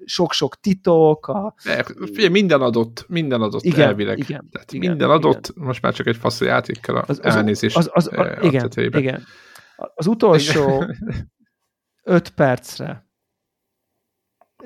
[0.05, 1.29] sok-sok titok.
[1.29, 1.55] A...
[1.97, 4.19] Figyelj, minden adott, minden adott igen, elvileg.
[4.19, 5.67] Igen, Tehát igen, minden adott, igen.
[5.67, 7.75] most már csak egy fasz játékkal az, az, elnézés.
[7.75, 9.23] Az, az, az, igen, igen.
[9.95, 10.85] Az utolsó
[12.03, 13.06] öt percre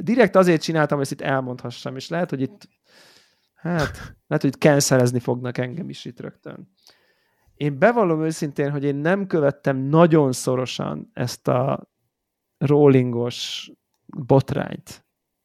[0.01, 2.68] direkt azért csináltam, hogy ezt itt elmondhassam, és lehet, hogy itt
[3.55, 3.97] hát,
[4.27, 6.72] lehet, hogy itt cancerezni fognak engem is itt rögtön.
[7.55, 11.90] Én bevallom őszintén, hogy én nem követtem nagyon szorosan ezt a
[12.59, 13.70] rollingos
[14.06, 15.05] botrányt.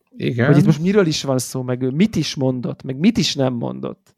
[0.09, 0.47] Igen.
[0.47, 3.35] Hogy itt most miről is van szó, meg ő mit is mondott, meg mit is
[3.35, 4.13] nem mondott.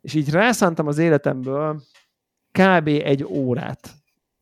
[0.00, 1.82] És így rászántam az életemből
[2.50, 2.86] kb.
[2.86, 3.90] egy órát.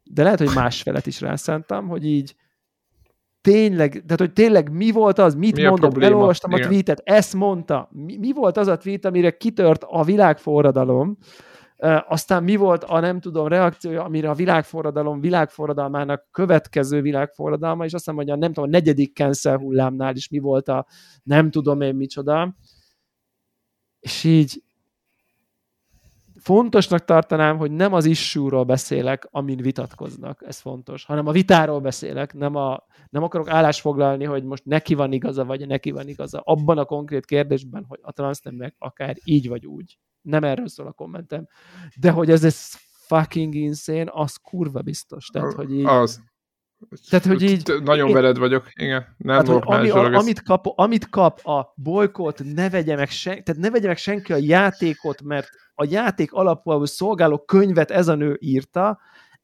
[0.03, 2.35] De lehet, hogy másfelet is rászántam, hogy így
[3.41, 6.63] tényleg, tehát hogy tényleg mi volt az, mit mi mondott, a elolvastam Igen.
[6.63, 11.19] a tweetet, ezt mondta, mi, mi volt az a tweet, amire kitört a világforradalom,
[12.09, 18.05] aztán mi volt a nem tudom reakciója, amire a világforradalom világforradalmának következő világforradalma, és azt
[18.05, 20.87] hiszem, hogy a nem tudom, a negyedik cancel hullámnál is mi volt a
[21.23, 22.57] nem tudom én micsoda.
[24.01, 24.63] És így
[26.41, 32.35] fontosnak tartanám, hogy nem az issue beszélek, amin vitatkoznak, ez fontos, hanem a vitáról beszélek,
[32.35, 36.79] nem, a, nem akarok állásfoglalni, hogy most neki van igaza, vagy neki van igaza, abban
[36.79, 39.99] a konkrét kérdésben, hogy a transzneműek akár így vagy úgy.
[40.23, 41.47] Nem erről szól a kommentem.
[41.97, 42.75] De hogy ez, ez
[43.07, 45.27] fucking insane, az kurva biztos.
[45.27, 46.21] Tehát, hogy így, az.
[47.09, 47.73] Tehát, hogy így...
[47.85, 49.07] Nagyon én, veled vagyok, igen.
[49.17, 53.45] Nem hát, hogy ami, a, amit, kap, amit kap a bolykot, ne vegye meg sen,
[53.45, 58.15] tehát ne vegye meg senki a játékot, mert a játék alapul szolgáló könyvet ez a
[58.15, 58.99] nő írta,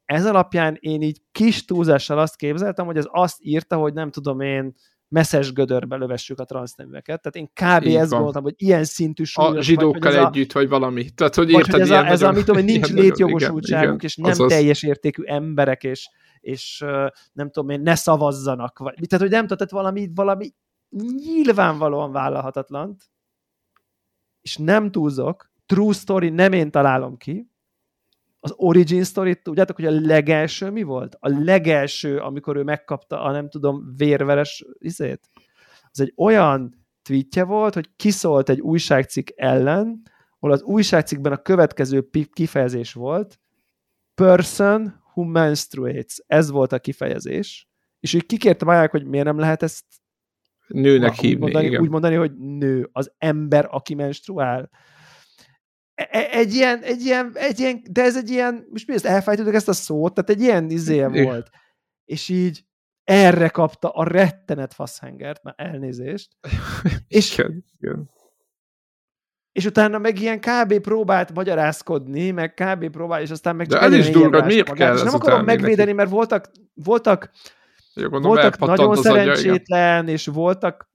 [0.05, 4.41] ez alapján én így kis túlzással azt képzeltem, hogy ez azt írta, hogy nem tudom
[4.41, 4.75] én,
[5.09, 7.23] messzes gödörbe lövessük a transzneműeket.
[7.23, 7.87] Tehát én kb.
[7.87, 8.19] Így ezt van.
[8.19, 9.57] gondoltam, hogy ilyen szintű súlyos.
[9.57, 11.11] A zsidókkal vagy, együtt, a, vagy valami.
[11.11, 14.31] Tehát, hogy vagy, hogy ez, a, ez nagyon, a, tudom, hogy nincs létjogosultságuk, és nem
[14.31, 14.49] azaz.
[14.49, 16.09] teljes értékű emberek, és,
[16.41, 16.85] és
[17.33, 18.78] nem tudom én, ne szavazzanak.
[18.78, 20.55] Vagy, tehát, hogy nem tehát valami, valami
[21.16, 23.11] nyilvánvalóan vállalhatatlant,
[24.41, 27.51] és nem túlzok, true story nem én találom ki,
[28.47, 31.16] az origin story tudjátok, hogy a legelső mi volt?
[31.20, 35.31] A legelső, amikor ő megkapta a nem tudom vérveres izét?
[35.90, 40.02] Az egy olyan tweetje volt, hogy kiszólt egy újságcikk ellen,
[40.39, 43.40] ahol az újságcikkben a következő kifejezés volt,
[44.14, 46.23] person who menstruates.
[46.27, 47.68] Ez volt a kifejezés.
[48.01, 49.85] És ő kikérte Maják, hogy miért nem lehet ezt
[50.66, 51.40] nőnek hívni.
[51.40, 51.81] Mondani, igen.
[51.81, 54.70] úgy mondani, hogy nő, az ember, aki menstruál.
[55.97, 59.06] E, e, egy ilyen, egy ilyen, egy ilyen, de ez egy ilyen, most mi ezt
[59.06, 61.51] elfejtődök ezt a szót, tehát egy ilyen izé volt.
[62.05, 62.64] És így
[63.05, 66.36] erre kapta a rettenet faszhengert, már elnézést.
[67.09, 68.10] és, igen, igen.
[69.52, 70.81] és utána meg ilyen kb.
[70.81, 72.90] próbált magyarázkodni, meg kb.
[72.90, 75.44] próbál, és aztán meg csak De ez is durva, miért magát, kell és nem akarom
[75.44, 75.93] megvédeni, neki?
[75.93, 77.31] mert voltak, voltak,
[77.94, 80.90] Jó, gondolom, voltak nagyon szerencsétlen, agya, és voltak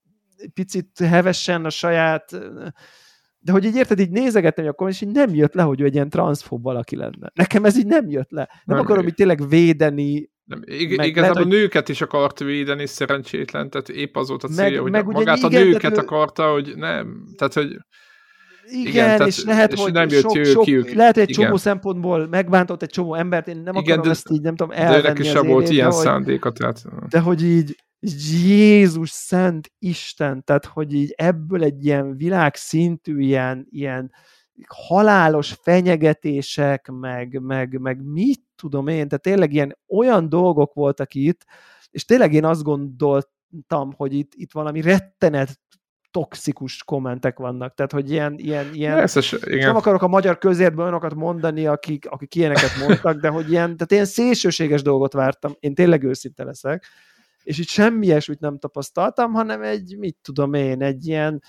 [0.53, 2.31] picit hevesen a saját
[3.43, 5.93] de hogy így érted, így nézegettem akkor, és így nem jött le, hogy ő egy
[5.93, 7.31] ilyen transzfób valaki lenne.
[7.33, 8.49] Nekem ez így nem jött le.
[8.49, 10.29] Nem, nem akarom így tényleg védeni.
[10.43, 14.43] Nem, ig- meg, igazából lehet, a nőket is akart védeni, szerencsétlen, tehát épp az volt
[14.43, 17.77] a célja, meg, hogy meg magát igen, a nőket tehát, akarta, hogy nem, tehát hogy
[18.71, 21.29] igen, igen tehát, és lehet, és hogy nem jött sok, sok, ki, lehet, hogy egy
[21.29, 21.43] igen.
[21.43, 24.73] csomó szempontból megbántott egy csomó embert, én nem igen, akarom de, ezt így, nem tudom,
[24.75, 26.83] elvenni De neki sem volt ilyen szándéka, tehát...
[27.09, 34.11] De hogy így, Jézus Szent Isten, tehát hogy így ebből egy ilyen világszintű, ilyen, ilyen
[34.67, 41.45] halálos fenyegetések, meg, meg, meg mit tudom én, tehát tényleg ilyen olyan dolgok voltak itt,
[41.89, 45.59] és tényleg én azt gondoltam, hogy itt, itt valami rettenet
[46.11, 49.67] toxikus kommentek vannak, tehát hogy ilyen, ilyen, ilyen Eszes, igen.
[49.67, 53.91] nem akarok a magyar közértből olyanokat mondani, akik, akik ilyeneket mondtak, de hogy ilyen, tehát
[53.91, 56.85] ilyen szélsőséges dolgot vártam, én tényleg őszinte leszek,
[57.43, 61.43] és itt semmi ilyesmit nem tapasztaltam, hanem egy, mit tudom én, egy ilyen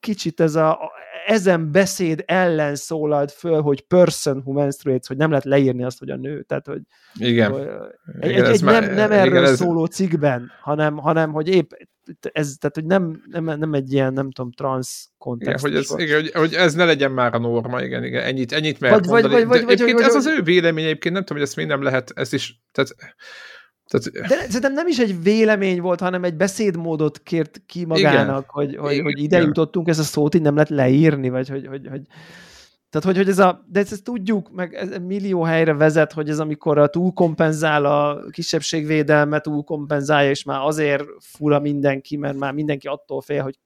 [0.00, 0.92] kicsit ez a,
[1.26, 6.10] ezen beszéd ellen szólalt föl, hogy person who menstruates, hogy nem lehet leírni azt, hogy
[6.10, 6.42] a nő.
[6.42, 6.80] Tehát, hogy,
[7.14, 7.50] igen.
[7.50, 7.66] Hogy,
[8.20, 9.56] egy, igen, egy, egy nem, nem erről igen, ez...
[9.56, 11.70] szóló cikkben, hanem, hanem hogy épp
[12.32, 15.70] ez, tehát, hogy nem, nem, nem egy ilyen, nem tudom, trans kontextus.
[15.70, 18.52] Igen, hogy ez, igen, hogy, hogy ez ne legyen már a norma, igen, igen, ennyit,
[18.52, 19.32] ennyit mert vagy, mondani.
[19.32, 21.66] Vagy, vagy, vagy, vagy, vagy, ez az ő vélemény egyébként, nem tudom, hogy ezt még
[21.66, 22.94] nem lehet, ez is, tehát
[23.88, 24.28] tehát...
[24.28, 28.44] De szerintem nem is egy vélemény volt, hanem egy beszédmódot kért ki magának, igen.
[28.46, 29.04] hogy, hogy, igen.
[29.04, 32.02] hogy ide jutottunk, ez a szót így nem lehet leírni, vagy hogy, hogy, hogy
[32.94, 36.28] tehát, hogy, hogy ez a, de ezt, ezt tudjuk, meg ez millió helyre vezet, hogy
[36.28, 42.86] ez amikor a túlkompenzál a kisebbségvédelmet, túlkompenzálja, és már azért fura mindenki, mert már mindenki
[42.86, 43.58] attól fél, hogy,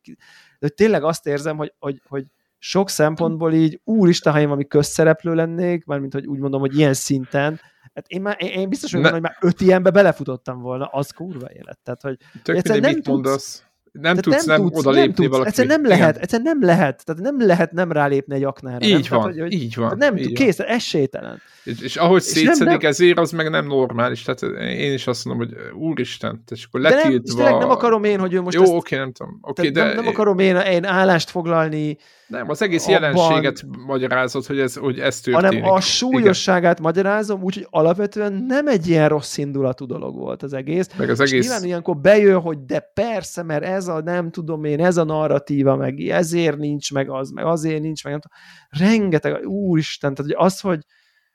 [0.59, 2.25] de tényleg azt érzem, hogy, hogy, hogy
[2.59, 6.95] sok szempontból így, úristen, ha én valami közszereplő lennék, mármint, hogy úgy mondom, hogy ilyen
[6.95, 7.61] szinten,
[7.99, 11.79] hát én, már, én, biztos vagyok, hogy már öt ilyenbe belefutottam volna, az kurva élet.
[11.83, 13.63] Tehát, hogy Tök nem mit tudsz, mondasz
[13.93, 15.49] nem tudsz nem, nem tudsz, oda lépni nem valaki.
[15.49, 18.87] Egyszerűen nem lehet, egyszerűen nem lehet, tehát nem lehet nem rálépni egy aknára.
[18.87, 19.21] Így nem?
[19.21, 19.97] van, tehát, hogy, így van.
[19.97, 20.67] Nem, így kész, van.
[20.67, 21.41] esélytelen.
[21.65, 24.23] És, és ahogy és szétszedik nem, nem, ezért, az meg nem normális.
[24.23, 27.43] Tehát én is azt mondom, hogy úristen, és akkor letiltva...
[27.43, 29.39] De nem, nem akarom én, hogy ő most Jó, ezt, oké, nem tudom.
[29.41, 29.85] Oké, de...
[29.85, 31.97] Nem, nem akarom én, én állást foglalni
[32.29, 35.63] nem, az egész abban, jelenséget magyarázod, hogy ez, hogy ez történik.
[35.63, 36.83] Hanem a súlyosságát Igen.
[36.83, 40.89] magyarázom, úgyhogy alapvetően nem egy ilyen rossz indulatú dolog volt az egész.
[40.97, 41.33] Meg az egész...
[41.33, 45.05] És nyilván ilyenkor bejön, hogy de persze, mert ez a nem tudom én, ez a
[45.05, 48.89] narratíva, meg ezért nincs, meg az, meg azért nincs, meg nem tudom.
[48.89, 50.81] Rengeteg, úristen, tehát hogy az, hogy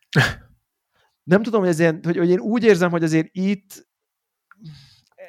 [1.31, 3.87] nem tudom, hogy, ez ilyen, hogy, hogy én úgy érzem, hogy azért itt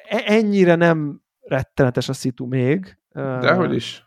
[0.09, 2.97] e- ennyire nem rettenetes a szitu még.
[3.13, 4.03] Dehogy is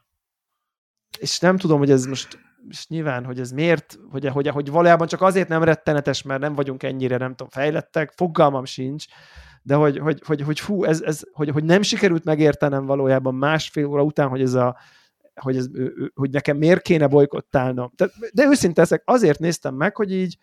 [1.19, 2.39] és nem tudom, hogy ez most
[2.69, 6.55] és nyilván, hogy ez miért, hogy, hogy, hogy valójában csak azért nem rettenetes, mert nem
[6.55, 9.05] vagyunk ennyire, nem tudom, fejlettek, fogalmam sincs,
[9.62, 13.86] de hogy, hogy, hogy, hogy fú, ez, ez, hogy, hogy nem sikerült megértenem valójában másfél
[13.86, 14.77] óra után, hogy ez a,
[15.35, 15.69] hogy, ez,
[16.15, 17.90] hogy nekem miért kéne bolykottálnom.
[17.97, 20.39] De, de őszinte ezek azért néztem meg, hogy így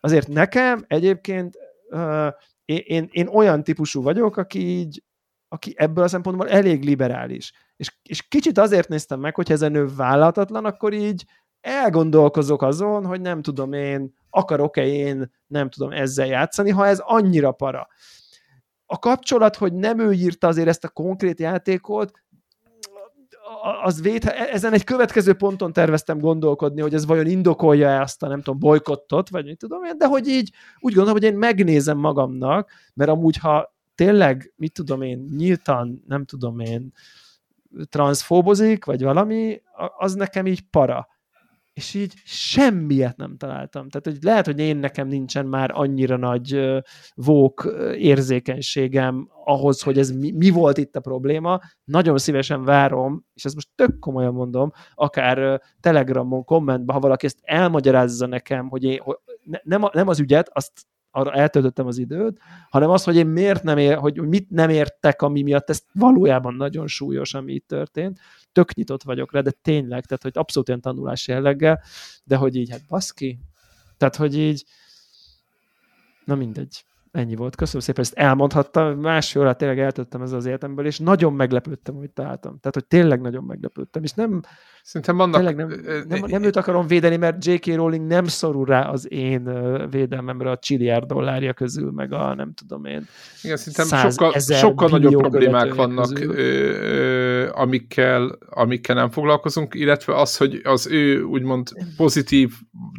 [0.00, 1.56] azért nekem egyébként
[1.90, 2.28] uh,
[2.64, 5.02] én, én, én olyan típusú vagyok, aki így
[5.48, 7.52] aki ebből a szempontból elég liberális.
[7.76, 11.24] És, és kicsit azért néztem meg, hogy ez a nő vállalatlan, akkor így
[11.60, 17.52] elgondolkozok azon, hogy nem tudom én, akarok-e én, nem tudom ezzel játszani, ha ez annyira
[17.52, 17.88] para.
[18.86, 22.12] A kapcsolat, hogy nem ő írta azért ezt a konkrét játékot,
[23.82, 28.42] az véd, ezen egy következő ponton terveztem gondolkodni, hogy ez vajon indokolja-e azt a nem
[28.42, 32.70] tudom, bolykottot, vagy mit tudom én, de hogy így úgy gondolom, hogy én megnézem magamnak,
[32.94, 36.92] mert amúgy, ha tényleg, mit tudom én, nyíltan, nem tudom én,
[37.88, 39.62] transzfóbozik, vagy valami,
[39.98, 41.08] az nekem így para.
[41.72, 43.88] És így semmiet nem találtam.
[43.88, 46.60] Tehát, hogy lehet, hogy én nekem nincsen már annyira nagy
[47.14, 51.60] vók érzékenységem ahhoz, hogy ez mi, mi volt itt a probléma.
[51.84, 57.38] Nagyon szívesen várom, és ezt most tök komolyan mondom, akár Telegramon, kommentben, ha valaki ezt
[57.42, 60.86] elmagyarázza nekem, hogy, én, hogy ne, nem, nem az ügyet, azt
[61.18, 62.38] arra eltöltöttem az időt,
[62.70, 66.54] hanem az, hogy én miért nem ér, hogy mit nem értek, ami miatt ez valójában
[66.54, 68.18] nagyon súlyos, ami itt történt.
[68.52, 71.80] Tök nyitott vagyok rá, de tényleg, tehát hogy abszolút ilyen tanulás jelleggel,
[72.24, 73.38] de hogy így, hát baszki,
[73.96, 74.64] tehát hogy így,
[76.24, 76.84] na mindegy.
[77.18, 77.56] Ennyi volt.
[77.56, 78.98] Köszönöm szépen, ezt elmondhattam.
[78.98, 82.58] Másfél órát tényleg eltöttem ez az életemből, és nagyon meglepődtem, hogy találtam.
[82.60, 84.02] Tehát, hogy tényleg nagyon meglepődtem.
[84.02, 84.40] És nem,
[84.88, 85.34] Szerintem vannak...
[85.34, 87.66] Tényleg nem, nem, nem őt akarom védeni, mert J.K.
[87.74, 89.50] Rowling nem szorul rá az én
[89.90, 93.06] védelmemre a csilliárd dollárja közül, meg a nem tudom én.
[93.42, 100.36] Igen, szerintem sokkal, sokkal nagyobb problémák vannak, ö, ö, amikkel, amikkel nem foglalkozunk, illetve az,
[100.36, 102.52] hogy az ő úgymond pozitív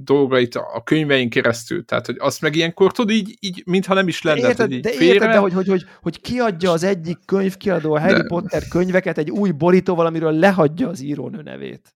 [0.03, 4.21] dolgait a könyveink keresztül, tehát hogy azt meg ilyenkor tudod így, így mintha nem is
[4.21, 4.41] lenne.
[4.41, 8.21] De érted, de, érted de hogy, hogy, hogy, hogy kiadja az egyik könyvkiadó a Harry
[8.21, 8.27] de...
[8.27, 11.95] Potter könyveket egy új borítóval, amiről lehagyja az írónő nevét.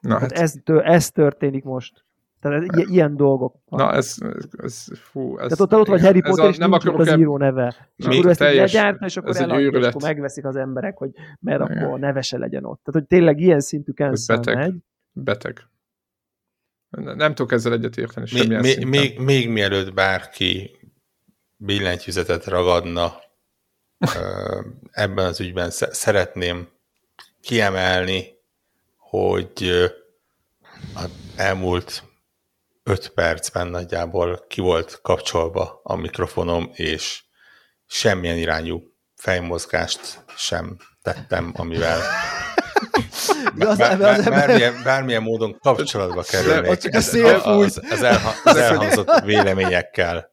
[0.00, 2.04] Na, hát, hát ez, ez történik most.
[2.40, 3.80] Tehát ez, ilyen dolgok van.
[3.80, 4.16] Na, ez,
[4.58, 5.50] ez, fú, ez...
[5.50, 7.90] Tehát ott, ott vagy Harry Potter, a, és nem nincs ott az író neve.
[7.96, 11.10] És akkor ezt teljes, legyártna, és akkor eladja, és akkor megveszik az emberek, hogy
[11.40, 11.84] mert Igen.
[11.84, 12.80] akkor neve se legyen ott.
[12.84, 14.56] Tehát, hogy tényleg ilyen szintű cancel beteg.
[14.56, 14.74] megy.
[15.12, 15.66] Beteg.
[16.90, 19.00] Nem tudok ezzel egyet érteni semmilyen még, szinten.
[19.00, 20.70] Még, még mielőtt bárki
[21.64, 23.20] billentyűzetet ragadna
[24.90, 26.68] ebben az ügyben, szeretném
[27.40, 28.26] kiemelni,
[28.98, 29.70] hogy
[30.94, 32.02] az elmúlt
[32.82, 37.22] öt percben nagyjából ki volt kapcsolva a mikrofonom, és
[37.86, 38.82] semmilyen irányú
[39.16, 42.00] fejmozgást sem tettem, amivel
[43.54, 47.14] bár, bár, bár, bármilyen, bármilyen módon kapcsolatba kerülnék az,
[47.44, 50.31] az, az, elha, az elhangzott véleményekkel.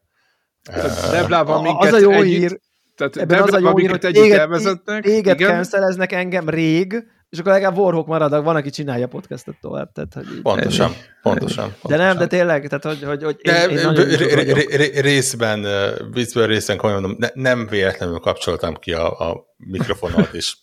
[1.12, 2.60] Deblával minket az a jó együtt, hír,
[2.96, 7.78] tehát Ebben az a jó hír, hogy téged, téged canceleznek engem rég, és akkor legalább
[7.78, 9.92] Warhawk marad, van, aki csinálja podcastot tovább.
[9.92, 10.42] Tehát, hogy így.
[10.42, 10.96] Pontosan, Ennyi.
[11.22, 12.06] pontosan, De pontosan.
[12.08, 14.58] nem, de tényleg, tehát hogy, hogy, hogy én, De én ré- vagyok.
[14.72, 15.66] ré- részben,
[16.12, 20.56] viccből részben komolyan mondom, ne- nem véletlenül kapcsoltam ki a, a mikrofonomat, és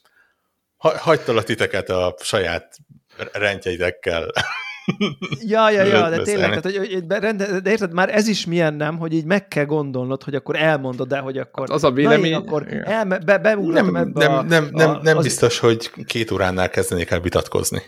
[0.76, 2.76] ha, hagytalak titeket a saját
[3.32, 4.32] rendjeidekkel.
[5.40, 8.74] Ja, ja, ja, de tényleg, tehát, hogy, hogy rende, de érted, már ez is milyen
[8.74, 11.66] nem, hogy így meg kell gondolnod, hogy akkor elmondod el, hogy akkor...
[11.68, 12.84] Hát az a vélemény- Na én akkor igen.
[12.84, 16.30] elme, be, beugratom Nem, ebbe nem, a, nem, nem, a, nem az- biztos, hogy két
[16.30, 17.82] óránál kezdenék el vitatkozni.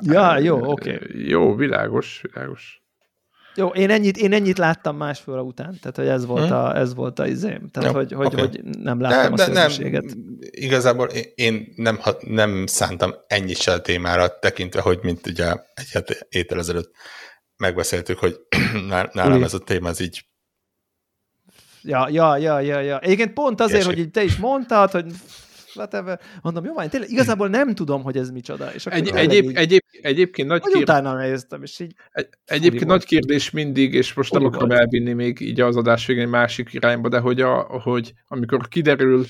[0.00, 0.94] Ja, jó, oké.
[0.94, 1.28] Okay.
[1.28, 2.82] Jó, világos, világos.
[3.58, 6.52] Jó, én ennyit, én ennyit láttam másfél óra után, tehát hogy ez volt, Hm.
[6.54, 7.68] a, ez volt a izém.
[7.68, 8.36] Tehát, Jó, hogy, hogy, oké.
[8.40, 10.04] hogy nem láttam de, a szörnyűséget.
[10.40, 16.26] igazából én- nem, nem szántam ennyit se a témára, tekintve, hogy mint ugye egy hét
[16.28, 16.90] étel ezelőtt
[17.56, 18.40] megbeszéltük, hogy
[18.88, 19.42] ná- nálam Uli.
[19.42, 20.26] ez a téma, ez így
[21.82, 22.98] Ja, ja, ja, ja, ja.
[22.98, 23.94] Egyébként pont azért, Ilyesmi.
[23.94, 25.04] hogy így te is mondtad, hogy
[25.76, 26.20] whatever.
[26.42, 28.72] Mondom, jó van, tényleg igazából nem tudom, hogy ez micsoda.
[28.74, 32.86] És akkor Egy, egyéb, így- egyéb, egyébként nagy kérdés, utána néztem, és így egy, egyébként
[32.86, 36.72] nagy kérdés mindig, és most nem akarom elvinni még így az adás végén egy másik
[36.72, 39.24] irányba, de hogy, a, hogy amikor kiderül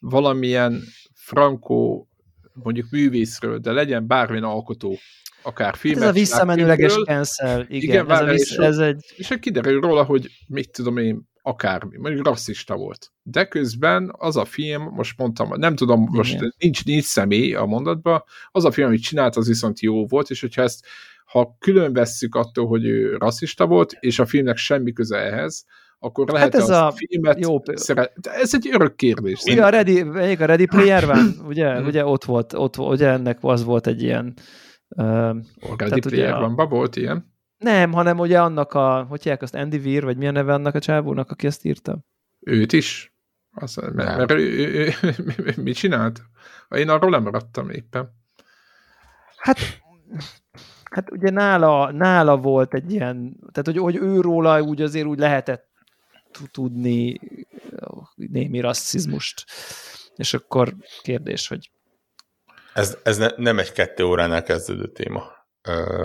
[0.00, 0.82] valamilyen
[1.14, 2.08] frankó,
[2.52, 4.98] mondjuk művészről, de legyen bármilyen alkotó,
[5.42, 9.04] akár Hát filmet, ez a visszamenőleges cancel, igen, Igen, ez, a vissza, ez egy...
[9.16, 13.12] és kiderül róla, hogy mit tudom én, akármi, mondjuk rasszista volt.
[13.22, 16.54] De közben az a film, most mondtam, nem tudom, most Igen.
[16.58, 20.40] nincs, nincs személy a mondatban, az a film, amit csinált, az viszont jó volt, és
[20.40, 20.86] hogyha ezt,
[21.24, 25.64] ha külön vesszük attól, hogy ő rasszista volt, és a filmnek semmi köze ehhez,
[25.98, 28.12] akkor lehet ez az a a filmet jó szeret...
[28.20, 29.42] De ez egy örök kérdés.
[29.42, 31.34] Ugye a Ready, a Ready Player van?
[31.48, 31.86] Ugye, Mhm.
[31.86, 34.34] ugye ott volt, ott, ugye ennek az volt egy ilyen
[34.88, 35.28] uh,
[35.60, 37.36] A Ready Player a- One-ban volt ilyen.
[37.58, 40.80] Nem, hanem ugye annak a, hogy hívják azt, Andy Weir, vagy milyen neve annak a
[40.80, 41.98] csávónak, aki ezt írta?
[42.40, 43.12] Őt is.
[43.50, 46.22] Az, mert, mert ő, ő, ő, mit csinált?
[46.68, 48.16] Én arról nem maradtam éppen.
[49.36, 49.58] Hát,
[50.90, 55.18] hát ugye nála, nála volt egy ilyen, tehát hogy, hogy ő róla úgy azért úgy
[55.18, 55.68] lehetett
[56.30, 57.20] tu- tudni
[58.14, 59.44] némi rasszizmust.
[60.16, 61.70] És akkor kérdés, hogy
[62.74, 65.37] ez, ez ne, nem egy kettő óránál kezdődő téma.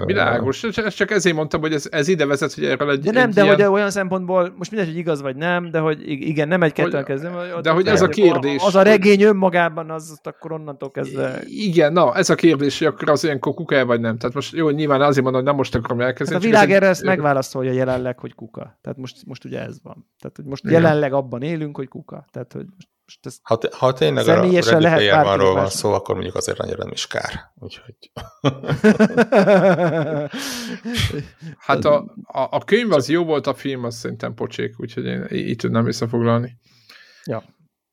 [0.05, 0.59] Világos,
[0.95, 3.43] csak ezért mondtam, hogy ez, ez ide vezet, hogy erről egy De nem, egy de
[3.43, 6.63] ilyen, hogy olyan szempontból, most mindegy, hogy igaz vagy nem, de hogy ig- igen, nem
[6.63, 7.33] egy kettőn Hogy- kezdem.
[7.33, 10.91] hogy de hogy ez a kérdés, Az a hogy- regény önmagában, az ott akkor onnantól
[10.91, 11.39] kezdve...
[11.45, 14.17] Igen, na, ez a kérdés, hogy akkor az ilyenkor kuka vagy nem.
[14.17, 16.39] Tehát most jó, nyilván azért mondom, hogy nem most akarom Hát elkezdeni.
[16.39, 18.77] a csak világ erre egy- ezt megválaszolja jelenleg, hogy kuka.
[18.81, 20.09] Tehát most, most ugye ez van.
[20.19, 20.81] Tehát hogy most Igen.
[20.81, 22.25] jelenleg abban élünk, hogy kuka.
[22.31, 26.35] Tehát hogy most, most ez Ha, te, ha tényleg a lehet van szó, akkor mondjuk
[26.35, 27.51] azért annyira nem is kár.
[27.55, 27.95] Úgyhogy
[31.57, 35.27] Hát a, a, a könyv az jó volt, a film az szerintem pocsék, úgyhogy én
[35.31, 36.57] így tudnám visszafoglalni.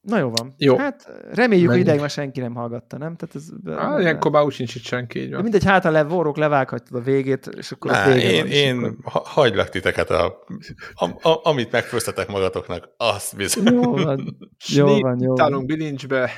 [0.00, 0.54] Na jó van.
[0.56, 0.76] Jó.
[0.76, 3.16] Hát reméljük, hogy ideig már senki nem hallgatta, nem?
[3.16, 5.42] Tehát ez, Á, ilyenkor már úgy sincs itt senki, így de van.
[5.42, 8.50] mindegy, hát a le, vorok levághatod a végét, és akkor Á, ott vége én, van,
[8.52, 10.44] én akkor- ha, hagylak titeket, a,
[10.94, 13.72] a, a, amit megfőztetek magatoknak, azt bizony.
[13.72, 14.36] Jó van,
[14.68, 15.66] jó van, jó van.
[15.66, 16.30] bilincsbe,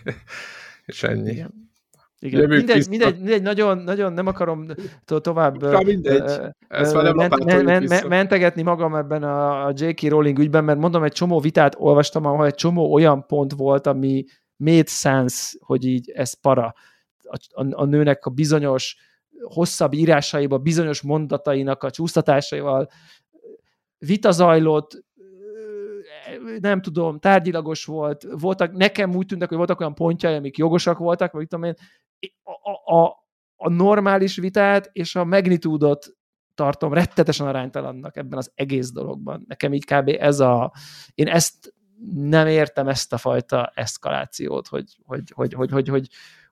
[0.86, 1.30] és ennyi.
[1.30, 1.69] Igen.
[2.22, 2.48] Igen.
[2.48, 4.66] Mindegy, mindegy, mindegy, nagyon, nagyon nem akarom
[5.04, 6.20] to- tovább Már mindegy.
[6.20, 7.94] ö, Ezt ö, már nem ment, lapátoljuk men, vissza.
[7.94, 10.02] men, mentegetni magam ebben a, a J.K.
[10.08, 14.24] Rowling ügyben, mert mondom, egy csomó vitát olvastam, ahol egy csomó olyan pont volt, ami
[14.56, 16.74] made sense, hogy így ez para.
[17.22, 18.96] A, a, a nőnek a bizonyos
[19.42, 22.90] hosszabb írásaiba, bizonyos mondatainak a csúsztatásaival
[23.98, 25.04] vita zajlott,
[26.60, 31.32] nem tudom, tárgyilagos volt, voltak, nekem úgy tűntek, hogy voltak olyan pontjai, amik jogosak voltak,
[31.32, 31.74] vagy tudom én,
[32.42, 33.24] a, a,
[33.56, 36.06] a normális vitát és a magnitúdot
[36.54, 39.44] tartom rettetesen aránytalannak ebben az egész dologban.
[39.48, 40.16] Nekem így kb.
[40.18, 40.72] ez a...
[41.14, 41.74] Én ezt
[42.14, 46.08] nem értem ezt a fajta eszkalációt, hogy, hogy, hogy, hogy, hogy, hogy,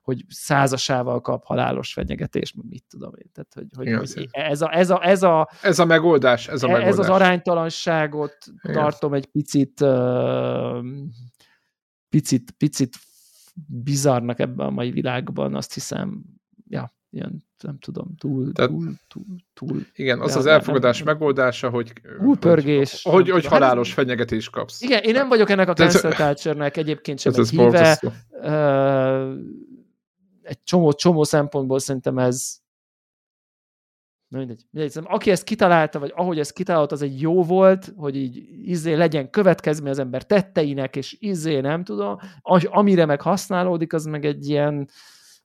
[0.09, 3.29] hogy százasával kap halálos fenyegetést, mit tudom én.
[3.33, 4.29] Tehát, hogy, hogy, Igen, hogy szép.
[4.31, 6.97] ez, a, ez, a, ez, a, Ez a megoldás, ez a ez megoldás.
[6.99, 8.75] az aránytalanságot Igen.
[8.75, 10.85] tartom egy picit uh,
[12.09, 12.95] picit, picit
[13.67, 16.21] bizarnak ebben a mai világban, azt hiszem,
[16.67, 19.23] ja, ilyen, nem tudom, túl, Tehát- túl, túl,
[19.53, 23.03] túl, Igen, az az elfogadás nem- megoldása, hogy, túlpörgés.
[23.03, 23.43] hogy, hogy, hogy.
[23.45, 24.81] Hát halálos ez- fenyegetést kapsz.
[24.81, 27.99] Igen, én nem vagyok ennek a ez- cancel culture-nek egyébként sem Ez, egy ez híve.
[30.49, 32.57] Egy csomó, csomó szempontból szerintem ez
[34.27, 34.91] Na mindegy, mindegy.
[34.91, 38.93] Szerintem aki ezt kitalálta, vagy ahogy ezt kitalálta, az egy jó volt, hogy így izé
[38.93, 44.25] legyen következmény az ember tetteinek, és izé nem tudom, az, amire meg használódik, az meg
[44.25, 44.89] egy ilyen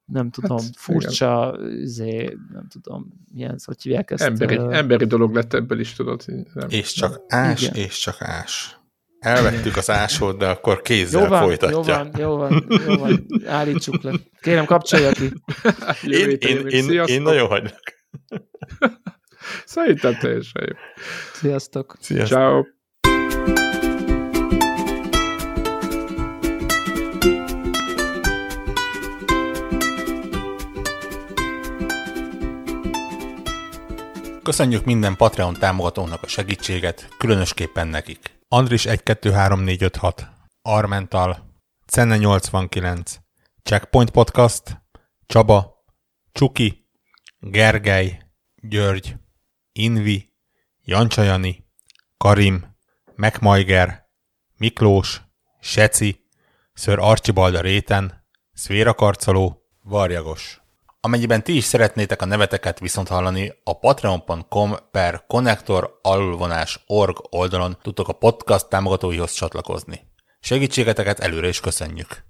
[0.04, 4.22] nem tudom, Hát, furcsa, izé, nem tudom, milyen, hogy hívják ezt?
[4.22, 6.24] Emberi, emberi dolog lett ebből is, tudod.
[6.26, 6.68] Nem.
[6.68, 7.74] És csak ás, Igen.
[7.74, 8.78] és csak ás.
[9.24, 12.10] Elvettük az ásót, de akkor kézzel Jó van, folytatja.
[12.18, 14.12] jó van, jó van, jó van, állítsuk le.
[14.40, 15.32] Kérem, kapcsolja ki.
[16.02, 17.16] Én, én, én, Sziasztok.
[17.16, 17.82] én nagyon hagylak.
[19.64, 20.76] Szerintem teljesen jó.
[21.32, 21.96] Sziasztok.
[22.00, 22.38] Sziasztok.
[22.38, 22.62] Ciao.
[34.42, 38.33] Köszönjük minden Patreon támogatónak a segítséget, különösképpen nekik.
[38.54, 40.28] Andris 123456,
[40.62, 41.38] Armental,
[41.86, 43.20] Cenne 89,
[43.62, 44.82] Checkpoint Podcast,
[45.26, 45.84] Csaba,
[46.32, 46.88] Csuki,
[47.40, 48.18] Gergely,
[48.62, 49.16] György,
[49.72, 50.32] Invi,
[50.84, 51.66] Jancsajani,
[52.16, 52.76] Karim,
[53.14, 54.08] Megmajger,
[54.56, 55.22] Miklós,
[55.60, 56.28] Seci,
[56.72, 60.63] Ször Archibald a réten, Szvéra Karcoló, Varjagos.
[61.04, 65.24] Amennyiben ti is szeretnétek a neveteket viszont hallani, a patreon.com per
[66.02, 70.00] alulvonás org oldalon tudtok a podcast támogatóihoz csatlakozni.
[70.40, 72.24] Segítségeteket előre is köszönjük!